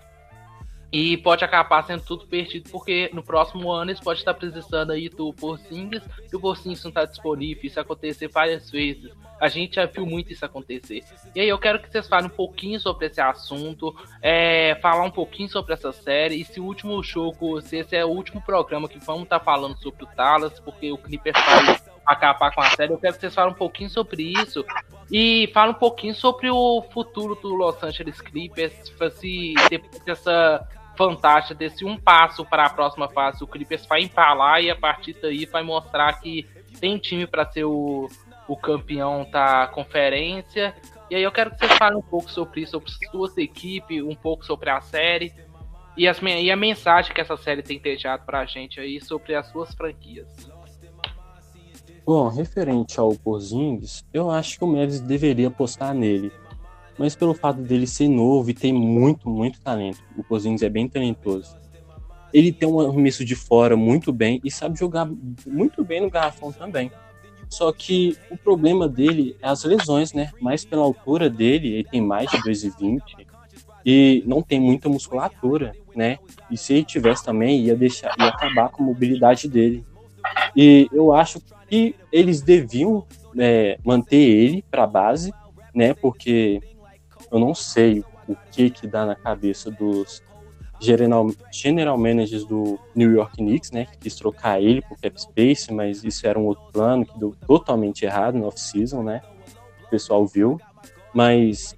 E 0.91 1.17
pode 1.17 1.43
acabar 1.43 1.83
sendo 1.83 2.03
tudo 2.03 2.25
perdido, 2.25 2.69
porque 2.69 3.09
no 3.13 3.21
próximo 3.21 3.71
ano 3.71 3.91
eles 3.91 3.99
podem 3.99 4.19
estar 4.19 4.33
precisando 4.33 4.91
aí 4.91 5.09
do 5.09 5.33
Porzingis 5.33 6.01
e 6.31 6.35
o 6.35 6.39
Porzingis 6.39 6.83
não 6.83 6.89
está 6.89 7.03
disponível. 7.03 7.65
Isso 7.65 7.79
acontecer 7.79 8.29
várias 8.29 8.71
vezes. 8.71 9.11
A 9.39 9.49
gente 9.49 9.75
já 9.75 9.85
viu 9.85 10.05
muito 10.05 10.31
isso 10.31 10.45
acontecer. 10.45 11.03
E 11.35 11.41
aí 11.41 11.49
eu 11.49 11.59
quero 11.59 11.79
que 11.79 11.91
vocês 11.91 12.07
falem 12.07 12.27
um 12.27 12.29
pouquinho 12.29 12.79
sobre 12.79 13.07
esse 13.07 13.19
assunto, 13.19 13.93
é, 14.21 14.77
falar 14.81 15.03
um 15.03 15.11
pouquinho 15.11 15.49
sobre 15.49 15.73
essa 15.73 15.91
série. 15.91 16.39
E 16.39 16.45
se 16.45 16.59
o 16.59 16.63
último 16.63 17.03
jogo, 17.03 17.61
se 17.61 17.77
esse 17.77 17.95
é 17.95 18.05
o 18.05 18.09
último 18.09 18.41
programa 18.41 18.87
que 18.87 18.97
vamos 18.97 19.23
estar 19.23 19.41
falando 19.41 19.77
sobre 19.77 20.05
o 20.05 20.07
Talas, 20.07 20.57
porque 20.59 20.91
o 20.91 20.97
Clippers 20.97 21.35
vai 21.35 21.81
acabar 22.05 22.55
com 22.55 22.61
a 22.61 22.69
série, 22.69 22.93
eu 22.93 22.97
quero 22.97 23.13
que 23.13 23.19
vocês 23.19 23.35
falem 23.35 23.53
um 23.53 23.57
pouquinho 23.57 23.89
sobre 23.89 24.23
isso. 24.23 24.65
E 25.11 25.49
falem 25.53 25.75
um 25.75 25.79
pouquinho 25.79 26.15
sobre 26.15 26.49
o 26.49 26.81
futuro 26.91 27.35
do 27.35 27.53
Los 27.53 27.83
Angeles 27.83 28.21
Clippers, 28.21 28.73
se 29.19 29.53
depois 29.69 30.01
dessa 30.03 30.65
fantástica 30.97 31.55
desse 31.55 31.85
um 31.85 31.97
passo 31.97 32.43
para 32.43 32.65
a 32.65 32.69
próxima 32.69 33.07
fase, 33.07 33.43
o 33.43 33.47
Clippers 33.47 33.85
vai 33.85 34.01
empalar 34.01 34.61
e 34.61 34.69
a 34.69 34.75
partir 34.75 35.15
daí 35.21 35.45
vai 35.45 35.63
mostrar 35.63 36.19
que 36.19 36.45
tem 36.79 36.97
time 36.97 37.27
para 37.27 37.45
ser 37.45 37.63
o, 37.63 38.09
o 38.47 38.57
campeão 38.57 39.25
da 39.31 39.67
conferência. 39.67 40.75
E 41.09 41.15
aí 41.15 41.23
eu 41.23 41.31
quero 41.31 41.51
que 41.51 41.59
vocês 41.59 41.73
falem 41.73 41.97
um 41.97 42.01
pouco 42.01 42.29
sobre 42.29 42.61
isso, 42.61 42.71
sobre 42.71 42.89
suas 43.09 43.37
equipes, 43.37 44.03
um 44.03 44.15
pouco 44.15 44.43
sobre 44.43 44.69
a 44.69 44.81
série 44.81 45.33
e, 45.95 46.07
as, 46.07 46.21
e 46.21 46.51
a 46.51 46.55
mensagem 46.55 47.13
que 47.13 47.21
essa 47.21 47.37
série 47.37 47.61
tem 47.61 47.79
deixado 47.79 48.25
para 48.25 48.39
a 48.39 48.45
gente 48.45 48.79
aí 48.79 48.99
sobre 48.99 49.35
as 49.35 49.47
suas 49.47 49.73
franquias. 49.73 50.27
Bom, 52.05 52.29
referente 52.29 52.99
ao 52.99 53.13
Porzingis, 53.15 54.03
eu 54.13 54.31
acho 54.31 54.57
que 54.57 54.63
o 54.63 54.67
Mavis 54.67 55.01
deveria 55.01 55.49
apostar 55.49 55.93
nele 55.93 56.31
mas 56.97 57.15
pelo 57.15 57.33
fato 57.33 57.61
dele 57.61 57.85
ser 57.85 58.07
novo 58.07 58.49
e 58.49 58.53
ter 58.53 58.73
muito, 58.73 59.29
muito 59.29 59.61
talento. 59.61 60.03
O 60.17 60.23
Cousins 60.23 60.61
é 60.61 60.69
bem 60.69 60.87
talentoso. 60.87 61.55
Ele 62.33 62.51
tem 62.51 62.67
um 62.67 62.79
arremesso 62.79 63.23
de 63.23 63.35
fora 63.35 63.77
muito 63.77 64.11
bem 64.11 64.41
e 64.43 64.51
sabe 64.51 64.77
jogar 64.77 65.09
muito 65.45 65.83
bem 65.83 66.01
no 66.01 66.09
garrafão 66.09 66.51
também. 66.51 66.91
Só 67.49 67.71
que 67.71 68.17
o 68.29 68.37
problema 68.37 68.87
dele 68.89 69.37
é 69.41 69.47
as 69.47 69.63
lesões, 69.63 70.11
né? 70.11 70.31
Mais 70.41 70.65
pela 70.65 70.83
altura 70.83 71.29
dele, 71.29 71.73
ele 71.73 71.83
tem 71.85 72.01
mais 72.01 72.29
de 72.29 72.37
2,20 72.37 73.25
e 73.85 74.21
não 74.25 74.41
tem 74.41 74.59
muita 74.59 74.89
musculatura, 74.89 75.73
né? 75.95 76.17
E 76.51 76.57
se 76.57 76.73
ele 76.73 76.83
tivesse 76.83 77.23
também, 77.23 77.61
ia 77.61 77.75
deixar, 77.75 78.13
ia 78.19 78.27
acabar 78.27 78.69
com 78.69 78.83
a 78.83 78.85
mobilidade 78.85 79.47
dele. 79.47 79.85
E 80.55 80.89
eu 80.91 81.13
acho 81.13 81.39
que 81.69 81.95
eles 82.11 82.41
deviam 82.41 83.05
é, 83.37 83.79
manter 83.83 84.17
ele 84.17 84.63
para 84.69 84.85
base, 84.85 85.33
né? 85.73 85.93
Porque 85.93 86.59
eu 87.31 87.39
não 87.39 87.53
sei 87.53 88.03
o 88.27 88.35
que 88.51 88.69
que 88.69 88.87
dá 88.87 89.05
na 89.05 89.15
cabeça 89.15 89.71
dos 89.71 90.21
general, 90.79 91.31
general 91.51 91.97
managers 91.97 92.45
do 92.45 92.79
New 92.95 93.11
York 93.11 93.37
Knicks, 93.37 93.71
né, 93.71 93.85
que 93.85 93.97
quis 93.97 94.15
trocar 94.15 94.61
ele 94.61 94.81
por 94.81 94.97
cap 94.97 95.19
space, 95.19 95.73
mas 95.73 96.03
isso 96.03 96.27
era 96.27 96.37
um 96.37 96.45
outro 96.45 96.65
plano 96.71 97.05
que 97.05 97.17
deu 97.19 97.35
totalmente 97.47 98.05
errado 98.05 98.37
no 98.37 98.47
off-season, 98.47 99.03
né, 99.03 99.21
o 99.85 99.89
pessoal 99.89 100.25
viu, 100.25 100.59
mas 101.13 101.75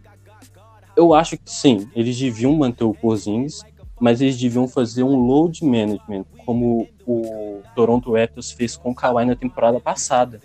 eu 0.96 1.14
acho 1.14 1.38
que 1.38 1.50
sim, 1.50 1.90
eles 1.96 2.18
deviam 2.18 2.54
manter 2.54 2.84
o 2.84 2.94
Porzingis, 2.94 3.64
mas 4.00 4.22
eles 4.22 4.38
deviam 4.38 4.68
fazer 4.68 5.04
um 5.04 5.16
load 5.16 5.64
management, 5.64 6.26
como 6.46 6.88
o 7.06 7.62
Toronto 7.76 8.14
Raptors 8.14 8.52
fez 8.52 8.76
com 8.76 8.92
o 8.92 8.96
Kawhi 8.96 9.26
na 9.26 9.36
temporada 9.36 9.80
passada, 9.80 10.42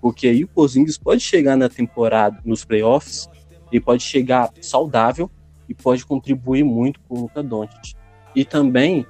porque 0.00 0.28
aí 0.28 0.44
o 0.44 0.48
Porzingis 0.48 0.96
pode 0.96 1.20
chegar 1.20 1.56
na 1.56 1.68
temporada, 1.68 2.40
nos 2.44 2.64
playoffs, 2.64 3.28
ele 3.70 3.80
pode 3.80 4.02
chegar 4.02 4.50
saudável 4.60 5.30
e 5.68 5.74
pode 5.74 6.04
contribuir 6.04 6.64
muito 6.64 7.00
com 7.00 7.14
o 7.14 7.20
Luka 7.22 7.42
Doncic. 7.42 7.94
E 8.34 8.44
também 8.44 9.06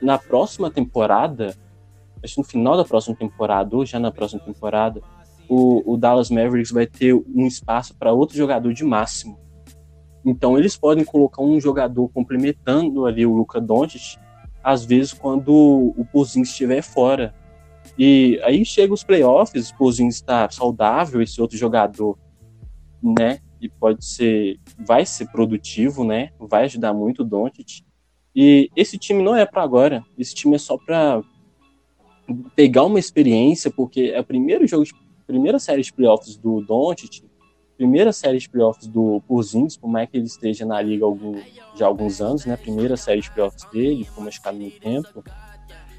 na 0.00 0.18
próxima 0.18 0.70
temporada, 0.70 1.56
acho 2.22 2.34
que 2.34 2.40
no 2.40 2.46
final 2.46 2.76
da 2.76 2.84
próxima 2.84 3.16
temporada 3.16 3.76
ou 3.76 3.86
já 3.86 3.98
na 3.98 4.10
próxima 4.10 4.40
temporada, 4.42 5.00
o, 5.48 5.92
o 5.92 5.96
Dallas 5.96 6.30
Mavericks 6.30 6.72
vai 6.72 6.86
ter 6.86 7.14
um 7.14 7.46
espaço 7.46 7.94
para 7.96 8.12
outro 8.12 8.36
jogador 8.36 8.72
de 8.72 8.84
máximo. 8.84 9.38
Então 10.24 10.58
eles 10.58 10.76
podem 10.76 11.04
colocar 11.04 11.42
um 11.42 11.60
jogador 11.60 12.08
complementando 12.08 13.04
ali 13.06 13.26
o 13.26 13.34
Luka 13.34 13.60
Doncic, 13.60 14.18
às 14.62 14.84
vezes 14.84 15.12
quando 15.12 15.52
o 15.96 16.06
Pozinho 16.10 16.44
estiver 16.44 16.82
fora. 16.82 17.34
E 17.98 18.40
aí 18.42 18.64
chega 18.64 18.94
os 18.94 19.04
playoffs, 19.04 19.70
o 19.70 19.76
Pozinho 19.76 20.08
está 20.08 20.48
saudável, 20.50 21.20
esse 21.20 21.40
outro 21.40 21.56
jogador, 21.56 22.18
né, 23.02 23.40
e 23.64 23.68
pode 23.70 24.04
ser, 24.04 24.60
vai 24.78 25.06
ser 25.06 25.26
produtivo, 25.30 26.04
né? 26.04 26.30
Vai 26.38 26.64
ajudar 26.64 26.92
muito 26.92 27.22
o 27.22 27.24
Doncic. 27.24 27.82
E 28.36 28.68
esse 28.76 28.98
time 28.98 29.22
não 29.22 29.34
é 29.34 29.46
para 29.46 29.62
agora. 29.62 30.04
Esse 30.18 30.34
time 30.34 30.54
é 30.56 30.58
só 30.58 30.76
para 30.76 31.22
pegar 32.54 32.84
uma 32.84 32.98
experiência, 32.98 33.70
porque 33.70 34.12
é 34.14 34.20
o 34.20 34.24
primeiro 34.24 34.66
jogo, 34.66 34.84
de, 34.84 34.92
primeira 35.26 35.58
série 35.58 35.80
de 35.80 35.90
playoffs 35.92 36.36
do 36.36 36.60
Doncic, 36.60 37.24
primeira 37.78 38.12
série 38.12 38.38
de 38.38 38.50
playoffs 38.50 38.86
do 38.86 39.22
Porzingis, 39.26 39.78
por 39.78 39.88
mais 39.88 40.10
que 40.10 40.18
ele 40.18 40.26
esteja 40.26 40.66
na 40.66 40.82
liga 40.82 41.06
algum, 41.06 41.40
já 41.74 41.86
há 41.86 41.88
alguns 41.88 42.20
anos, 42.20 42.44
né? 42.44 42.54
Primeira 42.56 42.98
série 42.98 43.22
de 43.22 43.30
playoffs 43.30 43.64
dele, 43.70 44.04
ficou 44.04 44.22
machucado 44.22 44.58
no 44.58 44.70
tempo. 44.70 45.24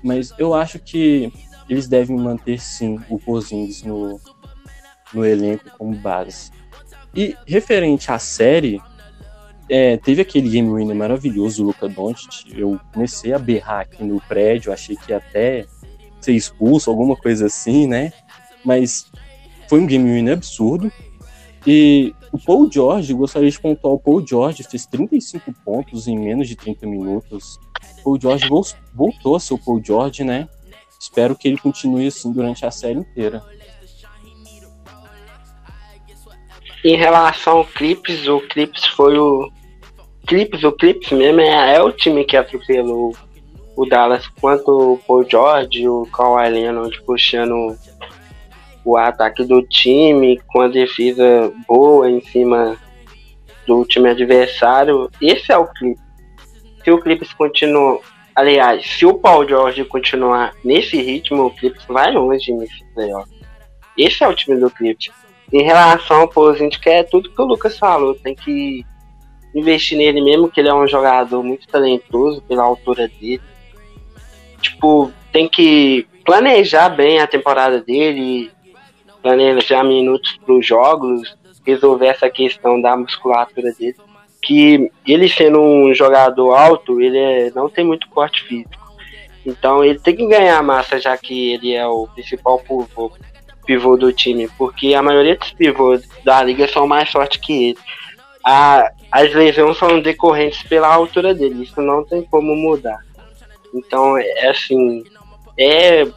Mas 0.04 0.32
eu 0.38 0.54
acho 0.54 0.78
que 0.78 1.34
eles 1.68 1.88
devem 1.88 2.16
manter 2.16 2.60
sim 2.62 3.00
o 3.10 3.18
Porzingis 3.18 3.82
no, 3.82 4.20
no 5.12 5.26
elenco 5.26 5.72
como 5.78 5.96
base. 5.96 6.52
E 7.16 7.36
referente 7.48 8.12
à 8.12 8.20
série, 8.20 8.82
é, 9.70 9.98
teve 9.98 10.22
aquele 10.22 10.50
game 10.50 10.70
winner 10.70 10.96
maravilhoso 10.96 11.64
do 11.64 11.68
Luca 11.68 11.88
Doncic. 11.88 12.46
Eu 12.54 12.80
comecei 12.94 13.34
a 13.34 13.40
berrar 13.40 13.82
aqui 13.82 14.04
no 14.04 14.20
prédio, 14.22 14.72
achei 14.72 14.96
que 14.96 15.12
ia 15.12 15.18
até 15.18 15.66
ser 16.20 16.34
expulso, 16.34 16.90
alguma 16.90 17.16
coisa 17.16 17.46
assim, 17.46 17.88
né? 17.88 18.12
Mas 18.64 19.12
foi 19.70 19.80
um 19.80 19.86
game 19.86 20.12
winner 20.12 20.34
absurdo. 20.34 20.92
E 21.66 22.14
o 22.32 22.38
Paul 22.38 22.70
George, 22.72 23.14
gostaria 23.14 23.50
de 23.50 23.60
pontuar, 23.60 23.94
o 23.94 24.00
Paul 24.00 24.26
George 24.26 24.64
fez 24.64 24.86
35 24.86 25.54
pontos 25.64 26.08
em 26.08 26.18
menos 26.18 26.48
de 26.48 26.56
30 26.56 26.86
minutos. 26.86 27.60
O 28.00 28.04
Paul 28.04 28.22
George 28.22 28.48
voltou 28.94 29.36
a 29.36 29.40
ser 29.40 29.54
o 29.54 29.58
Paul 29.58 29.82
George, 29.84 30.24
né? 30.24 30.48
Espero 31.00 31.36
que 31.36 31.48
ele 31.48 31.58
continue 31.58 32.08
assim 32.08 32.32
durante 32.32 32.66
a 32.66 32.72
série 32.72 33.00
inteira. 33.00 33.44
Em 36.86 36.96
relação 36.96 37.58
ao 37.58 37.66
Clips, 37.66 38.28
o 38.28 38.40
Clips 38.42 38.86
foi 38.86 39.18
o. 39.18 39.52
Clips, 40.28 40.64
o 40.64 40.72
Clips 40.72 41.10
mesmo 41.10 41.42
é, 41.42 41.78
é 41.78 41.82
o 41.82 41.92
time 41.92 42.24
que 42.24 42.38
atropelou 42.38 43.12
o 43.76 43.86
Dallas, 43.88 44.28
quanto 44.40 44.94
o 44.94 44.98
Paul 45.00 45.28
George, 45.28 45.90
o 45.90 46.06
Kawhi 46.06 46.48
Leonard 46.48 47.02
puxando 47.02 47.76
o 48.86 48.98
ataque 48.98 49.44
do 49.44 49.64
time, 49.64 50.40
com 50.46 50.62
a 50.62 50.68
defesa 50.68 51.52
boa 51.68 52.08
em 52.08 52.22
cima 52.22 52.78
do 53.66 53.84
time 53.84 54.12
adversário. 54.12 55.10
Esse 55.20 55.52
é 55.52 55.58
o 55.58 55.66
Clips. 55.66 56.04
Se 56.84 56.92
o 56.92 57.02
Clips 57.02 57.34
continua. 57.34 58.00
Aliás, 58.36 58.86
se 58.86 59.08
o 59.08 59.16
Paul 59.16 59.48
George 59.48 59.84
continuar 59.86 60.54
nesse 60.64 61.02
ritmo, 61.02 61.48
o 61.48 61.52
Clips 61.52 61.84
vai 61.88 62.12
longe 62.12 62.54
nesse 62.54 62.86
playoff. 62.94 63.28
Esse 63.98 64.24
é 64.24 64.28
o 64.28 64.36
time 64.36 64.60
do 64.60 64.70
Clips. 64.70 65.25
Em 65.52 65.64
relação 65.64 66.22
ao 66.22 66.28
que 66.28 66.90
é 66.90 67.04
tudo 67.04 67.30
que 67.30 67.42
o 67.42 67.46
Lucas 67.46 67.78
falou, 67.78 68.16
tem 68.16 68.36
que 68.36 68.86
investir 69.54 69.98
nele 69.98 70.22
mesmo, 70.22 70.50
que 70.50 70.60
ele 70.60 70.70
é 70.70 70.74
um 70.74 70.88
jogador 70.88 71.42
muito 71.44 71.68
talentoso 71.68 72.42
pela 72.42 72.64
altura 72.64 73.08
dele. 73.08 73.42
Tipo, 74.62 75.12
tem 75.32 75.48
que 75.48 76.08
planejar 76.26 76.90
bem 76.90 77.20
a 77.20 77.28
temporada 77.28 77.80
dele, 77.80 78.52
planejar 79.22 79.84
minutos 79.84 80.38
para 80.44 80.56
os 80.56 80.66
jogos, 80.66 81.38
resolver 81.66 82.08
essa 82.08 82.30
questão 82.30 82.82
da 82.82 82.98
musculatura 82.98 83.72
dele. 83.74 83.96
Que 84.42 84.92
ele 85.08 85.30
sendo 85.30 85.60
um 85.60 85.94
jogador 85.94 86.54
alto, 86.54 87.02
ele 87.02 87.18
é, 87.18 87.52
não 87.56 87.70
tem 87.70 87.86
muito 87.86 88.10
porte 88.10 88.44
físico. 88.44 88.86
Então 89.46 89.84
ele 89.84 90.00
tem 90.00 90.16
que 90.16 90.28
ganhar 90.28 90.62
massa, 90.64 91.00
já 91.00 91.16
que 91.18 91.54
ele 91.54 91.74
é 91.74 91.86
o 91.88 92.08
principal 92.08 92.60
pivô 92.60 93.12
pivô 93.66 93.98
do 93.98 94.14
time, 94.14 94.48
porque 94.58 94.94
a 94.94 95.02
maioria 95.02 95.36
dos 95.36 95.52
pivôs 95.52 96.08
da 96.24 96.44
liga 96.44 96.68
são 96.68 96.88
mais 96.88 97.10
fortes 97.10 97.40
que 97.40 97.70
ele. 97.70 97.80
A, 98.44 98.92
as 99.12 99.34
lesões 99.34 99.78
são 99.78 100.00
decorrentes 100.00 100.64
pela 100.64 100.94
altura 100.94 101.34
dele, 101.34 101.64
isso 101.64 101.82
não 101.82 102.04
tem 102.04 102.22
como 102.24 102.56
mudar. 102.56 103.00
Então, 103.74 104.18
é 104.18 104.50
assim, 104.50 105.04
é 105.58 106.08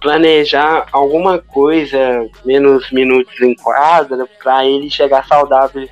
planejar 0.00 0.86
alguma 0.92 1.38
coisa, 1.38 2.28
menos 2.44 2.90
minutos 2.90 3.40
em 3.40 3.54
quadra, 3.54 4.28
para 4.42 4.66
ele 4.66 4.90
chegar 4.90 5.26
saudável 5.26 5.88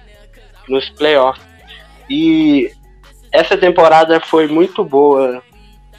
nos 0.69 0.89
playoffs. 0.91 1.45
E 2.11 2.71
essa 3.33 3.57
temporada 3.57 4.21
foi 4.21 4.47
muito 4.47 4.85
boa. 4.85 5.43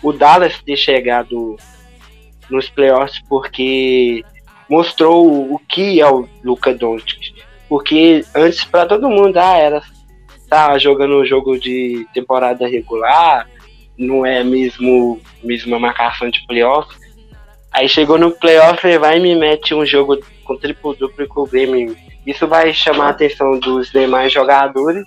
O 0.01 0.11
Dallas 0.11 0.61
ter 0.61 0.77
chegado 0.77 1.57
nos 2.49 2.69
playoffs 2.69 3.19
porque 3.27 4.23
mostrou 4.69 5.53
o 5.53 5.59
que 5.67 6.01
é 6.01 6.09
o 6.09 6.27
Luca 6.43 6.73
Doncic. 6.73 7.33
Porque 7.67 8.23
antes 8.35 8.63
para 8.63 8.85
todo 8.85 9.09
mundo 9.09 9.37
ah, 9.37 9.57
era 9.57 9.81
tá 10.49 10.77
jogando 10.77 11.19
um 11.19 11.25
jogo 11.25 11.57
de 11.57 12.05
temporada 12.13 12.67
regular, 12.67 13.49
não 13.97 14.25
é 14.25 14.43
mesmo 14.43 15.19
mesma 15.43 15.79
marcação 15.79 16.29
de 16.29 16.45
playoff. 16.45 16.95
Aí 17.71 17.89
chegou 17.89 18.19
no 18.19 18.31
playoff 18.31 18.85
e 18.85 18.99
vai 18.99 19.17
e 19.17 19.19
me 19.19 19.35
mete 19.35 19.73
um 19.73 19.83
jogo 19.83 20.19
com 20.43 20.57
triplo 20.57 20.93
duplo 20.93 21.27
com 21.27 21.41
o 21.41 21.47
Grêmio. 21.47 21.97
Isso 22.25 22.47
vai 22.47 22.71
chamar 22.73 23.07
a 23.07 23.09
atenção 23.09 23.57
dos 23.59 23.89
demais 23.89 24.31
jogadores 24.31 25.03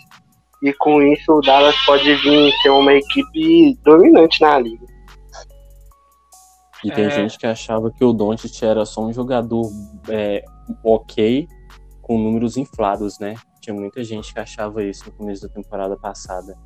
e 0.63 0.73
com 0.73 1.01
isso 1.01 1.33
o 1.33 1.41
Dallas 1.41 1.77
pode 1.85 2.13
vir 2.17 2.53
ser 2.63 2.71
uma 2.71 2.95
equipe 2.95 3.79
dominante 3.85 4.41
na 4.41 4.59
liga. 4.59 4.85
E 6.85 6.91
tem 6.91 7.07
é... 7.07 7.11
gente 7.11 7.39
que 7.39 7.47
achava 7.47 7.91
que 7.91 8.05
o 8.05 8.13
Doncic 8.13 8.63
era 8.63 8.85
só 8.85 9.05
um 9.05 9.13
jogador 9.13 9.71
é, 10.09 10.45
ok 10.85 11.49
com 12.03 12.19
números 12.19 12.57
inflados, 12.57 13.19
né? 13.19 13.35
Tinha 13.61 13.75
muita 13.75 14.05
gente 14.05 14.33
que 14.33 14.39
achava 14.39 14.85
isso 14.85 15.07
no 15.07 15.13
começo 15.13 15.47
da 15.47 15.53
temporada 15.53 15.97
passada. 15.97 16.57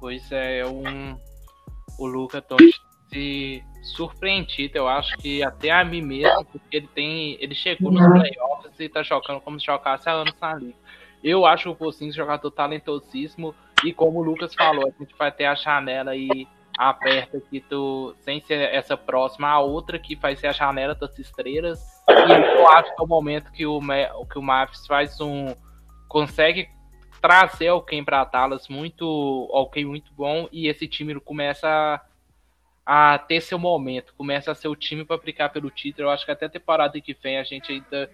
Pois 0.00 0.30
é, 0.30 0.64
um, 0.64 1.16
o 1.98 2.06
Luca 2.06 2.40
Doncic 2.40 2.88
se 3.10 3.64
surpreendido, 3.82 4.76
eu 4.76 4.88
acho 4.88 5.16
que 5.16 5.42
até 5.42 5.70
a 5.70 5.84
mim 5.84 6.02
mesmo, 6.02 6.44
porque 6.44 6.76
ele 6.76 6.88
tem, 6.88 7.36
ele 7.40 7.54
chegou 7.54 7.90
nos 7.90 8.06
playoffs 8.06 8.78
e 8.78 8.88
tá 8.88 9.02
jogando 9.02 9.40
como 9.40 9.58
se 9.58 9.66
jogasse 9.66 10.08
há 10.08 10.12
anos 10.12 10.34
na 10.40 10.54
liga. 10.54 10.76
Eu 11.22 11.46
acho 11.46 11.70
o 11.70 11.74
Pocinho 11.74 12.10
um 12.10 12.14
jogador 12.14 12.50
talentosíssimo 12.50 13.54
e 13.84 13.92
como 13.92 14.20
o 14.20 14.22
Lucas 14.22 14.54
falou, 14.54 14.86
a 14.86 15.02
gente 15.02 15.16
vai 15.18 15.32
ter 15.32 15.46
a 15.46 15.54
janela 15.54 16.12
aí 16.12 16.46
aberta 16.78 17.40
que 17.40 17.60
tu, 17.60 18.14
sem 18.20 18.40
ser 18.40 18.72
essa 18.72 18.96
próxima, 18.96 19.48
a 19.48 19.58
outra 19.58 19.98
que 19.98 20.14
vai 20.14 20.36
ser 20.36 20.46
a 20.46 20.52
janela 20.52 20.94
das 20.94 21.18
estrelas. 21.18 21.80
E 22.08 22.32
eu 22.32 22.68
acho 22.68 22.94
que 22.94 23.02
é 23.02 23.04
o 23.04 23.08
momento 23.08 23.50
que 23.50 23.66
o, 23.66 23.80
que 24.30 24.38
o 24.38 24.42
Mavis 24.42 24.86
faz 24.86 25.20
um. 25.20 25.56
consegue 26.06 26.70
trazer 27.20 27.66
alguém 27.68 28.04
para 28.04 28.24
Dallas 28.24 28.68
muito. 28.68 29.50
alguém 29.52 29.84
muito 29.84 30.12
bom 30.14 30.48
e 30.52 30.68
esse 30.68 30.86
time 30.86 31.18
começa 31.18 32.00
a, 32.86 33.14
a 33.14 33.18
ter 33.18 33.40
seu 33.40 33.58
momento, 33.58 34.14
começa 34.16 34.52
a 34.52 34.54
ser 34.54 34.68
o 34.68 34.76
time 34.76 35.04
para 35.04 35.18
brigar 35.18 35.50
pelo 35.50 35.70
título. 35.70 36.06
Eu 36.06 36.12
acho 36.12 36.24
que 36.24 36.30
até 36.30 36.46
a 36.46 36.50
temporada 36.50 37.00
que 37.00 37.12
vem 37.12 37.38
a 37.38 37.42
gente 37.42 37.72
ainda 37.72 38.08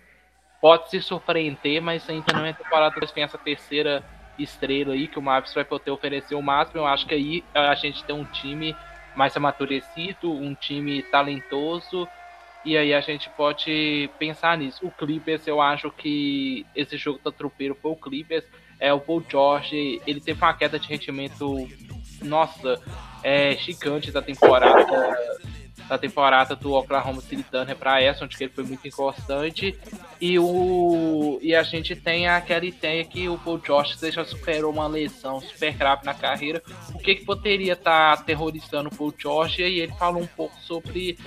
pode 0.58 0.88
se 0.88 1.02
surpreender, 1.02 1.82
mas 1.82 2.08
ainda 2.08 2.32
não 2.32 2.46
é 2.46 2.54
temporada 2.54 2.98
que 2.98 3.12
tem 3.12 3.24
essa 3.24 3.36
terceira 3.36 4.02
estrela 4.38 4.94
aí 4.94 5.06
que 5.06 5.18
o 5.18 5.22
Mavis 5.22 5.54
vai 5.54 5.64
poder 5.64 5.90
oferecer 5.90 6.34
o 6.34 6.42
máximo. 6.42 6.80
Eu 6.80 6.86
acho 6.86 7.06
que 7.06 7.14
aí 7.14 7.44
a 7.54 7.74
gente 7.74 8.04
tem 8.04 8.14
um 8.14 8.24
time 8.24 8.76
mais 9.16 9.36
amadurecido, 9.36 10.32
um 10.32 10.54
time 10.54 11.02
talentoso, 11.02 12.08
e 12.64 12.76
aí 12.76 12.92
a 12.92 13.00
gente 13.00 13.30
pode 13.30 14.10
pensar 14.18 14.58
nisso. 14.58 14.86
O 14.86 14.90
Clippers, 14.90 15.46
eu 15.46 15.60
acho 15.60 15.90
que 15.90 16.66
esse 16.74 16.96
jogo 16.96 17.20
da 17.22 17.30
tropeiro 17.30 17.76
foi 17.80 17.92
o 17.92 17.96
Clippers. 17.96 18.44
É, 18.80 18.92
o 18.92 19.00
Paul 19.00 19.24
George, 19.28 20.00
ele 20.06 20.20
teve 20.20 20.42
uma 20.42 20.52
queda 20.52 20.78
de 20.78 20.88
rendimento, 20.88 21.68
nossa, 22.22 22.80
é, 23.22 23.54
gigante 23.54 24.10
da 24.10 24.20
temporada 24.20 24.84
da 25.88 25.98
temporada 25.98 26.56
do 26.56 26.72
Oklahoma 26.72 27.20
City 27.20 27.42
Thunder 27.42 27.76
para 27.76 28.00
essa, 28.00 28.24
onde 28.24 28.36
ele 28.40 28.52
foi 28.52 28.64
muito 28.64 28.86
inconstante. 28.86 29.78
E, 30.20 30.38
o, 30.38 31.38
e 31.42 31.54
a 31.54 31.62
gente 31.62 31.94
tem 31.94 32.26
aquela 32.28 32.64
ideia 32.64 33.04
que 33.04 33.28
o 33.28 33.38
Paul 33.38 33.60
George 33.64 33.94
já 34.10 34.24
superou 34.24 34.72
uma 34.72 34.86
lesão 34.86 35.40
super 35.40 35.74
grave 35.74 36.04
na 36.04 36.14
carreira. 36.14 36.62
O 36.94 36.98
que, 36.98 37.16
que 37.16 37.24
poderia 37.24 37.74
estar 37.74 38.16
tá 38.16 38.20
aterrorizando 38.20 38.88
o 38.88 38.96
Paul 38.96 39.14
George? 39.16 39.62
E 39.62 39.80
ele 39.80 39.92
falou 39.92 40.22
um 40.22 40.26
pouco 40.26 40.58
sobre 40.60 41.18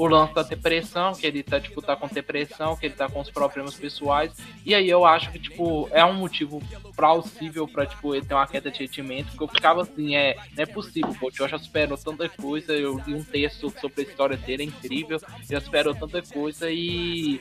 o 0.00 0.06
lance 0.06 0.32
da 0.32 0.42
depressão, 0.42 1.12
que 1.12 1.26
ele 1.26 1.42
tá, 1.42 1.60
tipo, 1.60 1.82
tá 1.82 1.94
com 1.94 2.08
depressão, 2.08 2.74
que 2.74 2.86
ele 2.86 2.94
tá 2.94 3.06
com 3.06 3.20
os 3.20 3.30
problemas 3.30 3.74
pessoais. 3.74 4.32
E 4.64 4.74
aí 4.74 4.88
eu 4.88 5.04
acho 5.04 5.30
que, 5.30 5.38
tipo, 5.38 5.90
é 5.92 6.02
um 6.02 6.14
motivo 6.14 6.58
plausível 6.96 7.68
pra, 7.68 7.84
tipo, 7.84 8.14
ele 8.14 8.24
ter 8.24 8.32
uma 8.32 8.46
queda 8.46 8.70
de 8.70 8.78
rendimento, 8.78 9.26
porque 9.26 9.44
eu 9.44 9.48
ficava 9.48 9.82
assim, 9.82 10.16
é, 10.16 10.36
não 10.56 10.62
é 10.62 10.64
possível, 10.64 11.14
pô, 11.20 11.26
o 11.26 11.30
Josh 11.30 11.50
já 11.50 11.58
superou 11.58 11.98
tanta 11.98 12.26
coisa, 12.30 12.72
eu 12.72 12.98
li 13.06 13.12
um 13.12 13.22
texto 13.22 13.70
sobre 13.78 14.00
a 14.00 14.04
história 14.04 14.36
dele, 14.38 14.62
é 14.62 14.66
incrível, 14.66 15.20
já 15.50 15.60
superou 15.60 15.94
tanta 15.94 16.22
coisa 16.22 16.70
e 16.70 17.38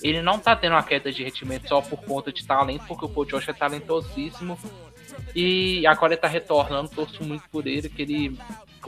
ele 0.00 0.22
não 0.22 0.38
tá 0.38 0.54
tendo 0.54 0.74
uma 0.74 0.84
queda 0.84 1.10
de 1.10 1.24
rendimento 1.24 1.68
só 1.68 1.80
por 1.80 2.00
conta 2.04 2.32
de 2.32 2.46
talento, 2.46 2.84
porque 2.86 3.06
o 3.06 3.08
Paul 3.08 3.26
Josh 3.26 3.48
é 3.48 3.52
talentosíssimo, 3.52 4.56
e 5.34 5.84
agora 5.84 6.14
ele 6.14 6.20
tá 6.20 6.28
retornando, 6.28 6.90
torço 6.90 7.24
muito 7.24 7.48
por 7.50 7.66
ele, 7.66 7.88
que 7.88 8.02
ele 8.02 8.38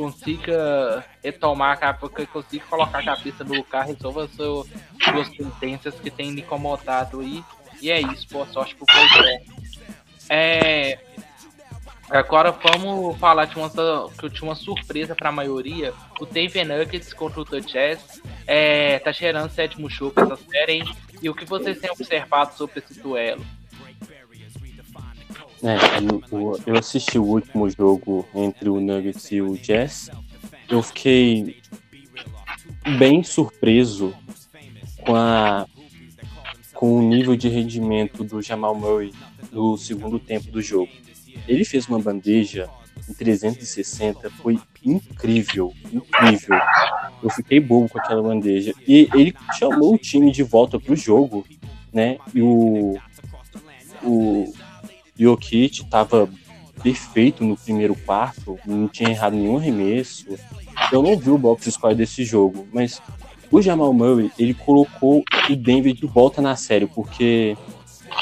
consiga 0.01 1.05
retomar 1.23 1.73
a 1.73 1.77
cabeça, 1.77 2.27
consiga 2.27 2.65
colocar 2.65 3.01
a 3.01 3.05
cabeça 3.05 3.45
no 3.45 3.55
lugar, 3.55 3.85
resolva 3.87 4.25
as 4.25 4.31
suas 4.31 5.29
tendências 5.37 5.95
que 6.01 6.11
tem 6.11 6.33
me 6.33 6.41
incomodado 6.41 7.21
aí. 7.21 7.45
E 7.83 7.91
é 7.91 8.01
isso, 8.01 8.27
boa 8.31 8.47
sorte 8.47 8.75
pro 8.75 8.87
projeto. 8.87 9.53
É. 10.31 10.99
Agora 12.09 12.51
vamos 12.51 13.17
falar 13.19 13.45
de 13.45 13.57
uma, 13.57 13.71
que 13.71 14.25
eu 14.25 14.31
tinha 14.31 14.49
uma 14.49 14.55
surpresa 14.55 15.15
para 15.15 15.29
a 15.29 15.33
maioria. 15.33 15.93
O 16.19 16.25
Denver 16.25 16.67
Nuggets 16.67 17.13
contra 17.13 17.41
o 17.43 17.45
The 17.45 17.61
Jazz 17.61 18.23
é, 18.47 18.99
tá 19.01 19.13
gerando 19.13 19.51
sétimo 19.51 19.89
jogo 19.89 20.21
essa 20.21 20.37
série, 20.37 20.73
hein? 20.73 20.95
E 21.23 21.29
o 21.29 21.35
que 21.35 21.45
vocês 21.45 21.79
têm 21.79 21.91
observado 21.91 22.55
sobre 22.55 22.81
esse 22.81 23.01
duelo? 23.01 23.45
É, 25.63 25.77
eu 26.67 26.77
assisti 26.77 27.19
o 27.19 27.25
último 27.25 27.69
jogo 27.69 28.27
entre 28.35 28.69
o 28.69 28.81
Nuggets 28.81 29.31
e 29.31 29.43
o 29.43 29.57
Jazz. 29.59 30.11
Eu 30.69 30.83
fiquei 30.83 31.61
bem 32.99 33.23
surpreso 33.23 34.15
com 35.05 35.15
a 35.15 35.67
com 36.75 36.97
o 36.97 37.03
nível 37.03 37.37
de 37.37 37.47
rendimento 37.47 38.25
do 38.25 38.41
Jamal 38.41 38.75
Murray 38.75 39.13
no 39.53 39.77
segundo 39.77 40.19
tempo 40.19 40.51
do 40.51 40.63
jogo. 40.63 40.91
Ele 41.47 41.63
fez 41.63 41.87
uma 41.87 41.99
bandeja 41.99 42.71
em 43.07 43.13
360, 43.13 44.31
foi 44.31 44.59
incrível, 44.83 45.75
incrível. 45.93 46.59
Eu 47.23 47.29
fiquei 47.29 47.61
bobo 47.61 47.87
com 47.91 47.99
aquela 47.99 48.23
bandeja. 48.23 48.73
E 48.89 49.11
ele 49.15 49.35
chamou 49.59 49.95
o 49.95 49.99
time 49.99 50.33
de 50.33 50.43
volta 50.43 50.81
pro 50.81 50.97
jogo, 50.97 51.47
né? 51.93 52.17
E 52.35 52.41
o, 52.41 52.97
o 54.03 54.51
Jokic 55.21 55.83
estava 55.83 56.29
perfeito 56.83 57.45
no 57.45 57.57
primeiro 57.57 57.95
quarto, 57.95 58.59
não 58.65 58.89
tinha 58.89 59.11
errado 59.11 59.35
nenhum 59.35 59.59
arremesso. 59.59 60.27
Eu 60.91 61.03
não 61.03 61.17
vi 61.19 61.31
o 61.31 61.37
box 61.37 61.71
score 61.71 61.95
desse 61.95 62.25
jogo, 62.25 62.67
mas 62.73 63.03
o 63.51 63.61
Jamal 63.61 63.93
Murray, 63.93 64.31
ele 64.39 64.55
colocou 64.55 65.23
o 65.49 65.57
Denver 65.57 65.93
de 65.93 66.07
volta 66.07 66.41
na 66.41 66.57
série, 66.57 66.87
porque 66.87 67.57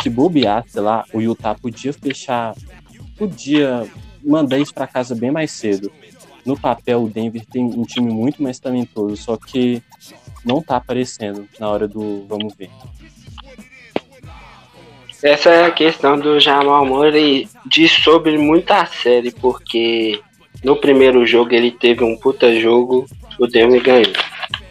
se 0.03 0.11
bobeasse 0.11 0.81
lá, 0.81 1.05
o 1.13 1.21
Utah 1.21 1.55
podia 1.55 1.93
fechar, 1.93 2.55
podia 3.17 3.87
mandar 4.25 4.59
isso 4.59 4.75
para 4.75 4.87
casa 4.87 5.15
bem 5.15 5.31
mais 5.31 5.53
cedo. 5.53 5.93
No 6.45 6.59
papel, 6.59 7.05
o 7.05 7.09
Denver 7.09 7.45
tem 7.47 7.63
um 7.63 7.85
time 7.85 8.11
muito 8.11 8.43
mais 8.43 8.59
talentoso, 8.59 9.17
só 9.17 9.37
que 9.37 9.83
não 10.45 10.63
tá 10.63 10.77
aparecendo 10.77 11.47
na 11.61 11.69
hora 11.69 11.87
do 11.87 12.25
vamos 12.27 12.55
ver. 12.55 12.71
Essa 15.23 15.51
é 15.51 15.67
a 15.67 15.71
questão 15.73 16.17
do 16.19 16.39
Jamal 16.39 16.87
Murray 16.87 17.49
diz 17.67 17.91
sobre 17.91 18.39
muita 18.39 18.87
série, 18.87 19.33
porque 19.33 20.21
no 20.63 20.77
primeiro 20.77 21.27
jogo 21.27 21.53
ele 21.53 21.73
teve 21.73 22.05
um 22.05 22.17
puta 22.17 22.55
jogo, 22.61 23.05
o 23.39 23.47
Denver 23.49 23.83
ganhou. 23.83 24.13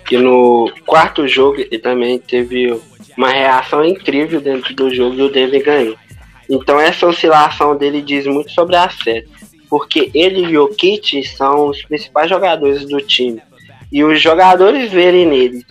E 0.09 0.17
no 0.17 0.71
quarto 0.85 1.27
jogo 1.27 1.59
ele 1.59 1.77
também 1.77 2.17
teve 2.17 2.79
uma 3.17 3.29
reação 3.29 3.83
incrível 3.83 4.39
dentro 4.39 4.73
do 4.73 4.93
jogo 4.93 5.15
e 5.17 5.21
o 5.23 5.29
Denver 5.29 5.63
ganhou. 5.63 5.97
Então 6.49 6.79
essa 6.79 7.05
oscilação 7.05 7.75
dele 7.75 8.01
diz 8.01 8.25
muito 8.25 8.51
sobre 8.51 8.77
a 8.77 8.89
série, 8.89 9.27
porque 9.69 10.09
ele 10.13 10.45
e 10.45 10.57
o 10.57 10.69
Kit 10.69 11.25
são 11.27 11.67
os 11.67 11.83
principais 11.83 12.29
jogadores 12.29 12.85
do 12.85 13.01
time. 13.01 13.41
E 13.91 14.01
os 14.01 14.21
jogadores 14.21 14.89
verem 14.89 15.25
neles 15.25 15.65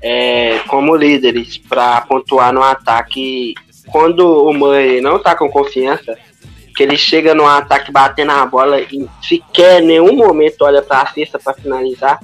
é, 0.00 0.58
como 0.66 0.96
líderes 0.96 1.58
para 1.58 2.00
pontuar 2.02 2.50
no 2.52 2.62
ataque 2.62 3.54
quando 3.88 4.46
o 4.46 4.52
Murray 4.52 5.00
não 5.00 5.18
tá 5.18 5.34
com 5.34 5.48
confiança, 5.48 6.16
que 6.76 6.82
ele 6.82 6.96
chega 6.96 7.34
no 7.34 7.46
ataque 7.46 7.90
batendo 7.92 8.32
a 8.32 8.46
bola 8.46 8.80
e 8.80 9.06
sequer 9.22 9.82
em 9.82 9.86
nenhum 9.86 10.16
momento 10.16 10.62
olha 10.62 10.80
para 10.80 11.02
a 11.02 11.06
cesta 11.06 11.38
para 11.38 11.54
finalizar, 11.54 12.20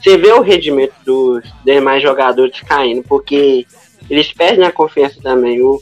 você 0.00 0.16
vê 0.16 0.32
o 0.32 0.40
rendimento 0.40 0.94
dos 1.04 1.44
demais 1.64 2.02
jogadores 2.02 2.60
caindo, 2.60 3.02
porque 3.02 3.66
eles 4.08 4.32
perdem 4.32 4.64
a 4.64 4.72
confiança 4.72 5.20
também. 5.22 5.60
O, 5.62 5.80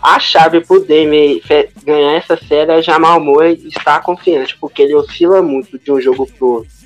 a 0.00 0.20
chave 0.20 0.60
pro 0.60 0.84
Denver 0.84 1.40
ganhar 1.84 2.14
essa 2.14 2.36
série 2.36 2.70
é 2.70 2.80
Jamal 2.80 3.20
Murray 3.20 3.54
estar 3.66 4.00
confiante, 4.00 4.56
porque 4.56 4.82
ele 4.82 4.94
oscila 4.94 5.42
muito 5.42 5.78
de 5.78 5.90
um 5.90 6.00
jogo 6.00 6.26
pro 6.26 6.46
outro. 6.46 6.76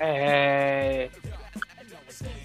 É, 0.00 1.08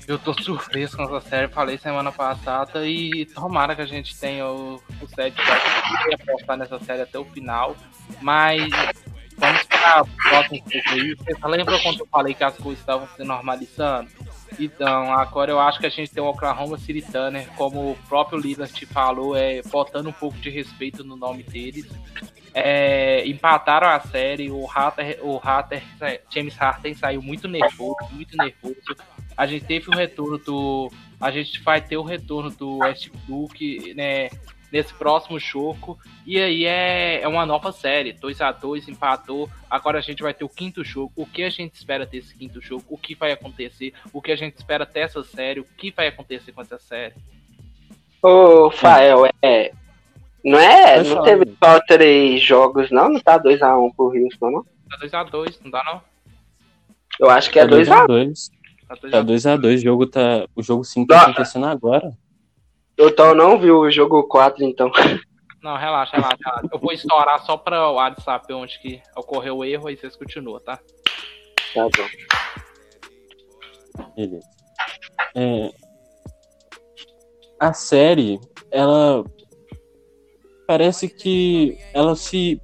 eu 0.07 0.19
tô 0.19 0.33
surpreso 0.33 0.97
com 0.97 1.03
essa 1.03 1.21
série, 1.29 1.47
falei 1.47 1.77
semana 1.77 2.11
passada 2.11 2.85
e 2.85 3.25
tomara 3.27 3.75
que 3.75 3.81
a 3.81 3.85
gente 3.85 4.17
tenha 4.17 4.45
o, 4.47 4.75
o 5.01 5.07
set 5.07 5.33
pra 5.33 6.15
apostar 6.15 6.57
nessa 6.57 6.79
série 6.79 7.01
até 7.01 7.17
o 7.17 7.25
final. 7.25 7.75
Mas 8.21 8.69
vamos 9.37 9.63
pra 9.63 10.03
próxima 10.29 10.63
você 10.65 11.47
lembra 11.47 11.79
quando 11.81 11.99
eu 12.01 12.07
falei 12.07 12.33
que 12.33 12.43
as 12.43 12.55
coisas 12.57 12.79
estavam 12.79 13.07
se 13.15 13.23
normalizando? 13.23 14.09
Então, 14.59 15.11
agora 15.13 15.51
eu 15.51 15.59
acho 15.59 15.79
que 15.79 15.85
a 15.85 15.89
gente 15.89 16.11
tem 16.11 16.21
o 16.21 16.27
Oklahoma 16.27 16.77
City 16.77 17.01
Thunder, 17.01 17.47
como 17.55 17.91
o 17.91 17.97
próprio 18.07 18.39
Lillard 18.39 18.71
te 18.71 18.85
falou, 18.85 19.35
é, 19.35 19.61
botando 19.63 20.07
um 20.07 20.13
pouco 20.13 20.37
de 20.37 20.49
respeito 20.49 21.03
no 21.03 21.15
nome 21.15 21.43
deles. 21.43 21.87
É, 22.53 23.27
empataram 23.27 23.87
a 23.87 23.99
série, 23.99 24.51
o 24.51 24.65
Hatter, 24.67 25.19
o 25.23 25.37
Hatter, 25.37 25.81
James 26.29 26.55
Harden 26.55 26.93
saiu 26.93 27.21
muito 27.21 27.47
nervoso, 27.47 27.97
muito 28.11 28.37
nervoso. 28.37 28.75
A 29.35 29.45
gente 29.45 29.65
teve 29.65 29.89
o 29.89 29.95
retorno 29.95 30.37
do. 30.37 30.91
A 31.19 31.31
gente 31.31 31.61
vai 31.61 31.81
ter 31.81 31.97
o 31.97 32.03
retorno 32.03 32.49
do 32.51 32.77
Westbrook, 32.77 33.93
né? 33.95 34.29
nesse 34.73 34.91
próximo 34.95 35.39
jogo. 35.39 35.99
E 36.25 36.41
aí 36.41 36.65
é, 36.65 37.21
é 37.21 37.27
uma 37.27 37.45
nova 37.45 37.71
série, 37.71 38.11
2 38.11 38.41
a 38.41 38.51
2 38.51 38.87
empatou. 38.87 39.47
Agora 39.69 39.99
a 39.99 40.01
gente 40.01 40.23
vai 40.23 40.33
ter 40.33 40.43
o 40.43 40.49
quinto 40.49 40.83
jogo. 40.83 41.13
O 41.15 41.27
que 41.27 41.43
a 41.43 41.49
gente 41.51 41.75
espera 41.75 42.07
desse 42.07 42.35
quinto 42.35 42.59
jogo? 42.59 42.83
O 42.89 42.97
que 42.97 43.13
vai 43.13 43.31
acontecer? 43.31 43.93
O 44.11 44.19
que 44.19 44.31
a 44.31 44.35
gente 44.35 44.55
espera 44.55 44.83
dessa 44.83 45.23
série? 45.23 45.59
O 45.59 45.67
que 45.77 45.91
vai 45.91 46.07
acontecer 46.07 46.51
com 46.51 46.61
essa 46.61 46.79
série? 46.79 47.13
Ô, 48.19 48.71
Fael, 48.71 49.27
é. 49.43 49.71
Não 50.43 50.57
é. 50.57 51.03
Não 51.03 51.23
teve 51.23 51.45
só 51.63 51.79
três 51.81 52.41
jogos, 52.41 52.89
não? 52.89 53.09
Não 53.09 53.19
tá 53.19 53.39
2x1 53.39 53.85
um 53.85 53.91
pro 53.91 54.07
Houston, 54.07 54.49
não? 54.49 54.65
Tá 54.89 54.97
2x2, 55.05 55.57
não 55.63 55.69
dá 55.69 55.83
não? 55.83 56.01
Eu 57.19 57.29
acho 57.29 57.51
que 57.51 57.59
é 57.59 57.67
2x2. 57.67 58.49
Tá 58.97 59.23
2x2, 59.23 59.75
o 59.75 59.77
jogo 59.77 60.07
tá. 60.07 60.47
O 60.55 60.63
jogo 60.63 60.83
5 60.83 61.07
tá 61.07 61.23
acontecendo 61.23 61.65
agora. 61.65 62.11
Então 62.97 63.33
não 63.33 63.59
viu 63.59 63.79
o 63.79 63.91
jogo 63.91 64.23
4, 64.23 64.63
então. 64.63 64.91
Não, 65.63 65.77
relaxa, 65.77 66.17
relaxa, 66.17 66.37
relaxa. 66.45 66.69
Eu 66.71 66.79
vou 66.79 66.91
estourar 66.91 67.41
só 67.45 67.55
para 67.55 67.89
o 67.89 67.93
WhatsApp 67.93 68.51
onde 68.53 68.79
que 68.79 69.01
ocorreu 69.15 69.57
o 69.57 69.65
erro 69.65 69.89
e 69.89 69.95
vocês 69.95 70.15
continuam, 70.15 70.59
tá? 70.59 70.77
Tá 71.73 71.83
bom. 71.83 72.07
Beleza. 74.15 74.47
É... 75.35 75.71
A 77.59 77.71
série, 77.71 78.39
ela 78.69 79.23
parece 80.67 81.07
que 81.07 81.77
ela 81.93 82.15
se 82.15 82.61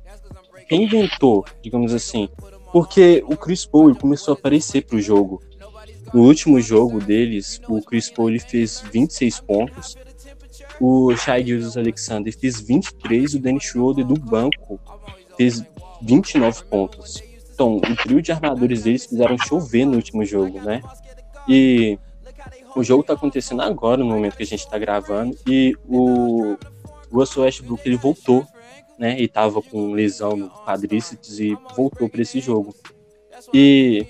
reinventou, 0.70 1.46
digamos 1.62 1.94
assim, 1.94 2.30
porque 2.72 3.24
o 3.28 3.38
Chris 3.38 3.66
Paul 3.66 3.96
começou 3.96 4.34
a 4.34 4.38
aparecer 4.38 4.86
pro 4.86 5.02
jogo. 5.02 5.42
No 6.14 6.24
último 6.24 6.60
jogo 6.60 7.00
deles, 7.00 7.62
o 7.68 7.82
Chris 7.82 8.10
Paul 8.10 8.30
ele 8.30 8.40
fez 8.40 8.84
26 8.92 9.40
pontos, 9.42 9.98
o 10.80 11.16
Shai 11.16 11.46
Gildas 11.46 11.78
Alexander 11.78 12.36
fez 12.36 12.60
23, 12.62 13.36
o 13.36 13.40
Dennis 13.40 13.64
Schroeder 13.64 14.06
do 14.06 14.16
banco 14.16 14.80
fez 15.38 15.64
29 16.02 16.64
pontos. 16.66 17.22
Então, 17.54 17.78
o 17.78 17.96
trio 17.98 18.22
de 18.22 18.32
armadores 18.32 18.84
deles 18.84 19.06
fizeram 19.06 19.38
chover 19.38 19.86
no 19.86 19.96
último 19.96 20.24
jogo, 20.24 20.62
né? 20.62 20.82
E 21.48 22.00
o 22.76 22.84
jogo 22.84 23.04
tá 23.04 23.14
acontecendo 23.14 23.62
agora, 23.62 23.98
no 23.98 24.10
momento 24.10 24.38
que 24.38 24.44
a 24.44 24.46
gente 24.46 24.68
tá 24.70 24.78
gravando, 24.78 25.38
e 25.46 25.76
o 25.86 26.56
Russell 27.12 27.44
Westbrook, 27.44 27.82
ele 27.86 27.98
voltou, 27.98 28.46
né? 28.98 29.20
E 29.20 29.28
tava 29.28 29.62
com 29.62 29.92
lesão 29.92 30.38
no 30.38 30.50
quadríceps 30.50 31.40
e 31.40 31.58
voltou 31.76 32.08
para 32.08 32.22
esse 32.22 32.40
jogo. 32.40 32.74
E 33.54 34.06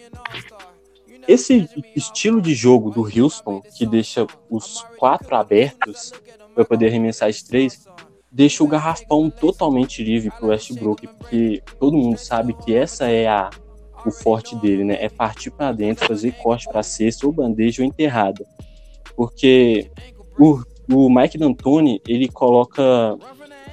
esse 1.30 1.69
estilo 1.95 2.41
de 2.41 2.55
jogo 2.55 2.89
do 2.89 3.01
Houston, 3.01 3.61
que 3.61 3.86
deixa 3.86 4.25
os 4.49 4.82
quatro 4.97 5.36
abertos, 5.36 6.11
para 6.55 6.65
poder 6.65 6.88
arremessar 6.88 7.30
as 7.30 7.43
três, 7.43 7.86
deixa 8.32 8.63
o 8.63 8.67
garrafão 8.67 9.30
totalmente 9.30 10.03
livre 10.03 10.32
para 10.32 10.43
o 10.43 10.49
Westbrook, 10.49 11.05
porque 11.05 11.61
todo 11.80 11.95
mundo 11.95 12.17
sabe 12.17 12.53
que 12.53 12.73
essa 12.73 13.07
é 13.11 13.27
a, 13.27 13.51
o 14.03 14.09
forte 14.09 14.55
dele, 14.55 14.84
né? 14.84 14.97
É 14.99 15.07
partir 15.07 15.51
para 15.51 15.71
dentro, 15.71 16.07
fazer 16.07 16.32
corte 16.32 16.67
para 16.67 16.82
cesta, 16.82 17.27
ou 17.27 17.32
bandeja 17.32 17.84
ou 17.84 17.88
enterrada. 17.88 18.43
Porque 19.15 19.91
o, 20.39 20.59
o 20.91 21.09
Mike 21.11 21.38
D'Antoni, 21.38 22.01
ele 22.07 22.27
coloca 22.27 23.15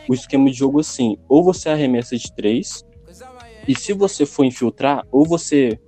o 0.07 0.13
esquema 0.13 0.51
de 0.51 0.59
jogo 0.59 0.81
assim: 0.81 1.17
ou 1.27 1.43
você 1.43 1.71
arremessa 1.71 2.19
de 2.19 2.31
três, 2.35 2.85
e 3.67 3.75
se 3.75 3.95
você 3.95 4.27
for 4.27 4.45
infiltrar, 4.45 5.07
ou 5.11 5.25
você 5.25 5.79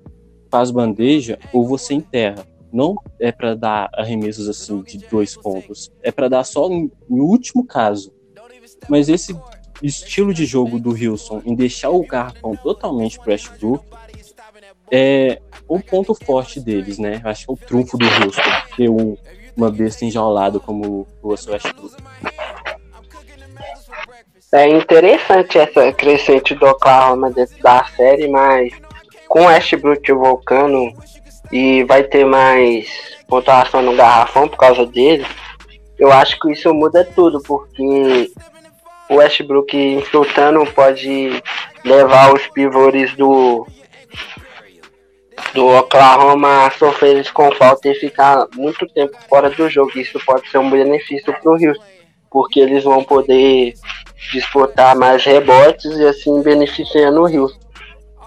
faz 0.51 0.71
bandeja, 0.71 1.39
ou 1.53 1.67
você 1.67 1.95
enterra 1.95 2.47
não 2.73 2.97
é 3.19 3.33
para 3.33 3.55
dar 3.55 3.91
arremessos 3.95 4.49
assim 4.49 4.83
de 4.83 4.99
dois 4.99 5.37
pontos, 5.37 5.91
é 6.03 6.13
para 6.13 6.29
dar 6.29 6.45
só 6.45 6.69
no, 6.69 6.91
último 7.25 7.65
caso. 7.65 8.13
Mas 8.89 9.09
esse 9.09 9.37
estilo 9.83 10.35
de 10.35 10.45
jogo 10.45 10.79
do 10.79 10.91
Wilson 10.91 11.43
em 11.45 11.55
deixar 11.55 11.91
o 11.91 12.05
garrafão 12.05 12.55
totalmente 12.57 13.19
pro 13.19 13.31
Westbrook 13.31 13.85
é 14.91 15.41
o 15.67 15.81
ponto 15.81 16.15
forte 16.15 16.61
deles, 16.61 16.99
né? 16.99 17.21
Acho 17.25 17.47
que 17.47 17.51
é 17.51 17.55
o 17.55 17.57
trunfo 17.57 17.99
do 17.99 18.05
Wilson 18.05 18.43
ter 18.77 18.89
um, 18.89 19.17
uma 19.57 19.71
besta 19.71 20.05
enjaulada 20.05 20.59
como 20.59 21.07
o 21.23 21.29
Russell 21.29 21.55
Westbrook. 21.55 21.97
É 24.53 24.67
interessante 24.67 25.59
essa 25.59 25.93
crescente 25.93 26.55
do 26.55 26.67
Oklahoma 26.67 27.31
dentro 27.31 27.61
da 27.63 27.85
série, 27.85 28.29
mas 28.29 28.73
com 29.29 29.43
o 29.43 29.47
Westbrook 29.47 30.11
voltando 30.13 30.93
e 31.53 31.85
vai 31.85 32.03
ter 32.03 32.25
mais 32.25 32.89
pontuação 33.29 33.83
no 33.83 33.95
garrafão 33.95 34.49
por 34.49 34.57
causa 34.57 34.87
dele, 34.87 35.27
eu 35.99 36.11
acho 36.13 36.39
que 36.39 36.53
isso 36.53 36.73
muda 36.73 37.05
tudo, 37.15 37.41
porque 37.43 38.31
o 39.11 39.17
Westbrook 39.17 39.77
infiltrando 39.77 40.65
pode 40.73 41.43
levar 41.85 42.33
os 42.33 42.47
pivôs 42.49 43.15
do 43.15 43.67
do 45.55 45.67
Oklahoma 45.67 46.67
a 46.67 46.71
sofrer 46.73 47.31
com 47.33 47.51
falta 47.53 47.89
e 47.89 47.95
ficar 47.95 48.47
muito 48.55 48.87
tempo 48.89 49.17
fora 49.29 49.49
do 49.49 49.71
jogo. 49.71 49.99
Isso 49.99 50.21
pode 50.27 50.49
ser 50.51 50.59
um 50.59 50.69
benefício 50.69 51.33
para 51.33 51.51
o 51.51 51.55
Houston, 51.55 51.85
porque 52.31 52.61
eles 52.61 52.85
vão 52.85 53.03
poder 53.03 53.73
disputar 54.33 54.97
mais 54.97 55.25
rebotes 55.25 55.97
e 55.97 56.07
assim 56.07 56.43
beneficiando 56.43 57.23
o 57.23 57.27
Houston 57.27 57.68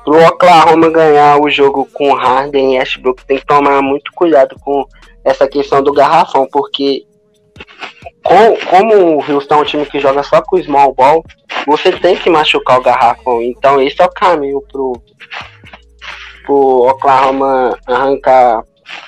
pro 0.03 0.25
Oklahoma 0.25 0.89
ganhar 0.89 1.39
o 1.39 1.49
jogo 1.49 1.87
com 1.93 2.13
Harden 2.13 2.75
e 2.75 2.79
Ashbrook, 2.79 3.25
tem 3.25 3.37
que 3.37 3.45
tomar 3.45 3.81
muito 3.81 4.11
cuidado 4.13 4.55
com 4.59 4.85
essa 5.23 5.47
questão 5.47 5.83
do 5.83 5.93
garrafão, 5.93 6.47
porque 6.51 7.05
com, 8.23 8.57
como 8.67 9.17
o 9.17 9.31
Houston 9.31 9.55
é 9.55 9.57
um 9.57 9.63
time 9.63 9.85
que 9.85 9.99
joga 9.99 10.23
só 10.23 10.41
com 10.41 10.61
small 10.61 10.93
ball, 10.93 11.23
você 11.67 11.91
tem 11.91 12.15
que 12.15 12.29
machucar 12.29 12.79
o 12.79 12.83
garrafão. 12.83 13.41
Então 13.41 13.81
esse 13.81 14.01
é 14.01 14.05
o 14.05 14.09
caminho 14.09 14.61
pro, 14.71 14.93
pro 16.45 16.87
Oklahoma 16.87 17.77
arrancar 17.85 18.63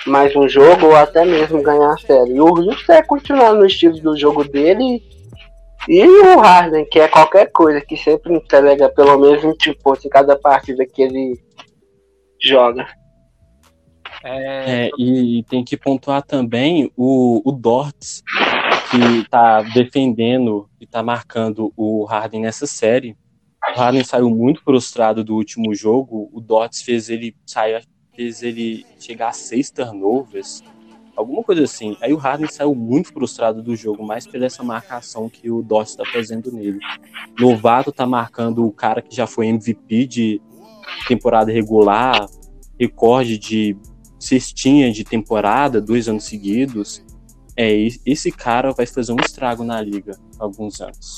mais 0.06 0.36
um 0.36 0.48
jogo 0.48 0.88
ou 0.88 0.96
até 0.96 1.26
mesmo 1.26 1.62
ganhar 1.62 1.94
a 1.94 1.98
série. 1.98 2.36
E 2.36 2.42
o 2.42 2.48
Houston 2.48 2.94
é 2.94 3.02
continuar 3.02 3.54
no 3.54 3.66
estilo 3.66 4.00
do 4.00 4.18
jogo 4.18 4.44
dele 4.44 5.02
e 5.88 6.06
o 6.08 6.40
Harden, 6.40 6.86
que 6.86 7.00
é 7.00 7.08
qualquer 7.08 7.52
coisa, 7.52 7.82
que 7.82 7.98
sempre 7.98 8.34
entrega 8.34 8.90
pelo 8.90 9.18
menos 9.18 9.42
20 9.42 9.74
pontos 9.84 10.06
em 10.06 10.10
cada 10.10 10.38
partida 10.38 10.86
que 10.86 11.02
ele 11.02 11.40
joga. 12.42 12.88
É, 14.26 14.90
e 14.98 15.44
tem 15.50 15.66
que 15.66 15.76
pontuar 15.76 16.22
também 16.22 16.90
o, 16.96 17.42
o 17.44 17.52
Dortz, 17.52 18.24
que 18.90 19.28
tá 19.30 19.62
defendendo 19.62 20.70
e 20.80 20.88
tá 20.88 21.04
marcando 21.04 21.74
o 21.76 22.06
Harden 22.06 22.42
nessa 22.42 22.66
série. 22.66 23.18
O 23.76 23.80
Harden 23.80 24.04
saiu 24.04 24.30
muito 24.30 24.64
frustrado 24.64 25.24
do 25.24 25.36
último 25.36 25.76
jogo. 25.76 26.30
O 26.32 26.40
Dortz 26.40 26.82
fez 26.82 27.10
ele 27.10 27.36
sair, 27.46 27.84
fez 28.16 28.42
ele 28.44 28.86
chegar 28.98 29.30
a 29.30 29.34
seis 29.34 29.70
turnovers 29.70 30.64
alguma 31.16 31.44
coisa 31.44 31.64
assim. 31.64 31.96
Aí 32.02 32.14
o 32.14 32.18
Harden 32.18 32.48
saiu 32.50 32.76
muito 32.76 33.12
frustrado 33.14 33.62
do 33.62 33.76
jogo, 33.76 34.06
mais 34.06 34.26
pela 34.26 34.46
essa 34.46 34.64
marcação 34.64 35.30
que 35.30 35.50
o 35.50 35.62
Dot 35.62 35.88
está 35.88 36.06
fazendo 36.06 36.52
nele. 36.52 36.80
Novato 37.40 37.92
tá 37.92 38.06
marcando 38.06 38.66
o 38.66 38.72
cara 38.72 39.02
que 39.02 39.16
já 39.16 39.28
foi 39.28 39.48
MVP 39.48 40.06
de 40.06 40.42
temporada 41.08 41.52
regular, 41.52 42.26
recorde 42.80 43.38
de 43.38 43.78
cestinha 44.20 44.92
de 44.92 45.04
temporada, 45.04 45.82
dois 45.82 46.08
anos 46.08 46.26
seguidos. 46.26 47.04
É, 47.56 47.72
esse 48.06 48.32
cara 48.32 48.72
vai 48.72 48.86
fazer 48.86 49.12
um 49.12 49.20
estrago 49.24 49.64
na 49.64 49.80
liga 49.80 50.18
alguns 50.40 50.82
anos. 50.82 51.18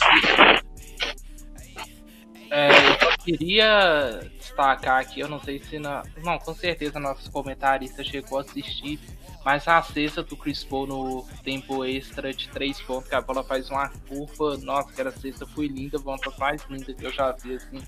É, 2.52 2.95
queria 3.26 4.30
destacar 4.38 5.02
aqui, 5.02 5.20
eu 5.20 5.28
não 5.28 5.42
sei 5.42 5.62
se 5.62 5.80
na. 5.80 6.04
Não, 6.24 6.38
com 6.38 6.54
certeza 6.54 7.00
nossos 7.00 7.28
comentaristas 7.28 8.06
chegou 8.08 8.38
a 8.38 8.42
assistir 8.42 9.00
mas 9.46 9.68
a 9.68 9.80
cesta 9.84 10.24
do 10.24 10.36
Chris 10.36 10.64
Paul 10.64 10.88
no 10.88 11.26
tempo 11.44 11.86
extra 11.86 12.34
de 12.34 12.50
3 12.50 12.82
pontos, 12.82 13.08
que 13.08 13.14
a 13.14 13.22
bola 13.22 13.44
faz 13.44 13.70
uma 13.70 13.88
curva. 14.10 14.58
Nossa, 14.58 14.90
aquela 14.90 15.12
cesta 15.12 15.46
foi 15.46 15.68
linda, 15.68 16.00
das 16.00 16.38
mais 16.40 16.66
lindas 16.68 16.96
que 16.96 17.06
eu 17.06 17.12
já 17.12 17.32
vi, 17.32 17.54
assim. 17.54 17.80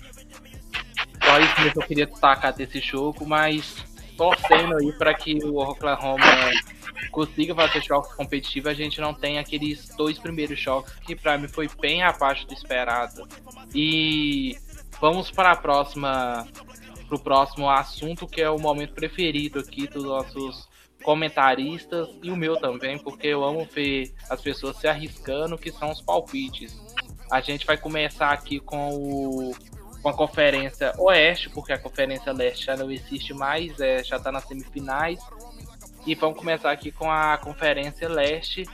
Só 1.24 1.40
isso 1.40 1.60
mesmo 1.60 1.72
que 1.72 1.78
eu 1.78 1.82
queria 1.82 2.06
destacar 2.06 2.54
desse 2.54 2.78
jogo, 2.80 3.26
mas 3.26 3.84
torcendo 4.16 4.76
aí 4.76 4.92
para 4.92 5.12
que 5.14 5.44
o 5.44 5.56
Oklahoma 5.56 6.22
consiga 7.10 7.56
fazer 7.56 7.82
jogos 7.82 8.12
competitivos, 8.14 8.70
a 8.70 8.74
gente 8.74 9.00
não 9.00 9.12
tem 9.12 9.40
aqueles 9.40 9.88
dois 9.96 10.16
primeiros 10.16 10.60
jogos 10.60 10.92
que 11.04 11.16
para 11.16 11.36
mim 11.36 11.48
foi 11.48 11.68
bem 11.80 12.04
abaixo 12.04 12.46
do 12.46 12.54
esperado. 12.54 13.26
E 13.74 14.56
vamos 15.00 15.30
para 15.30 15.52
a 15.52 15.56
próxima 15.56 16.46
pro 17.08 17.18
próximo 17.18 17.70
assunto, 17.70 18.26
que 18.26 18.42
é 18.42 18.50
o 18.50 18.58
momento 18.58 18.92
preferido 18.92 19.58
aqui 19.58 19.86
dos 19.86 20.04
nossos 20.04 20.68
comentaristas 21.02 22.06
e 22.22 22.30
o 22.30 22.36
meu 22.36 22.56
também, 22.60 22.98
porque 22.98 23.28
eu 23.28 23.42
amo 23.42 23.64
ver 23.64 24.12
as 24.28 24.42
pessoas 24.42 24.76
se 24.76 24.86
arriscando, 24.86 25.56
que 25.56 25.72
são 25.72 25.90
os 25.90 26.02
palpites. 26.02 26.78
A 27.30 27.40
gente 27.40 27.64
vai 27.64 27.78
começar 27.78 28.30
aqui 28.30 28.60
com 28.60 28.90
o 28.90 29.54
com 30.02 30.08
a 30.08 30.14
Conferência 30.14 30.92
Oeste, 30.98 31.50
porque 31.50 31.72
a 31.72 31.78
Conferência 31.78 32.32
Leste 32.32 32.66
já 32.66 32.76
não 32.76 32.90
existe 32.90 33.34
mais, 33.34 33.78
é, 33.80 34.02
já 34.02 34.16
está 34.16 34.30
nas 34.30 34.44
semifinais. 34.44 35.20
E 36.06 36.14
vamos 36.14 36.38
começar 36.38 36.70
aqui 36.70 36.90
com 36.90 37.10
a 37.10 37.36
Conferência 37.38 38.08
Leste, 38.08 38.64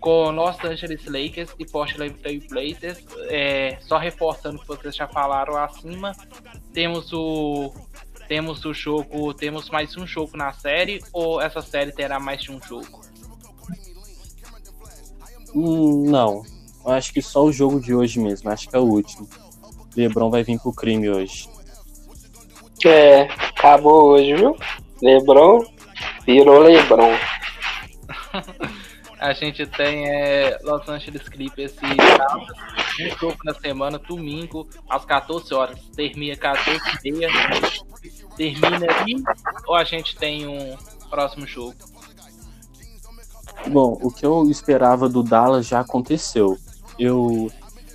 com 0.00 0.30
Los 0.30 0.62
Angeles 0.64 1.04
Lakers 1.06 1.54
e 1.58 1.66
Portland 1.66 2.14
Trail 2.14 2.42
Blazers. 2.48 3.04
É, 3.28 3.78
só 3.80 3.98
reforçando 3.98 4.56
o 4.56 4.60
que 4.60 4.66
vocês 4.66 4.96
já 4.96 5.06
falaram 5.06 5.56
acima, 5.56 6.12
temos 6.72 7.12
o 7.12 7.72
temos 8.28 8.64
o 8.66 8.74
jogo, 8.74 9.32
temos 9.32 9.70
mais 9.70 9.96
um 9.96 10.06
jogo 10.06 10.36
na 10.36 10.52
série 10.52 11.02
ou 11.14 11.40
essa 11.40 11.62
série 11.62 11.92
terá 11.92 12.20
mais 12.20 12.42
de 12.42 12.52
um 12.52 12.60
jogo? 12.60 13.00
Hum, 15.54 16.04
não, 16.06 16.42
eu 16.84 16.92
acho 16.92 17.10
que 17.12 17.22
só 17.22 17.42
o 17.42 17.52
jogo 17.52 17.80
de 17.80 17.94
hoje 17.94 18.20
mesmo, 18.20 18.50
acho 18.50 18.68
que 18.68 18.76
é 18.76 18.78
o 18.78 18.84
último. 18.84 19.26
Lebron 19.96 20.30
vai 20.30 20.44
vir 20.44 20.60
pro 20.60 20.72
crime 20.72 21.08
hoje. 21.08 21.48
É, 22.84 23.22
acabou 23.22 24.10
hoje, 24.10 24.34
viu? 24.34 24.56
Lebron 25.02 25.64
virou 26.26 26.60
Lebron. 26.60 27.16
a 29.18 29.32
gente 29.32 29.66
tem 29.66 30.08
é, 30.08 30.58
Los 30.62 30.88
Angeles 30.88 31.28
Clippers 31.28 31.74
e 31.82 33.04
um 33.04 33.18
jogo 33.18 33.36
na 33.44 33.54
semana, 33.54 33.98
domingo, 33.98 34.68
às 34.88 35.04
14 35.04 35.52
horas. 35.54 35.78
Termina 35.94 36.36
14 36.36 36.80
e 37.04 37.12
meia. 37.12 37.28
Termina 38.36 38.86
aí 39.00 39.16
ou 39.66 39.74
a 39.74 39.84
gente 39.84 40.16
tem 40.16 40.46
um 40.46 40.76
próximo 41.10 41.46
jogo? 41.46 41.74
Bom, 43.66 43.98
o 44.00 44.10
que 44.10 44.24
eu 44.24 44.48
esperava 44.48 45.08
do 45.08 45.22
Dallas 45.22 45.66
já 45.66 45.80
aconteceu. 45.80 46.56
Eu 46.98 47.50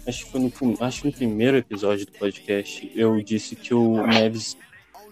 acho 0.06 0.26
que 0.26 0.32
foi 0.32 0.42
no, 0.42 0.84
acho 0.84 1.02
que 1.02 1.08
no 1.08 1.14
primeiro 1.14 1.58
episódio 1.58 2.06
do 2.06 2.12
podcast 2.12 2.92
eu 2.94 3.22
disse 3.22 3.56
que 3.56 3.74
o 3.74 4.06
Neves 4.06 4.58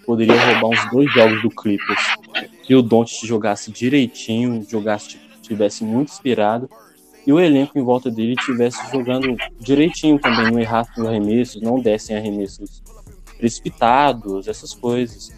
poderia 0.06 0.36
roubar 0.36 0.78
uns 0.78 0.92
dois 0.92 1.12
jogos 1.14 1.42
do 1.42 1.50
Clippers. 1.50 2.16
Que 2.64 2.76
o 2.76 2.82
Doncic 2.82 3.26
jogasse 3.26 3.72
direitinho, 3.72 4.66
jogasse 4.70 5.18
tivesse 5.42 5.84
muito 5.84 6.12
inspirado 6.12 6.70
e 7.26 7.32
o 7.32 7.40
elenco 7.40 7.78
em 7.78 7.84
volta 7.84 8.10
dele 8.10 8.36
tivesse 8.36 8.80
jogando 8.92 9.36
direitinho 9.60 10.20
também, 10.20 10.52
não 10.52 10.60
errasse 10.60 10.92
nos 10.98 11.08
arremessos, 11.08 11.62
não 11.62 11.80
dessem 11.80 12.16
arremessos 12.18 12.82
precipitados, 13.38 14.48
essas 14.48 14.74
coisas. 14.74 15.32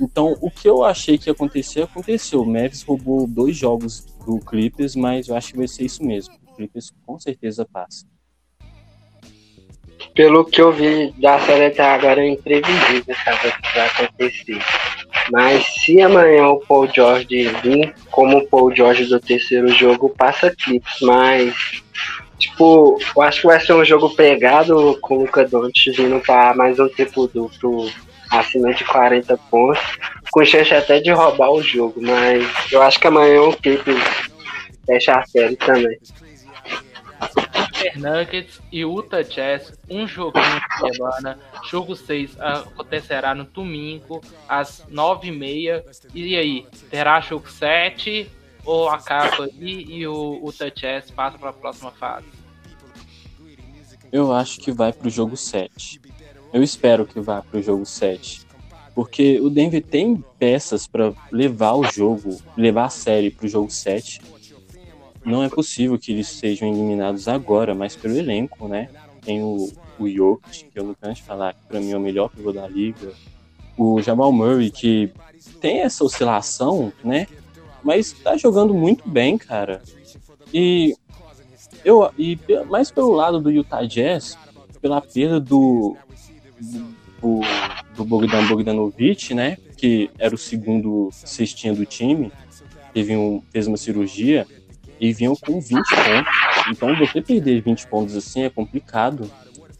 Então, 0.00 0.36
o 0.40 0.50
que 0.50 0.68
eu 0.68 0.84
achei 0.84 1.16
que 1.16 1.28
ia 1.28 1.32
acontecer, 1.32 1.82
aconteceu. 1.82 2.42
O 2.42 2.46
Mavis 2.46 2.82
roubou 2.82 3.26
dois 3.26 3.56
jogos 3.56 4.04
do 4.26 4.38
Clippers, 4.38 4.94
mas 4.94 5.28
eu 5.28 5.36
acho 5.36 5.52
que 5.52 5.58
vai 5.58 5.68
ser 5.68 5.84
isso 5.84 6.04
mesmo. 6.04 6.34
O 6.46 6.54
Clippers 6.54 6.92
com 7.04 7.18
certeza 7.18 7.64
passa. 7.64 8.06
Pelo 10.14 10.44
que 10.44 10.60
eu 10.60 10.72
vi 10.72 11.12
da 11.12 11.40
série 11.40 11.66
até 11.66 11.82
agora, 11.82 12.24
é 12.24 12.28
imprevisível 12.28 13.00
o 13.00 13.62
que 13.62 13.74
vai 13.74 13.86
acontecer. 13.86 14.58
Mas 15.30 15.64
se 15.66 16.00
amanhã 16.00 16.48
o 16.48 16.60
Paul 16.60 16.88
George 16.92 17.48
vir 17.62 17.94
como 18.10 18.38
o 18.38 18.46
Paul 18.46 18.74
George 18.74 19.06
do 19.06 19.20
terceiro 19.20 19.68
jogo, 19.68 20.14
passa 20.16 20.54
clips. 20.56 21.00
Mas, 21.02 21.54
tipo, 22.38 22.98
eu 23.16 23.22
acho 23.22 23.40
que 23.40 23.46
vai 23.46 23.60
ser 23.60 23.72
um 23.72 23.84
jogo 23.84 24.14
pegado 24.14 24.98
com 25.00 25.16
o 25.16 25.20
Luca 25.22 25.44
Doncic 25.44 25.96
vindo 25.96 26.20
para 26.20 26.54
mais 26.54 26.78
um 26.78 26.88
triplo 26.88 27.28
duplo 27.28 27.90
acima 28.30 28.72
de 28.74 28.84
40 28.84 29.36
pontos, 29.50 29.80
com 30.30 30.44
chance 30.44 30.74
até 30.74 31.00
de 31.00 31.10
roubar 31.10 31.50
o 31.50 31.62
jogo. 31.62 32.00
Mas 32.00 32.44
eu 32.72 32.82
acho 32.82 32.98
que 33.00 33.06
amanhã 33.06 33.42
o 33.42 33.56
Clippers 33.56 34.02
fecha 34.86 35.16
a 35.16 35.26
série 35.26 35.56
também. 35.56 35.98
Denver 37.86 37.98
Nuggets 37.98 38.60
e 38.72 38.80
Utah 38.80 39.22
Jazz, 39.22 39.72
um 39.88 40.06
joguinho 40.06 40.60
de 40.60 40.94
semana. 40.94 41.38
Jogo 41.68 41.94
6 41.94 42.40
acontecerá 42.40 43.34
no 43.34 43.44
domingo, 43.44 44.20
às 44.48 44.84
9h30. 44.90 46.10
E 46.14 46.36
aí, 46.36 46.66
terá 46.90 47.20
jogo 47.20 47.50
7 47.50 48.30
ou 48.64 48.88
acaba 48.88 49.44
aí 49.44 49.84
e 49.88 50.06
o 50.06 50.42
Utah 50.46 50.70
Jazz 50.70 51.10
passa 51.10 51.38
para 51.38 51.50
a 51.50 51.52
próxima 51.52 51.90
fase? 51.92 52.26
Eu 54.10 54.32
acho 54.32 54.60
que 54.60 54.72
vai 54.72 54.92
para 54.92 55.06
o 55.06 55.10
jogo 55.10 55.36
7. 55.36 56.00
Eu 56.52 56.62
espero 56.62 57.06
que 57.06 57.20
vá 57.20 57.42
para 57.42 57.58
o 57.58 57.62
jogo 57.62 57.84
7. 57.84 58.46
Porque 58.94 59.38
o 59.40 59.50
Denver 59.50 59.82
tem 59.82 60.24
peças 60.38 60.86
para 60.86 61.12
levar 61.30 61.74
o 61.74 61.84
jogo, 61.84 62.40
levar 62.56 62.86
a 62.86 62.90
série 62.90 63.30
para 63.30 63.44
o 63.44 63.48
jogo 63.48 63.70
7 63.70 64.22
não 65.26 65.42
é 65.42 65.48
possível 65.48 65.98
que 65.98 66.12
eles 66.12 66.28
sejam 66.28 66.68
eliminados 66.68 67.26
agora, 67.26 67.74
mas 67.74 67.96
pelo 67.96 68.16
elenco, 68.16 68.68
né? 68.68 68.88
Tem 69.22 69.42
o, 69.42 69.72
o 69.98 70.08
Jokic, 70.08 70.70
que 70.70 70.78
eu 70.78 70.84
não 70.84 70.94
canso 70.94 71.16
de 71.16 71.22
falar, 71.22 71.52
que 71.52 71.66
pra 71.66 71.80
mim 71.80 71.90
é 71.90 71.96
o 71.96 72.00
melhor 72.00 72.30
pivô 72.30 72.52
da 72.52 72.66
liga. 72.68 73.12
O 73.76 74.00
Jamal 74.00 74.30
Murray, 74.30 74.70
que 74.70 75.12
tem 75.60 75.80
essa 75.80 76.04
oscilação, 76.04 76.92
né? 77.02 77.26
Mas 77.82 78.12
tá 78.12 78.36
jogando 78.36 78.72
muito 78.72 79.08
bem, 79.08 79.36
cara. 79.36 79.82
E 80.54 80.94
eu 81.84 82.08
e 82.16 82.38
mais 82.68 82.92
pelo 82.92 83.10
lado 83.10 83.40
do 83.40 83.50
Utah 83.50 83.84
Jazz, 83.84 84.38
pela 84.80 85.00
perda 85.00 85.40
do 85.40 85.96
do, 87.20 87.40
do 87.96 88.04
Bogdan 88.04 88.46
Bogdanovic, 88.46 89.34
né? 89.34 89.58
Que 89.76 90.08
era 90.18 90.34
o 90.34 90.38
segundo 90.38 91.10
cestinha 91.12 91.74
do 91.74 91.84
time, 91.84 92.30
teve 92.94 93.16
um, 93.16 93.42
fez 93.50 93.66
uma 93.66 93.76
cirurgia 93.76 94.46
e 95.00 95.12
vinham 95.12 95.34
com 95.36 95.60
20 95.60 95.70
pontos. 95.70 96.32
Então 96.70 96.96
você 96.96 97.20
perder 97.20 97.60
20 97.60 97.86
pontos 97.88 98.16
assim 98.16 98.42
é 98.44 98.50
complicado. 98.50 99.30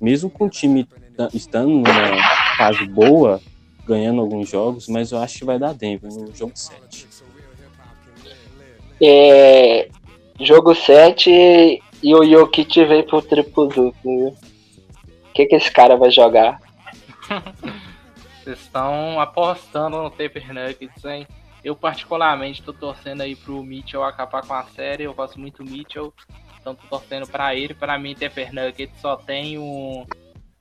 Mesmo 0.00 0.28
com 0.28 0.46
o 0.46 0.50
time 0.50 0.86
estando 1.32 1.70
numa 1.70 2.56
fase 2.56 2.86
boa, 2.86 3.40
ganhando 3.86 4.20
alguns 4.20 4.48
jogos, 4.48 4.88
mas 4.88 5.12
eu 5.12 5.18
acho 5.18 5.38
que 5.38 5.44
vai 5.44 5.58
dar 5.58 5.72
Denver 5.72 6.12
no 6.12 6.34
jogo 6.34 6.52
7. 6.54 7.06
É, 9.00 9.88
jogo 10.40 10.74
7 10.74 11.82
e 12.02 12.14
o 12.14 12.24
Jokic 12.24 12.84
veio 12.84 13.04
pro 13.04 13.22
triplo 13.22 13.68
duplo. 13.68 14.28
O 14.28 14.34
que, 15.34 15.46
que 15.46 15.56
esse 15.56 15.70
cara 15.70 15.96
vai 15.96 16.10
jogar? 16.10 16.60
Vocês 18.42 18.60
estão 18.60 19.20
apostando 19.20 20.02
no 20.02 20.10
Taper 20.10 20.54
Nuggets, 20.54 21.04
hein? 21.04 21.26
Eu, 21.66 21.74
particularmente, 21.74 22.62
tô 22.62 22.72
torcendo 22.72 23.22
aí 23.22 23.34
pro 23.34 23.60
Mitchell 23.60 24.04
acabar 24.04 24.46
com 24.46 24.54
a 24.54 24.62
série. 24.66 25.02
Eu 25.02 25.12
gosto 25.12 25.40
muito 25.40 25.64
do 25.64 25.68
Mitchell. 25.68 26.14
Então, 26.60 26.76
tô 26.76 26.86
torcendo 26.86 27.26
pra 27.26 27.56
ele. 27.56 27.74
Pra 27.74 27.98
mim, 27.98 28.14
Denver 28.14 28.54
Nuggets 28.54 29.00
só 29.00 29.16
tem 29.16 29.58
um. 29.58 30.06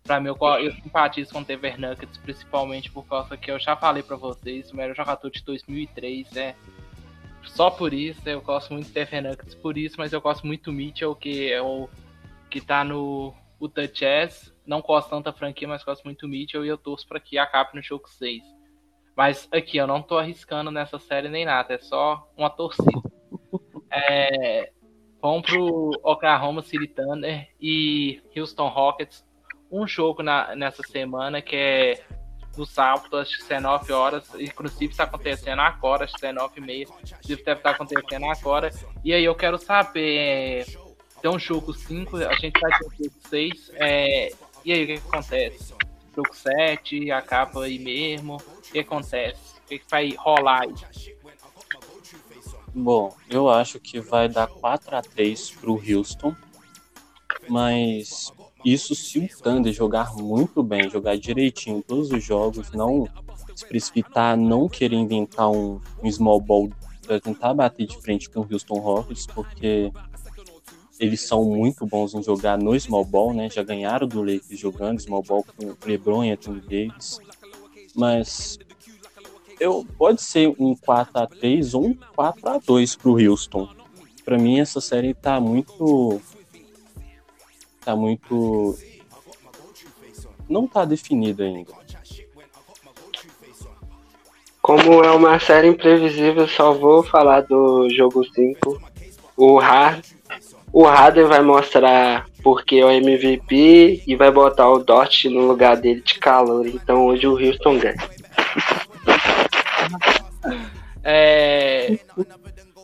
Pra 0.04 0.20
mim, 0.20 0.30
eu, 0.30 0.38
eu 0.58 0.72
simpatizo 0.72 1.32
com 1.32 1.42
o 1.42 1.46
Denver 1.46 1.80
Nuggets, 1.80 2.18
principalmente 2.18 2.90
por 2.90 3.06
causa 3.06 3.38
que 3.38 3.52
eu 3.52 3.60
já 3.60 3.76
falei 3.76 4.02
pra 4.02 4.16
vocês, 4.16 4.72
o 4.72 4.76
melhor 4.76 4.96
jogador 4.96 5.30
de 5.30 5.44
2003, 5.44 6.32
né? 6.32 6.56
Só 7.44 7.70
por 7.70 7.94
isso, 7.94 8.28
eu 8.28 8.42
gosto 8.42 8.74
muito 8.74 8.88
do 8.88 8.94
Denver 8.94 9.22
Nuggets 9.22 9.54
por 9.54 9.78
isso, 9.78 9.98
mas 10.00 10.12
eu 10.12 10.20
gosto 10.20 10.48
muito 10.48 10.72
do 10.72 10.74
Mitchell, 10.74 11.14
que 11.14 11.52
é 11.52 11.62
o 11.62 11.88
que 12.50 12.60
tá 12.60 12.84
no 12.84 13.32
Utah 13.62 13.86
Jazz. 13.86 14.52
Não 14.66 14.82
gosto 14.82 15.12
tanto 15.12 15.26
da 15.26 15.34
franquia, 15.34 15.68
mas 15.68 15.84
gosto 15.84 16.04
muito 16.04 16.26
do 16.26 16.28
Mitchell 16.28 16.66
e 16.66 16.68
eu 16.68 16.80
torço 16.80 17.08
para 17.08 17.20
que 17.20 17.38
acabe 17.38 17.76
no 17.76 17.84
jogo 17.84 18.10
6. 18.10 18.55
Mas 19.16 19.48
aqui, 19.52 19.78
eu 19.78 19.88
não 19.88 20.02
tô 20.02 20.18
arriscando 20.18 20.70
nessa 20.70 21.00
série 21.00 21.30
nem 21.30 21.46
nada, 21.46 21.74
é 21.74 21.80
só 21.80 22.30
uma 22.38 22.50
torcida. 22.50 22.92
É, 23.98 24.74
vamos 25.22 25.44
pro 25.44 25.92
Oklahoma 26.04 26.62
City 26.62 26.86
Thunder 26.86 27.48
e 27.62 28.22
Houston 28.36 28.68
Rockets. 28.68 29.26
Um 29.72 29.88
jogo 29.88 30.22
na, 30.22 30.54
nessa 30.54 30.84
semana 30.84 31.42
que 31.42 31.56
é 31.56 32.04
no 32.58 32.66
sábado, 32.66 33.18
às 33.18 33.30
19 33.30 33.94
horas, 33.94 34.30
inclusive 34.38 34.92
está 34.92 35.06
acontecendo 35.06 35.62
agora, 35.62 36.06
às 36.06 36.12
19 36.12 36.54
e 36.58 36.62
meia, 36.62 36.84
inclusive 36.84 37.44
deve 37.44 37.60
estar 37.60 37.72
acontecendo 37.72 38.26
agora. 38.26 38.70
E 39.04 39.14
aí 39.14 39.24
eu 39.24 39.36
quero 39.36 39.58
saber, 39.58 40.18
é, 40.18 40.66
tem 41.22 41.32
um 41.32 41.40
jogo 41.40 41.74
5, 41.74 42.18
a 42.18 42.34
gente 42.34 42.60
vai 42.60 42.72
ter 42.78 42.86
um 42.86 42.92
jogo 42.92 43.16
6, 43.30 43.72
é, 43.76 44.32
e 44.64 44.74
aí 44.74 44.84
o 44.84 44.88
que, 44.88 45.00
que 45.00 45.08
acontece? 45.08 45.74
Jogo 46.16 46.34
7, 46.34 47.12
acaba 47.12 47.66
aí 47.66 47.78
mesmo, 47.78 48.38
que 48.76 48.80
acontece? 48.80 49.40
O 49.64 49.68
que, 49.68 49.82
vai 49.90 50.14
rolar 50.18 50.64
aí? 50.64 50.74
Bom, 52.74 53.16
eu 53.30 53.50
acho 53.50 53.80
que 53.80 54.02
vai 54.02 54.28
dar 54.28 54.48
4 54.48 54.98
a 54.98 55.02
3 55.02 55.52
pro 55.52 55.82
Houston, 55.82 56.36
mas 57.48 58.34
isso 58.66 58.94
se 58.94 59.20
o 59.20 59.28
Thunder 59.42 59.72
jogar 59.72 60.14
muito 60.16 60.62
bem, 60.62 60.90
jogar 60.90 61.18
direitinho 61.18 61.82
todos 61.82 62.12
os 62.12 62.22
jogos, 62.22 62.72
não 62.72 63.08
se 63.56 63.66
precipitar, 63.66 64.36
não 64.36 64.68
querer 64.68 64.98
inventar 64.98 65.50
um, 65.50 65.80
um 66.04 66.12
small 66.12 66.42
ball 66.42 66.70
para 67.08 67.22
tentar 67.22 67.54
bater 67.54 67.88
de 67.88 67.98
frente 68.02 68.30
com 68.30 68.42
o 68.42 68.48
Houston 68.52 68.80
Rockets, 68.80 69.26
porque 69.28 69.90
eles 71.00 71.22
são 71.22 71.44
muito 71.44 71.86
bons 71.86 72.14
em 72.14 72.24
jogar 72.24 72.58
no 72.58 72.80
small 72.80 73.04
ball, 73.04 73.34
né? 73.34 73.50
Já 73.50 73.64
ganharam 73.64 74.08
do 74.08 74.22
Lakers 74.22 74.60
jogando 74.60 75.02
small 75.02 75.24
ball 75.24 75.44
com 75.44 75.76
LeBron 75.86 76.24
e 76.24 76.32
Anthony 76.32 76.62
Davis. 76.62 77.20
Mas 77.94 78.58
eu, 79.60 79.86
pode 79.98 80.22
ser 80.22 80.54
um 80.60 80.76
4x3 80.76 81.74
ou 81.74 81.88
um 81.88 81.94
4x2 81.94 82.98
pro 82.98 83.20
Houston. 83.20 83.70
Para 84.24 84.38
mim, 84.38 84.60
essa 84.60 84.82
série 84.82 85.14
tá 85.14 85.40
muito. 85.40 86.22
Tá 87.84 87.96
muito. 87.96 88.78
Não 90.48 90.68
tá 90.68 90.86
definida 90.86 91.44
ainda. 91.44 91.74
Como 94.62 95.04
é 95.04 95.12
uma 95.12 95.40
série 95.40 95.68
imprevisível, 95.68 96.48
só 96.48 96.74
vou 96.74 97.04
falar 97.04 97.42
do 97.42 97.88
jogo 97.92 98.24
5. 98.24 98.82
O 99.38 99.60
Hard, 99.60 100.04
o 100.76 100.84
Harden 100.84 101.24
vai 101.24 101.42
mostrar 101.42 102.26
porque 102.44 102.76
é 102.76 102.86
o 102.86 102.92
MVP 102.92 104.04
e 104.06 104.14
vai 104.14 104.30
botar 104.30 104.70
o 104.70 104.84
Dort 104.84 105.24
no 105.24 105.48
lugar 105.48 105.78
dele 105.78 106.02
de 106.02 106.16
calor. 106.16 106.68
Então 106.68 107.06
hoje 107.06 107.26
o 107.26 107.32
Houston 107.32 107.80
ganha. 107.80 107.96
É, 111.02 111.98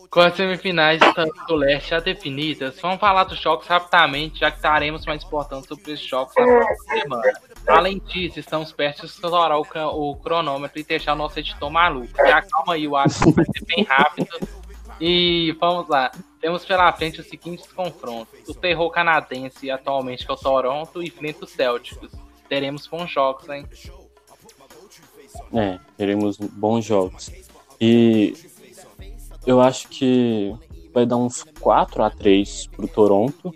com 0.08 0.20
as 0.20 0.34
semifinais 0.34 1.00
do 1.46 1.54
leste 1.54 1.90
já 1.90 2.00
definidas, 2.00 2.80
vamos 2.80 2.98
falar 2.98 3.24
dos 3.24 3.38
jogos 3.38 3.66
rapidamente, 3.66 4.40
já 4.40 4.50
que 4.50 4.56
estaremos 4.56 5.04
mais 5.04 5.22
importantes 5.22 5.68
sobre 5.68 5.92
esses 5.92 6.06
jogos 6.06 6.32
na 6.34 6.46
próxima 6.46 6.94
semana. 6.98 7.32
Além 7.68 7.98
disso, 8.06 8.40
estamos 8.40 8.72
perto 8.72 9.00
de 9.00 9.12
estourar 9.12 9.58
o, 9.58 10.16
cronômetro 10.16 10.80
e 10.80 10.82
deixar 10.82 11.12
o 11.12 11.16
nosso 11.16 11.38
editor 11.38 11.70
maluco. 11.70 12.16
Já 12.16 12.40
calma 12.40 12.72
aí, 12.72 12.88
o 12.88 12.96
áudio 12.96 13.34
vai 13.34 13.44
ser 13.44 13.64
bem 13.66 13.84
rápido. 13.84 14.61
E 15.00 15.56
vamos 15.60 15.88
lá. 15.88 16.10
Temos 16.40 16.64
pela 16.64 16.92
frente 16.92 17.20
os 17.20 17.26
seguintes 17.26 17.70
confrontos. 17.72 18.48
O 18.48 18.54
terror 18.54 18.90
canadense, 18.90 19.70
atualmente, 19.70 20.24
que 20.24 20.30
é 20.30 20.34
o 20.34 20.36
Toronto, 20.36 21.02
e 21.02 21.10
frente 21.10 21.42
os 21.42 21.50
Celtics. 21.50 22.10
Teremos 22.48 22.86
bons 22.86 23.10
jogos, 23.10 23.48
hein? 23.48 23.66
É, 25.52 25.78
teremos 25.96 26.36
bons 26.36 26.84
jogos. 26.84 27.30
E 27.80 28.34
eu 29.46 29.60
acho 29.60 29.88
que 29.88 30.54
vai 30.92 31.06
dar 31.06 31.16
uns 31.16 31.42
4 31.60 32.02
a 32.02 32.10
3 32.10 32.66
pro 32.66 32.86
Toronto, 32.86 33.54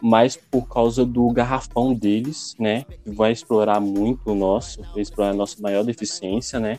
mas 0.00 0.36
por 0.36 0.68
causa 0.68 1.04
do 1.04 1.28
garrafão 1.30 1.92
deles, 1.92 2.54
né? 2.58 2.84
Vai 3.04 3.32
explorar 3.32 3.80
muito 3.80 4.30
o 4.30 4.34
nosso, 4.34 4.82
vai 4.92 5.02
explorar 5.02 5.30
a 5.30 5.34
nossa 5.34 5.60
maior 5.60 5.84
deficiência, 5.84 6.60
né? 6.60 6.78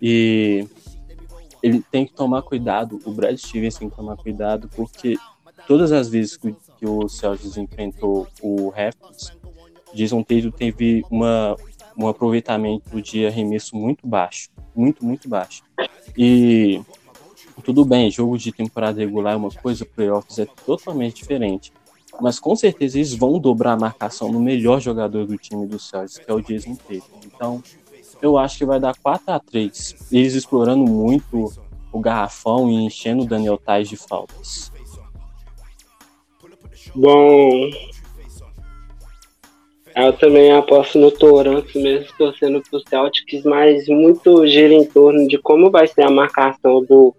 E 0.00 0.66
ele 1.62 1.82
tem 1.90 2.06
que 2.06 2.12
tomar 2.12 2.42
cuidado, 2.42 3.00
o 3.04 3.12
Brad 3.12 3.36
Stevens 3.36 3.76
tem 3.76 3.88
que 3.88 3.96
tomar 3.96 4.16
cuidado, 4.16 4.68
porque 4.74 5.16
todas 5.66 5.92
as 5.92 6.08
vezes 6.08 6.36
que, 6.36 6.54
o 6.82 7.08
Celtics 7.08 7.56
enfrentou 7.56 8.28
o 8.40 8.68
Raptors, 8.68 9.32
Jason 9.92 10.22
Tatum 10.22 10.50
teve 10.50 11.02
uma, 11.10 11.56
um 11.96 12.06
aproveitamento 12.06 13.02
de 13.02 13.26
arremesso 13.26 13.74
muito 13.74 14.06
baixo, 14.06 14.48
muito, 14.74 15.04
muito 15.04 15.28
baixo. 15.28 15.62
E 16.16 16.80
tudo 17.64 17.84
bem, 17.84 18.10
jogo 18.10 18.38
de 18.38 18.52
temporada 18.52 19.00
regular 19.00 19.34
é 19.34 19.36
uma 19.36 19.50
coisa, 19.50 19.84
playoffs 19.84 20.38
é 20.38 20.46
totalmente 20.46 21.16
diferente. 21.16 21.72
Mas 22.20 22.38
com 22.38 22.54
certeza 22.56 22.98
eles 22.98 23.14
vão 23.14 23.38
dobrar 23.38 23.72
a 23.72 23.76
marcação 23.76 24.30
no 24.30 24.40
melhor 24.40 24.80
jogador 24.80 25.26
do 25.26 25.36
time 25.36 25.66
do 25.66 25.78
Celtics, 25.78 26.18
que 26.18 26.30
é 26.30 26.34
o 26.34 26.40
Jason 26.40 26.74
Tatum. 26.74 27.20
Então, 27.26 27.62
eu 28.20 28.36
acho 28.36 28.58
que 28.58 28.64
vai 28.64 28.80
dar 28.80 28.94
4 28.96 29.22
a 29.26 29.38
3 29.38 30.08
Eles 30.12 30.34
explorando 30.34 30.84
muito 30.84 31.52
o 31.92 32.00
garrafão 32.00 32.70
e 32.70 32.74
enchendo 32.74 33.22
o 33.22 33.26
Daniel 33.26 33.58
Tais 33.58 33.88
de 33.88 33.96
faltas. 33.96 34.70
Bom, 36.94 37.70
eu 39.96 40.12
também 40.12 40.52
aposto 40.52 40.98
no 40.98 41.10
Toronto, 41.10 41.78
mesmo 41.78 42.06
torcendo 42.16 42.62
pro 42.62 42.80
Celtics, 42.88 43.42
mas 43.44 43.88
muito 43.88 44.46
gira 44.46 44.72
em 44.72 44.84
torno 44.84 45.26
de 45.26 45.38
como 45.38 45.70
vai 45.70 45.86
ser 45.86 46.02
a 46.02 46.10
marcação 46.10 46.84
do 46.84 47.14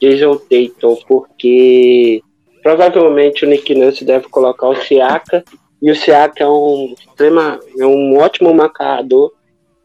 Jason 0.00 0.36
Tatum, 0.36 0.96
porque 1.08 2.22
provavelmente 2.62 3.44
o 3.44 3.48
Nick 3.48 3.74
Nurse 3.74 4.04
deve 4.04 4.28
colocar 4.28 4.68
o 4.68 4.76
Siaka, 4.76 5.44
e 5.82 5.90
o 5.90 5.96
Siaka 5.96 6.44
é 6.44 6.48
um 6.48 6.94
extrema, 6.96 7.58
é 7.78 7.86
um 7.86 8.16
ótimo 8.18 8.54
marcador, 8.54 9.32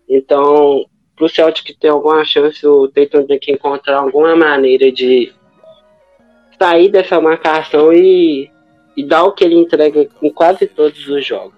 então, 0.08 0.86
para 1.16 1.26
o 1.26 1.30
Celtic 1.30 1.78
ter 1.80 1.90
alguma 1.90 2.24
chance, 2.24 2.66
o 2.66 2.88
Tatum 2.88 3.26
tem 3.26 3.40
que 3.40 3.52
encontrar 3.52 4.00
alguma 4.00 4.36
maneira 4.36 4.92
de 4.92 5.34
sair 6.60 6.90
dessa 6.90 7.20
marcação 7.20 7.92
e, 7.92 8.50
e 8.96 9.04
dar 9.04 9.24
o 9.24 9.32
que 9.32 9.44
ele 9.44 9.56
entrega 9.56 10.08
em 10.22 10.30
quase 10.30 10.68
todos 10.68 11.08
os 11.08 11.26
jogos. 11.26 11.54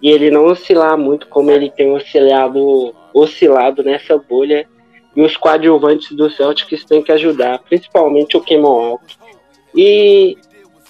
E 0.00 0.10
ele 0.10 0.30
não 0.30 0.46
oscilar 0.46 0.98
muito 0.98 1.26
como 1.28 1.50
ele 1.50 1.70
tem 1.70 1.90
oscilado, 1.92 2.94
oscilado 3.12 3.82
nessa 3.82 4.18
bolha. 4.18 4.68
E 5.16 5.22
os 5.22 5.36
coadjuvantes 5.36 6.14
do 6.16 6.28
Celtics 6.28 6.84
têm 6.84 7.02
que 7.02 7.12
ajudar, 7.12 7.60
principalmente 7.60 8.36
o 8.36 8.44
Walker. 8.60 9.14
E 9.74 10.36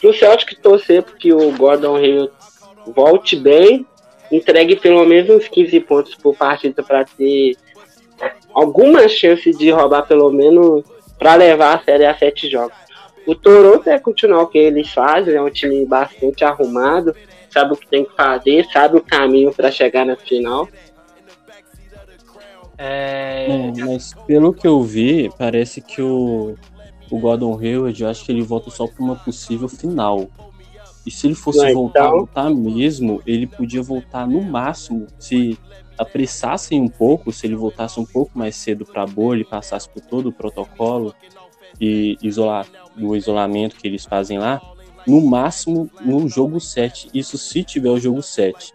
pro 0.01 0.15
Celtic 0.15 0.59
torcer 0.61 1.03
porque 1.03 1.33
o 1.33 1.53
Gordon 1.53 1.99
Hill 1.99 2.31
volte 2.87 3.37
bem 3.37 3.87
entregue 4.37 4.76
pelo 4.76 5.05
menos 5.05 5.30
uns 5.30 5.49
15 5.49 5.80
pontos 5.80 6.14
por 6.14 6.37
partida 6.37 6.82
para 6.82 7.05
ter 7.05 7.57
alguma 8.53 9.09
chance 9.09 9.51
de 9.51 9.70
roubar 9.70 10.07
pelo 10.07 10.30
menos 10.30 10.85
para 11.18 11.35
levar 11.35 11.76
a 11.76 11.82
série 11.82 12.07
a 12.07 12.16
sete 12.16 12.49
jogos. 12.51 12.76
O 13.26 13.35
Toronto 13.35 13.89
é 13.89 13.99
continuar 13.99 14.43
o 14.43 14.47
que 14.47 14.59
eles 14.59 14.93
fazem, 14.93 15.35
é 15.35 15.41
um 15.41 15.51
time 15.51 15.87
bastante 15.87 16.45
arrumado, 16.45 17.14
sabe 17.49 17.72
o 17.72 17.76
que 17.76 17.89
tem 17.89 18.05
que 18.05 18.14
fazer, 18.14 18.66
sabe 18.70 18.97
o 18.97 19.03
caminho 19.03 19.53
para 19.53 19.70
chegar 19.70 20.05
na 20.05 20.16
final. 20.16 20.68
É... 22.76 23.47
É, 23.49 23.85
mas 23.85 24.12
pelo 24.26 24.53
que 24.53 24.66
eu 24.66 24.82
vi, 24.82 25.30
parece 25.39 25.80
que 25.80 26.03
o, 26.03 26.55
o 27.11 27.18
Gordon 27.18 27.59
Hayward, 27.59 28.03
eu 28.03 28.09
acho 28.09 28.24
que 28.24 28.32
ele 28.32 28.43
volta 28.43 28.70
só 28.70 28.87
para 28.87 29.03
uma 29.03 29.16
possível 29.16 29.68
final. 29.68 30.28
E 31.07 31.11
se 31.11 31.27
ele 31.27 31.35
fosse 31.35 31.59
então... 31.59 31.75
voltar 31.75 32.07
a 32.07 32.13
lutar 32.13 32.51
mesmo, 32.51 33.23
ele 33.27 33.47
podia 33.47 33.83
voltar 33.83 34.27
no 34.27 34.43
máximo, 34.43 35.07
se 35.19 35.59
apressassem 35.99 36.81
um 36.81 36.89
pouco, 36.89 37.33
se 37.33 37.47
ele 37.47 37.55
voltasse 37.55 38.01
um 38.01 38.07
pouco 38.07 38.37
mais 38.37 38.57
cedo 38.57 38.85
para 38.85 39.03
a 39.03 39.07
bolha 39.07 39.43
e 39.43 39.45
passasse 39.45 39.89
por 39.89 40.03
todo 40.03 40.29
o 40.29 40.33
protocolo 40.33 41.15
e 41.81 42.17
isolar 42.23 42.67
do 42.97 43.15
isolamento 43.15 43.77
que 43.77 43.87
eles 43.87 44.05
fazem 44.05 44.39
lá, 44.39 44.61
no 45.07 45.21
máximo 45.21 45.91
no 46.01 46.29
jogo 46.29 46.61
7. 46.61 47.11
Isso 47.13 47.37
se 47.37 47.63
tiver 47.63 47.91
o 47.91 47.99
jogo 47.99 48.23
7. 48.23 48.73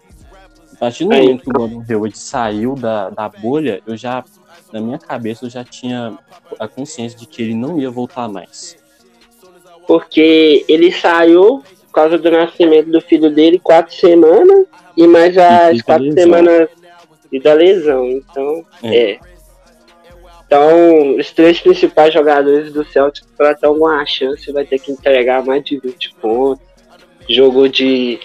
A 0.73 0.75
partir 0.79 1.03
do 1.03 1.09
momento 1.09 1.43
que 1.43 1.49
o 1.49 1.53
Gordon 1.53 1.83
Hayward 1.89 2.17
saiu 2.17 2.75
da, 2.75 3.09
da 3.09 3.27
bolha, 3.27 3.81
eu 3.85 3.97
já, 3.97 4.23
na 4.71 4.79
minha 4.79 4.97
cabeça, 4.97 5.45
eu 5.45 5.49
já 5.49 5.63
tinha 5.63 6.17
a 6.57 6.67
consciência 6.67 7.19
de 7.19 7.25
que 7.25 7.41
ele 7.41 7.53
não 7.53 7.79
ia 7.79 7.91
voltar 7.91 8.29
mais. 8.29 8.77
Porque 9.85 10.63
ele 10.69 10.91
saiu 10.91 11.63
por 11.89 11.93
causa 11.93 12.17
do 12.17 12.31
nascimento 12.31 12.91
do 12.91 13.01
filho 13.01 13.29
dele, 13.29 13.59
quatro 13.59 13.93
semanas, 13.93 14.65
e 14.95 15.07
mais 15.07 15.37
as 15.37 15.81
quatro 15.81 16.11
semanas 16.13 16.69
e 17.31 17.39
da 17.39 17.53
lesão. 17.53 18.07
Então, 18.07 18.65
é. 18.83 19.11
é. 19.11 19.19
Então, 20.45 21.17
os 21.17 21.31
três 21.31 21.59
principais 21.59 22.13
jogadores 22.13 22.71
do 22.71 22.83
Celtic, 22.83 23.25
para 23.37 23.53
ter 23.53 23.67
alguma 23.67 24.03
chance, 24.05 24.51
vai 24.51 24.65
ter 24.65 24.79
que 24.79 24.91
entregar 24.91 25.43
mais 25.45 25.63
de 25.63 25.79
20 25.79 26.15
pontos. 26.15 26.65
Jogo 27.29 27.69
de 27.69 28.19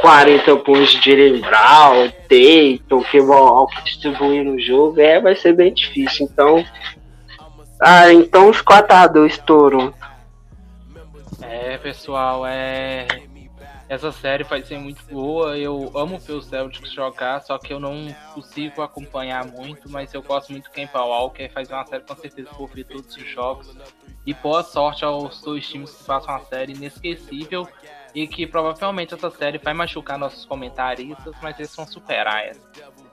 40 0.00 0.56
pontos 0.56 0.90
de 0.90 1.02
Jeremy 1.02 1.40
Brown, 1.40 2.10
Tatum, 2.28 3.02
que 3.02 3.76
que 3.76 3.84
distribuir 3.84 4.44
no 4.44 4.60
jogo, 4.60 5.00
é, 5.00 5.20
vai 5.20 5.34
ser 5.34 5.54
bem 5.54 5.72
difícil. 5.72 6.28
Então, 6.30 6.62
ah, 7.80 8.12
então 8.12 8.50
os 8.50 8.58
4x2 8.58 9.38
Toronto. 9.38 9.99
É, 11.50 11.76
pessoal, 11.78 12.46
é. 12.46 13.08
Essa 13.88 14.12
série 14.12 14.44
vai 14.44 14.62
ser 14.62 14.78
muito 14.78 15.02
boa. 15.10 15.58
Eu 15.58 15.90
amo 15.96 16.16
ver 16.16 16.34
o 16.34 16.40
Celtics 16.40 16.92
jogar, 16.92 17.42
só 17.42 17.58
que 17.58 17.72
eu 17.72 17.80
não 17.80 18.06
consigo 18.32 18.82
acompanhar 18.82 19.44
muito, 19.44 19.90
mas 19.90 20.14
eu 20.14 20.22
gosto 20.22 20.52
muito 20.52 20.66
do 20.66 20.70
Kemba 20.70 21.02
Walker. 21.02 21.48
Fazer 21.48 21.74
uma 21.74 21.84
série 21.84 22.04
com 22.04 22.14
certeza 22.14 22.50
por 22.50 22.70
ver 22.70 22.84
todos 22.84 23.16
os 23.16 23.28
jogos. 23.28 23.76
E 24.24 24.32
boa 24.32 24.62
sorte 24.62 25.04
aos 25.04 25.42
dois 25.42 25.68
times 25.68 25.90
que 25.90 26.04
façam 26.04 26.32
uma 26.32 26.44
série 26.44 26.72
inesquecível 26.72 27.66
e 28.14 28.28
que 28.28 28.46
provavelmente 28.46 29.12
essa 29.12 29.30
série 29.30 29.58
vai 29.58 29.74
machucar 29.74 30.16
nossos 30.16 30.44
comentaristas, 30.44 31.34
mas 31.42 31.58
eles 31.58 31.74
vão 31.74 31.84
superar 31.84 32.46
essa. 32.46 32.60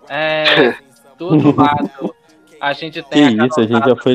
É, 0.08 0.78
do 1.18 1.26
outro 1.26 1.56
lado, 1.56 2.16
a 2.62 2.74
gente 2.74 3.02
tem. 3.02 3.36
Que 3.36 3.48
isso, 3.48 3.60
a 3.60 3.64
gente 3.64 3.90
já 3.90 3.96
foi 3.96 4.14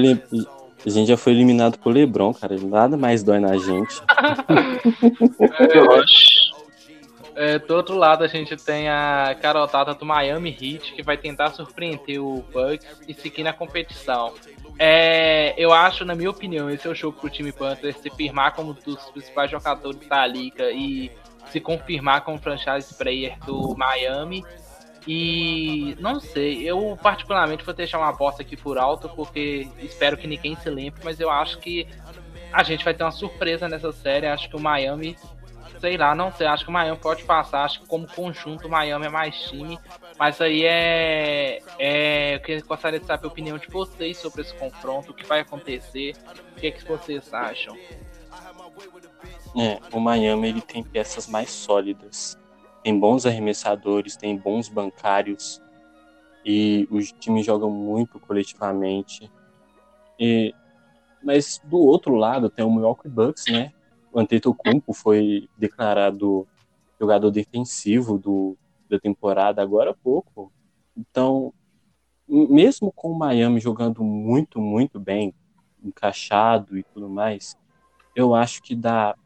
a 0.84 0.90
gente 0.90 1.08
já 1.08 1.16
foi 1.16 1.32
eliminado 1.32 1.78
por 1.78 1.92
Lebron, 1.92 2.34
cara. 2.34 2.56
Nada 2.58 2.96
mais 2.96 3.22
dói 3.22 3.38
na 3.38 3.56
gente. 3.56 4.02
é, 7.36 7.58
do 7.58 7.74
outro 7.74 7.96
lado, 7.96 8.24
a 8.24 8.26
gente 8.26 8.56
tem 8.56 8.88
a 8.88 9.36
carotada 9.40 9.94
do 9.94 10.04
Miami 10.04 10.50
Heat, 10.50 10.92
que 10.94 11.02
vai 11.02 11.16
tentar 11.16 11.50
surpreender 11.50 12.20
o 12.20 12.44
Bucks 12.52 12.86
e 13.06 13.14
seguir 13.14 13.42
na 13.42 13.52
competição. 13.52 14.34
É, 14.78 15.54
eu 15.56 15.72
acho, 15.72 16.04
na 16.04 16.14
minha 16.14 16.30
opinião, 16.30 16.70
esse 16.70 16.86
é 16.86 16.90
o 16.90 16.94
jogo 16.94 17.18
pro 17.20 17.30
time 17.30 17.52
Panthers 17.52 17.96
se 17.98 18.10
firmar 18.10 18.54
como 18.54 18.72
um 18.72 18.74
dos 18.74 19.04
principais 19.10 19.50
jogadores 19.50 20.00
da 20.08 20.26
liga 20.26 20.70
e 20.72 21.10
se 21.50 21.60
confirmar 21.60 22.22
como 22.22 22.38
franchise 22.38 22.94
player 22.94 23.38
do 23.44 23.76
Miami 23.76 24.44
E 25.06 25.96
não 25.98 26.20
sei, 26.20 26.62
eu 26.62 26.96
particularmente 27.02 27.64
vou 27.64 27.74
deixar 27.74 27.98
uma 27.98 28.10
aposta 28.10 28.42
aqui 28.42 28.56
por 28.56 28.78
alto, 28.78 29.08
porque 29.08 29.68
espero 29.80 30.16
que 30.16 30.26
ninguém 30.26 30.54
se 30.56 30.70
lembre, 30.70 31.00
mas 31.04 31.18
eu 31.18 31.28
acho 31.28 31.58
que 31.58 31.88
a 32.52 32.62
gente 32.62 32.84
vai 32.84 32.94
ter 32.94 33.02
uma 33.02 33.10
surpresa 33.10 33.68
nessa 33.68 33.90
série. 33.90 34.26
Acho 34.26 34.48
que 34.48 34.54
o 34.54 34.60
Miami, 34.60 35.16
sei 35.80 35.96
lá, 35.96 36.14
não 36.14 36.30
sei, 36.30 36.46
acho 36.46 36.64
que 36.64 36.70
o 36.70 36.72
Miami 36.72 36.98
pode 36.98 37.24
passar. 37.24 37.64
Acho 37.64 37.80
que 37.80 37.86
como 37.86 38.06
conjunto 38.06 38.68
o 38.68 38.70
Miami 38.70 39.06
é 39.06 39.08
mais 39.08 39.34
time. 39.42 39.78
Mas 40.16 40.40
aí 40.40 40.64
é. 40.64 41.58
é 41.78 42.40
eu 42.46 42.64
gostaria 42.64 43.00
de 43.00 43.06
saber 43.06 43.24
a 43.24 43.28
opinião 43.28 43.58
de 43.58 43.66
vocês 43.68 44.18
sobre 44.18 44.42
esse 44.42 44.54
confronto, 44.54 45.10
o 45.10 45.14
que 45.14 45.26
vai 45.26 45.40
acontecer, 45.40 46.14
o 46.52 46.60
que, 46.60 46.68
é 46.68 46.70
que 46.70 46.84
vocês 46.84 47.32
acham. 47.34 47.76
É, 49.56 49.80
o 49.92 49.98
Miami 49.98 50.48
ele 50.48 50.60
tem 50.60 50.82
peças 50.82 51.26
mais 51.26 51.50
sólidas 51.50 52.41
tem 52.82 52.98
bons 52.98 53.24
arremessadores, 53.26 54.16
tem 54.16 54.36
bons 54.36 54.68
bancários 54.68 55.62
e 56.44 56.88
os 56.90 57.12
times 57.12 57.46
jogam 57.46 57.70
muito 57.70 58.18
coletivamente. 58.18 59.30
E, 60.18 60.54
mas 61.22 61.60
do 61.64 61.78
outro 61.78 62.14
lado 62.14 62.50
tem 62.50 62.64
o 62.64 62.70
Milwaukee 62.70 63.08
Bucks, 63.08 63.44
né? 63.46 63.72
O 64.12 64.18
Antetokounmpo 64.18 64.92
foi 64.92 65.48
declarado 65.56 66.46
jogador 67.00 67.30
defensivo 67.30 68.18
do, 68.18 68.56
da 68.88 68.98
temporada 68.98 69.62
agora 69.62 69.90
há 69.90 69.94
pouco. 69.94 70.52
Então, 70.96 71.52
mesmo 72.28 72.92
com 72.92 73.12
o 73.12 73.18
Miami 73.18 73.60
jogando 73.60 74.04
muito, 74.04 74.60
muito 74.60 75.00
bem, 75.00 75.34
encaixado 75.82 76.78
e 76.78 76.82
tudo 76.82 77.08
mais, 77.08 77.56
eu 78.14 78.34
acho 78.34 78.62
que 78.62 78.74
dá 78.74 79.16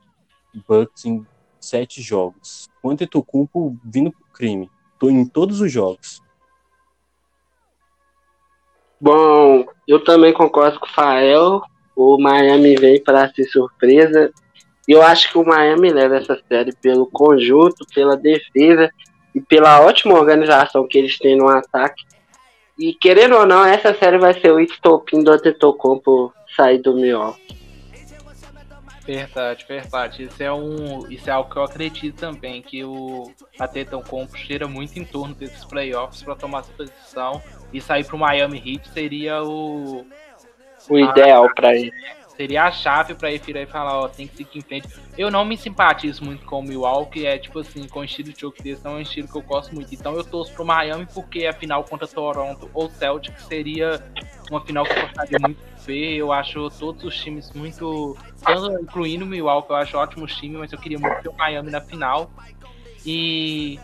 Bucks 0.67 1.05
em 1.05 1.27
sete 1.61 2.01
jogos. 2.01 2.71
O 2.87 2.91
Antetokounmpo 2.91 3.77
vindo 3.85 4.13
pro 4.13 4.25
crime. 4.33 4.71
Tô 4.97 5.11
em 5.11 5.27
todos 5.27 5.61
os 5.61 5.73
jogos. 5.73 6.23
Bom, 9.01 9.67
eu 9.89 10.05
também 10.05 10.33
concordo 10.33 10.79
com 10.79 10.87
o 10.87 10.91
Fael. 10.91 11.63
O 11.97 12.17
Miami 12.17 12.77
vem 12.77 13.03
para 13.03 13.29
ser 13.35 13.43
surpresa. 13.47 14.31
Eu 14.87 15.03
acho 15.03 15.33
que 15.33 15.37
o 15.37 15.45
Miami 15.45 15.91
leva 15.91 16.17
essa 16.17 16.41
série 16.49 16.73
pelo 16.77 17.07
conjunto, 17.07 17.85
pela 17.93 18.17
defesa 18.17 18.89
e 19.35 19.41
pela 19.41 19.81
ótima 19.81 20.15
organização 20.15 20.87
que 20.87 20.97
eles 20.97 21.19
têm 21.19 21.37
no 21.37 21.49
ataque. 21.49 22.05
E 22.79 22.95
querendo 22.95 23.35
ou 23.35 23.45
não, 23.45 23.65
essa 23.65 23.95
série 23.95 24.19
vai 24.19 24.33
ser 24.41 24.53
o 24.53 24.61
estopim 24.61 25.25
do 25.25 25.33
Antetokounmpo 25.33 26.33
sair 26.55 26.79
do 26.79 26.95
Milwaukee. 26.95 27.66
Verdade, 29.07 29.65
verdade. 29.69 30.25
Isso 30.25 30.43
é 30.43 30.53
um, 30.53 31.09
isso 31.09 31.31
é 31.31 31.33
algo 31.33 31.49
que 31.49 31.57
eu 31.57 31.63
acredito 31.63 32.17
também 32.17 32.61
que 32.61 32.85
o 32.85 33.31
Atetão 33.59 34.03
Compro 34.03 34.37
cheira 34.37 34.67
muito 34.67 34.99
em 34.99 35.05
torno 35.05 35.35
desses 35.35 35.65
playoffs 35.65 36.23
para 36.23 36.35
tomar 36.35 36.61
essa 36.61 36.73
posição 36.73 37.41
e 37.73 37.81
sair 37.81 38.05
para 38.05 38.17
o 38.17 38.19
Miami 38.19 38.59
Heat 38.59 38.89
seria 38.89 39.43
o 39.43 40.05
o 40.89 40.99
ideal 40.99 41.53
para 41.55 41.75
ele. 41.75 41.93
Seria 42.37 42.65
a 42.65 42.71
chave 42.71 43.15
para 43.15 43.31
ele 43.31 43.39
virar 43.39 43.63
e 43.63 43.67
falar, 43.67 43.99
ó, 43.99 44.09
tem 44.09 44.27
que 44.27 44.37
seguir 44.37 44.59
em 44.59 44.61
frente. 44.61 44.89
Eu 45.17 45.31
não 45.31 45.43
me 45.43 45.57
simpatizo 45.57 46.23
muito 46.23 46.45
com 46.45 46.59
o 46.59 46.63
Milwaukee, 46.63 47.25
é 47.25 47.39
tipo 47.39 47.61
assim, 47.61 47.89
com 47.89 48.01
o 48.01 48.05
estilo 48.05 48.31
de 48.31 48.39
jogo 48.39 48.57
desse, 48.63 48.85
não 48.85 48.93
é 48.93 48.95
um 48.97 49.01
estilo 49.01 49.27
que 49.27 49.37
eu 49.37 49.43
gosto 49.43 49.75
muito. 49.75 49.95
Então 49.95 50.15
eu 50.15 50.23
torço 50.23 50.53
pro 50.53 50.65
Miami 50.65 51.07
porque 51.15 51.47
a 51.47 51.53
final 51.55 51.83
contra 51.85 52.07
Toronto 52.07 52.71
ou 52.75 52.91
Celtic 52.91 53.41
seria 53.41 54.05
uma 54.51 54.61
final 54.61 54.85
que 54.85 54.93
eu 54.93 55.03
gostaria 55.03 55.39
muito 55.41 55.59
de 55.59 55.87
ver. 55.87 56.17
Eu 56.17 56.33
acho 56.33 56.71
todos 56.71 57.05
os 57.05 57.17
times 57.17 57.53
muito. 57.53 58.17
Incluindo 58.81 59.25
o 59.25 59.29
Milwaukee, 59.29 59.71
eu 59.71 59.77
acho 59.77 59.97
ótimos 59.97 60.35
times, 60.37 60.59
mas 60.59 60.73
eu 60.73 60.79
queria 60.79 60.99
muito 60.99 61.23
ver 61.23 61.29
o 61.29 61.37
Miami 61.37 61.71
na 61.71 61.81
final. 61.81 62.31
E 63.05 63.79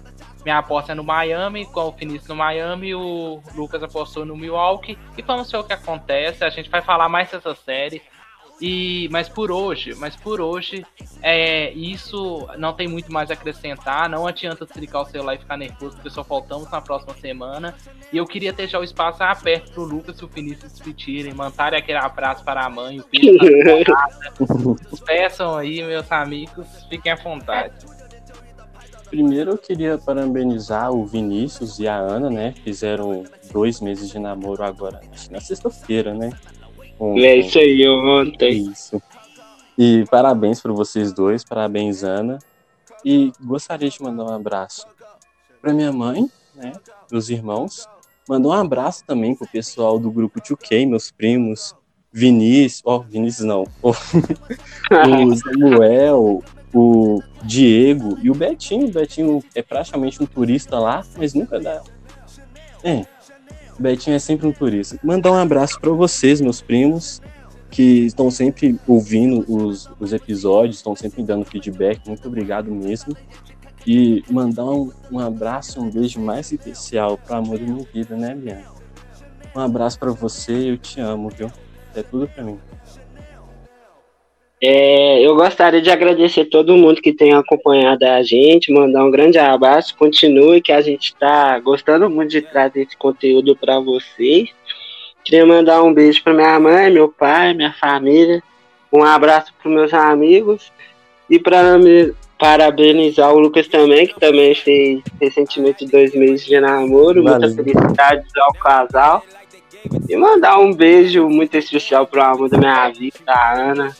minha 0.45 0.59
aposta 0.59 0.93
é 0.93 0.95
no 0.95 1.05
Miami, 1.05 1.65
com 1.67 1.83
o 1.83 1.93
Finício 1.93 2.29
no 2.29 2.37
Miami, 2.37 2.95
o 2.95 3.41
Lucas 3.55 3.83
apostou 3.83 4.25
no 4.25 4.37
Milwaukee. 4.37 4.99
E 5.17 5.23
vamos 5.23 5.51
ver 5.51 5.59
o 5.59 5.65
que 5.65 5.73
acontece. 5.73 6.45
A 6.45 6.51
gente 6.51 6.69
vai 6.69 6.83
falar 6.83 7.09
mais 7.09 7.31
dessa 7.31 7.55
série. 7.55 8.03
E, 8.65 9.09
mas 9.11 9.29
por 9.29 9.51
hoje, 9.51 9.93
mas 9.97 10.15
por 10.15 10.41
hoje, 10.41 10.87
é, 11.21 11.73
isso 11.73 12.49
não 12.57 12.73
tem 12.73 12.87
muito 12.87 13.13
mais 13.13 13.29
a 13.29 13.35
acrescentar. 13.35 14.09
Não 14.09 14.25
adianta 14.25 14.65
desligar 14.65 15.03
o 15.03 15.05
celular 15.05 15.35
e 15.35 15.39
ficar 15.39 15.57
nervoso, 15.57 15.97
porque 15.97 16.09
só 16.11 16.23
voltamos 16.23 16.71
na 16.71 16.81
próxima 16.81 17.13
semana. 17.15 17.75
E 18.13 18.19
eu 18.19 18.25
queria 18.25 18.53
deixar 18.53 18.79
o 18.79 18.85
espaço 18.85 19.21
aberto 19.21 19.73
pro 19.73 19.83
Lucas 19.83 20.17
e 20.21 20.25
o 20.25 20.29
Vinícius 20.29 20.75
despedirem, 20.75 21.35
mandarem 21.35 21.77
aquele 21.77 21.99
abraço 21.99 22.45
para 22.45 22.65
a 22.65 22.71
mãe, 22.71 23.01
o 23.01 23.03
Pedro, 23.03 23.97
Peçam 25.05 25.57
aí, 25.57 25.83
meus 25.83 26.13
amigos, 26.13 26.65
fiquem 26.89 27.11
à 27.11 27.17
vontade. 27.17 27.75
Primeiro 29.11 29.51
eu 29.51 29.59
queria 29.59 29.99
parabenizar 29.99 30.93
o 30.93 31.05
Vinícius 31.05 31.81
e 31.81 31.89
a 31.89 31.97
Ana, 31.97 32.31
né? 32.31 32.55
Fizeram 32.63 33.25
dois 33.53 33.81
meses 33.81 34.09
de 34.09 34.21
namoro 34.21 34.63
agora, 34.63 35.01
na 35.33 35.41
sexta-feira, 35.41 36.15
né? 36.15 36.31
É 37.17 37.37
isso 37.37 37.59
aí, 37.59 37.89
ontem. 37.89 38.71
Isso. 38.71 39.03
E 39.77 40.05
parabéns 40.11 40.61
para 40.61 40.73
vocês 40.73 41.13
dois, 41.13 41.45
parabéns, 41.45 42.05
Ana. 42.05 42.39
E 43.05 43.33
gostaria 43.41 43.89
de 43.89 44.01
mandar 44.01 44.25
um 44.25 44.35
abraço 44.35 44.87
para 45.61 45.73
minha 45.73 45.93
mãe, 45.93 46.31
né, 46.55 46.73
meus 47.11 47.29
irmãos. 47.29 47.89
Mandar 48.29 48.49
um 48.51 48.53
abraço 48.53 49.05
também 49.05 49.35
pro 49.35 49.49
pessoal 49.49 49.99
do 49.99 50.11
grupo 50.11 50.41
2K, 50.41 50.87
meus 50.87 51.11
primos, 51.11 51.75
Vinícius, 52.13 52.83
ó, 52.85 52.97
oh, 52.97 53.01
Vinícius 53.01 53.47
não, 53.47 53.67
o 53.83 53.93
Samuel, 55.37 56.43
o 56.73 57.23
Diego 57.43 58.19
e 58.23 58.31
o 58.31 58.35
Betinho. 58.35 58.87
O 58.87 58.93
Betinho 58.93 59.43
é 59.55 59.63
praticamente 59.63 60.23
um 60.23 60.27
turista 60.27 60.79
lá, 60.79 61.05
mas 61.17 61.35
nunca 61.35 61.59
dá. 61.59 61.83
É, 62.85 63.05
Betinho 63.79 64.17
é 64.17 64.19
sempre 64.19 64.47
um 64.47 64.53
turista. 64.53 64.99
Mandar 65.03 65.33
um 65.33 65.37
abraço 65.37 65.81
para 65.81 65.91
vocês, 65.91 66.41
meus 66.41 66.61
primos, 66.61 67.21
que 67.71 68.07
estão 68.07 68.31
sempre 68.31 68.79
ouvindo 68.87 69.45
os, 69.49 69.89
os 69.99 70.13
episódios, 70.13 70.77
estão 70.77 70.95
sempre 70.95 71.23
dando 71.23 71.45
feedback. 71.45 72.07
Muito 72.07 72.27
obrigado 72.29 72.71
mesmo. 72.71 73.17
E 73.87 74.23
mandar 74.31 74.65
um, 74.67 74.93
um 75.11 75.19
abraço, 75.19 75.81
um 75.81 75.91
beijo 75.91 76.21
mais 76.21 76.53
especial 76.53 77.19
para 77.19 77.39
amor 77.39 77.59
da 77.59 77.65
minha 77.65 77.87
vida, 77.93 78.17
né, 78.17 78.35
Bianca? 78.35 78.71
Um 79.55 79.61
abraço 79.61 79.99
para 79.99 80.13
você, 80.13 80.71
eu 80.71 80.79
te 80.79 81.01
amo, 81.01 81.29
viu? 81.29 81.51
É 81.95 82.03
tudo 82.03 82.29
para 82.29 82.45
mim. 82.45 82.59
É, 84.65 85.21
eu 85.21 85.35
gostaria 85.35 85.83
de 85.83 85.91
agradecer 85.91 86.45
todo 86.45 86.77
mundo 86.77 87.03
que 87.03 87.13
tem 87.13 87.33
acompanhado 87.33 88.05
a 88.05 88.23
gente, 88.23 88.73
mandar 88.73 89.05
um 89.05 89.11
grande 89.11 89.37
abraço, 89.37 89.97
continue 89.97 90.61
que 90.61 90.71
a 90.71 90.81
gente 90.81 91.07
está 91.07 91.59
gostando 91.59 92.09
muito 92.09 92.31
de 92.31 92.43
trazer 92.43 92.83
esse 92.83 92.97
conteúdo 92.97 93.57
para 93.57 93.81
vocês. 93.81 94.51
Queria 95.25 95.45
mandar 95.45 95.83
um 95.83 95.93
beijo 95.93 96.23
para 96.23 96.33
minha 96.33 96.61
mãe, 96.61 96.93
meu 96.93 97.09
pai, 97.09 97.53
minha 97.55 97.73
família, 97.73 98.41
um 98.93 99.03
abraço 99.03 99.53
para 99.61 99.69
meus 99.69 99.93
amigos 99.93 100.71
e 101.29 101.41
para 101.41 101.77
parabenizar 102.39 103.35
o 103.35 103.41
Lucas 103.41 103.67
também, 103.67 104.07
que 104.07 104.21
também 104.21 104.55
fez 104.55 105.03
recentemente 105.21 105.87
dois 105.87 106.15
meses 106.15 106.47
de 106.47 106.61
namoro, 106.61 107.25
Valeu. 107.25 107.49
muita 107.49 107.65
felicidade 107.65 108.25
ao 108.39 108.53
casal. 108.55 109.25
E 110.09 110.17
mandar 110.17 110.61
um 110.61 110.73
beijo 110.73 111.29
muito 111.29 111.57
especial 111.57 112.07
para 112.07 112.31
o 112.31 112.35
amor 112.35 112.49
da 112.49 112.59
minha 112.59 112.89
vida, 112.91 113.17
a 113.27 113.61
Ana, 113.61 113.97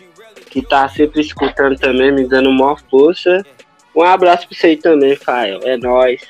que 0.53 0.61
tá 0.61 0.87
sempre 0.87 1.23
escutando 1.23 1.79
também, 1.79 2.13
me 2.13 2.29
dando 2.29 2.51
uma 2.51 2.77
força. 2.77 3.43
Um 3.97 4.03
abraço 4.03 4.47
pra 4.47 4.57
você 4.57 4.67
aí 4.69 4.77
também, 4.77 5.17
Fael. 5.17 5.61
É 5.63 5.79
nóis. 5.79 6.21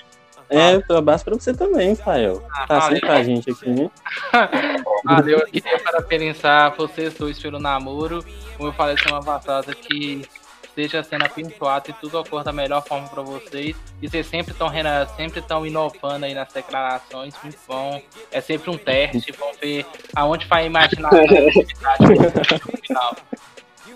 É, 0.48 0.80
um 0.92 0.96
abraço 0.96 1.24
pra 1.24 1.34
você 1.34 1.52
também, 1.52 1.96
Fael. 1.96 2.40
Tá 2.68 2.82
sempre 2.82 3.00
com 3.00 3.12
a 3.12 3.22
gente 3.22 3.50
aqui, 3.50 3.68
né? 3.68 3.90
Valeu, 5.04 5.40
eu 5.40 5.46
queria 5.46 5.78
parabenizar 5.80 6.76
vocês 6.76 7.14
dois 7.14 7.38
pelo 7.40 7.58
namoro. 7.58 8.24
Como 8.56 8.68
eu 8.68 8.72
falei 8.72 8.96
semana 8.96 9.24
passada, 9.24 9.74
que 9.74 10.22
esteja 10.62 11.02
sendo 11.02 11.24
abençoado 11.24 11.90
e 11.90 11.92
tudo 11.94 12.18
ocorra 12.18 12.44
da 12.44 12.52
melhor 12.52 12.82
forma 12.86 13.08
para 13.08 13.22
vocês. 13.22 13.74
E 14.00 14.08
vocês 14.08 14.26
sempre 14.26 14.52
estão 14.52 14.70
sempre 15.16 15.40
estão 15.40 15.66
inovando 15.66 16.26
aí 16.26 16.34
nas 16.34 16.52
declarações, 16.52 17.34
muito 17.42 17.58
bom. 17.66 18.00
É 18.30 18.40
sempre 18.40 18.70
um 18.70 18.78
teste, 18.78 19.32
vamos 19.32 19.58
ver 19.58 19.84
aonde 20.14 20.46
vai 20.46 20.66
imaginar 20.66 21.10
no 21.10 21.26
final. 22.86 23.16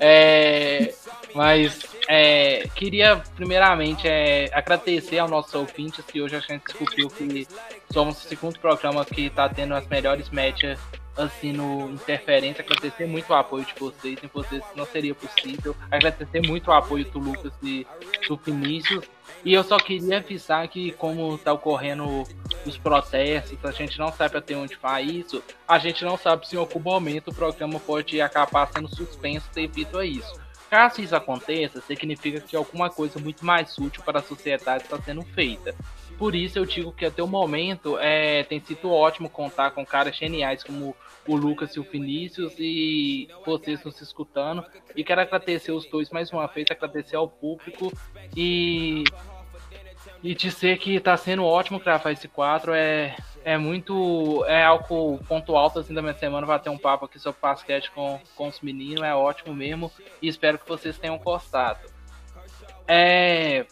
É, 0.01 0.95
mas 1.35 1.87
é, 2.09 2.69
queria 2.75 3.23
primeiramente 3.35 4.07
é, 4.07 4.51
agradecer 4.53 5.19
aos 5.19 5.31
nossos 5.31 5.55
ouvintes 5.55 6.05
que 6.05 6.21
hoje 6.21 6.37
a 6.37 6.41
gente 6.41 6.65
descobriu 6.65 7.09
que 7.09 7.47
somos 7.93 8.25
o 8.25 8.29
segundo 8.29 8.59
programa 8.59 9.05
que 9.05 9.27
está 9.27 9.49
tendo 9.49 9.75
as 9.75 9.87
melhores 9.87 10.31
médias 10.31 10.79
assim 11.17 11.53
no 11.53 11.91
Interferência. 11.91 12.65
Agradecer 12.65 13.07
muito 13.07 13.31
o 13.31 13.35
apoio 13.35 13.65
de 13.65 13.75
vocês, 13.79 14.19
sem 14.21 14.31
vocês 14.33 14.63
não 14.75 14.87
seria 14.87 15.15
possível. 15.15 15.75
Agradecer 15.91 16.47
muito 16.47 16.69
o 16.69 16.73
apoio 16.73 17.05
do 17.07 17.19
Lucas 17.19 17.53
e 17.63 17.87
do 18.29 18.37
Vinícius. 18.37 19.05
E 19.45 19.55
eu 19.55 19.63
só 19.63 19.77
queria 19.77 20.19
avisar 20.19 20.67
que, 20.69 20.93
como 20.93 21.35
está 21.37 21.53
ocorrendo 21.53 22.25
os 22.65 22.77
processos, 22.77 23.57
a 23.65 23.71
gente 23.71 23.99
não 23.99 24.13
sabe 24.13 24.39
até 24.39 24.57
onde 24.57 24.77
vai 24.77 25.05
isso, 25.05 25.43
a 25.69 25.79
gente 25.79 26.05
não 26.05 26.17
sabe 26.17 26.49
se 26.49 26.57
em 26.57 26.59
algum 26.59 26.81
momento 26.81 27.29
o 27.29 27.35
programa 27.35 27.79
pode 27.79 28.21
acabar 28.21 28.69
sendo 28.73 28.89
suspenso 28.89 29.49
devido 29.55 29.99
a 29.99 30.05
isso. 30.05 30.47
Caso 30.69 31.01
isso 31.01 31.15
aconteça, 31.15 31.81
significa 31.81 32.41
que 32.41 32.57
alguma 32.57 32.91
coisa 32.91 33.21
muito 33.21 33.47
mais 33.47 33.79
útil 33.79 34.03
para 34.03 34.19
a 34.19 34.23
sociedade 34.23 34.85
está 34.85 35.01
sendo 35.01 35.23
feita. 35.23 35.75
por 36.19 36.35
isso 36.35 36.59
eu 36.59 36.65
digo 36.65 36.93
que 36.93 37.05
até 37.05 37.23
o 37.23 37.29
momento 37.29 37.97
é, 38.01 38.43
tem 38.43 38.59
sido 38.61 38.91
ótimo 38.91 39.29
contar 39.29 39.71
com 39.71 39.87
caras 39.87 40.17
geniais 40.17 40.65
como 40.65 40.97
o 41.27 41.37
Lucas 41.37 41.75
e 41.75 41.81
o 41.81 41.83
Vinícius 41.83 42.55
e 42.59 43.29
vocês 43.45 43.83
nos 43.85 44.01
escutando. 44.01 44.65
E 44.95 45.05
quero 45.05 45.21
agradecer 45.21 45.73
os 45.73 45.87
dois 45.87 46.11
mais 46.11 46.31
uma 46.31 46.47
vez, 46.47 46.67
agradecer 46.71 47.17
ao 47.17 47.29
público 47.29 47.93
e, 48.37 49.05
e 50.23 50.35
dizer 50.35 50.79
que 50.79 50.95
está 50.95 51.17
sendo 51.17 51.45
ótimo 51.45 51.81
gravar 51.81 52.13
esse 52.13 52.29
quadro. 52.29 52.73
É, 52.73 53.17
é 53.45 53.57
muito. 53.59 54.45
É 54.47 54.65
algo 54.65 55.19
ponto 55.29 55.57
alto 55.57 55.81
assim 55.81 55.95
da 55.95 56.03
minha 56.03 56.15
semana. 56.15 56.47
Vai 56.47 56.59
ter 56.59 56.71
um 56.71 56.79
papo 56.79 57.05
aqui 57.05 57.19
sobre 57.19 57.41
basquete 57.41 57.91
com, 57.91 58.21
com 58.35 58.49
os 58.49 58.61
meninos. 58.61 59.03
É 59.03 59.15
ótimo 59.15 59.55
mesmo. 59.55 59.91
E 60.21 60.29
espero 60.29 60.59
que 60.59 60.69
vocês 60.69 60.99
tenham 60.99 61.19
gostado. 61.19 61.81
É, 62.89 63.67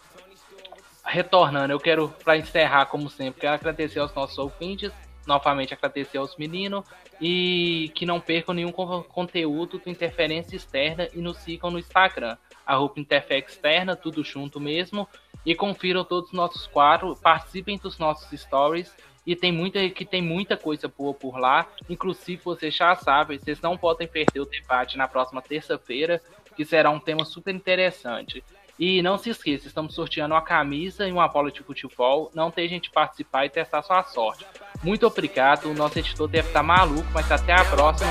retornando, 1.05 1.73
eu 1.73 1.79
quero, 1.79 2.09
para 2.25 2.37
encerrar, 2.37 2.87
como 2.87 3.11
sempre, 3.11 3.43
quero 3.43 3.55
agradecer 3.55 4.01
aos 4.01 4.15
nossos 4.15 4.39
ouvintes, 4.39 4.91
novamente 5.27 5.75
agradecer 5.75 6.19
aos 6.19 6.37
meninos 6.37 6.85
e 7.21 7.91
que 7.95 8.07
não 8.07 8.21
percam 8.21 8.55
nenhum 8.55 8.73
conteúdo 8.73 9.79
do 9.79 9.91
Interferência 9.91 10.57
Externa 10.57 11.09
e 11.15 11.19
nos 11.19 11.39
sigam 11.39 11.71
no 11.71 11.79
Instagram, 11.79 12.37
arroba 12.67 12.95
Interfé 12.99 13.39
Externa, 13.39 13.97
tudo 13.97 14.23
junto 14.25 14.61
mesmo, 14.61 15.09
e 15.45 15.55
confiram 15.55 16.05
todos 16.05 16.31
os 16.31 16.35
nossos 16.35 16.67
quadros, 16.67 17.21
participem 17.21 17.79
dos 17.79 17.99
nossos 17.99 18.39
stories 18.41 18.95
e 19.27 19.35
tem 19.35 19.53
muita 19.53 19.89
que 19.91 20.05
tem 20.05 20.23
muita 20.23 20.57
coisa 20.57 20.87
boa 20.89 21.15
por 21.15 21.39
lá. 21.39 21.67
Inclusive, 21.89 22.41
vocês 22.43 22.75
já 22.75 22.95
sabem, 22.95 23.39
vocês 23.39 23.61
não 23.61 23.77
podem 23.77 24.07
perder 24.07 24.41
o 24.41 24.47
debate 24.47 24.97
na 24.99 25.09
próxima 25.09 25.41
terça-feira, 25.41 26.21
que 26.57 26.65
será 26.65 26.91
um 26.91 27.01
tema 27.01 27.25
super 27.25 27.55
interessante. 27.55 28.45
E 28.79 29.03
não 29.03 29.17
se 29.17 29.31
esqueça, 29.31 29.69
estamos 29.69 29.95
sorteando 29.95 30.35
uma 30.35 30.43
camisa 30.43 31.07
e 31.07 31.13
uma 31.13 31.29
bola 31.29 31.51
de 31.51 31.63
futebol. 31.63 32.31
Não 32.35 32.51
tem 32.51 32.69
gente 32.69 32.91
participar 32.91 33.47
e 33.47 33.51
testar 33.51 33.83
sua 33.83 34.03
sorte. 34.03 34.45
Muito 34.83 35.07
obrigado. 35.07 35.71
O 35.71 35.75
nosso 35.75 35.99
editor 35.99 36.29
deve 36.29 36.49
estar 36.49 36.63
maluco, 36.63 37.07
mas 37.13 37.31
até 37.31 37.53
a 37.53 37.65
próxima. 37.65 38.11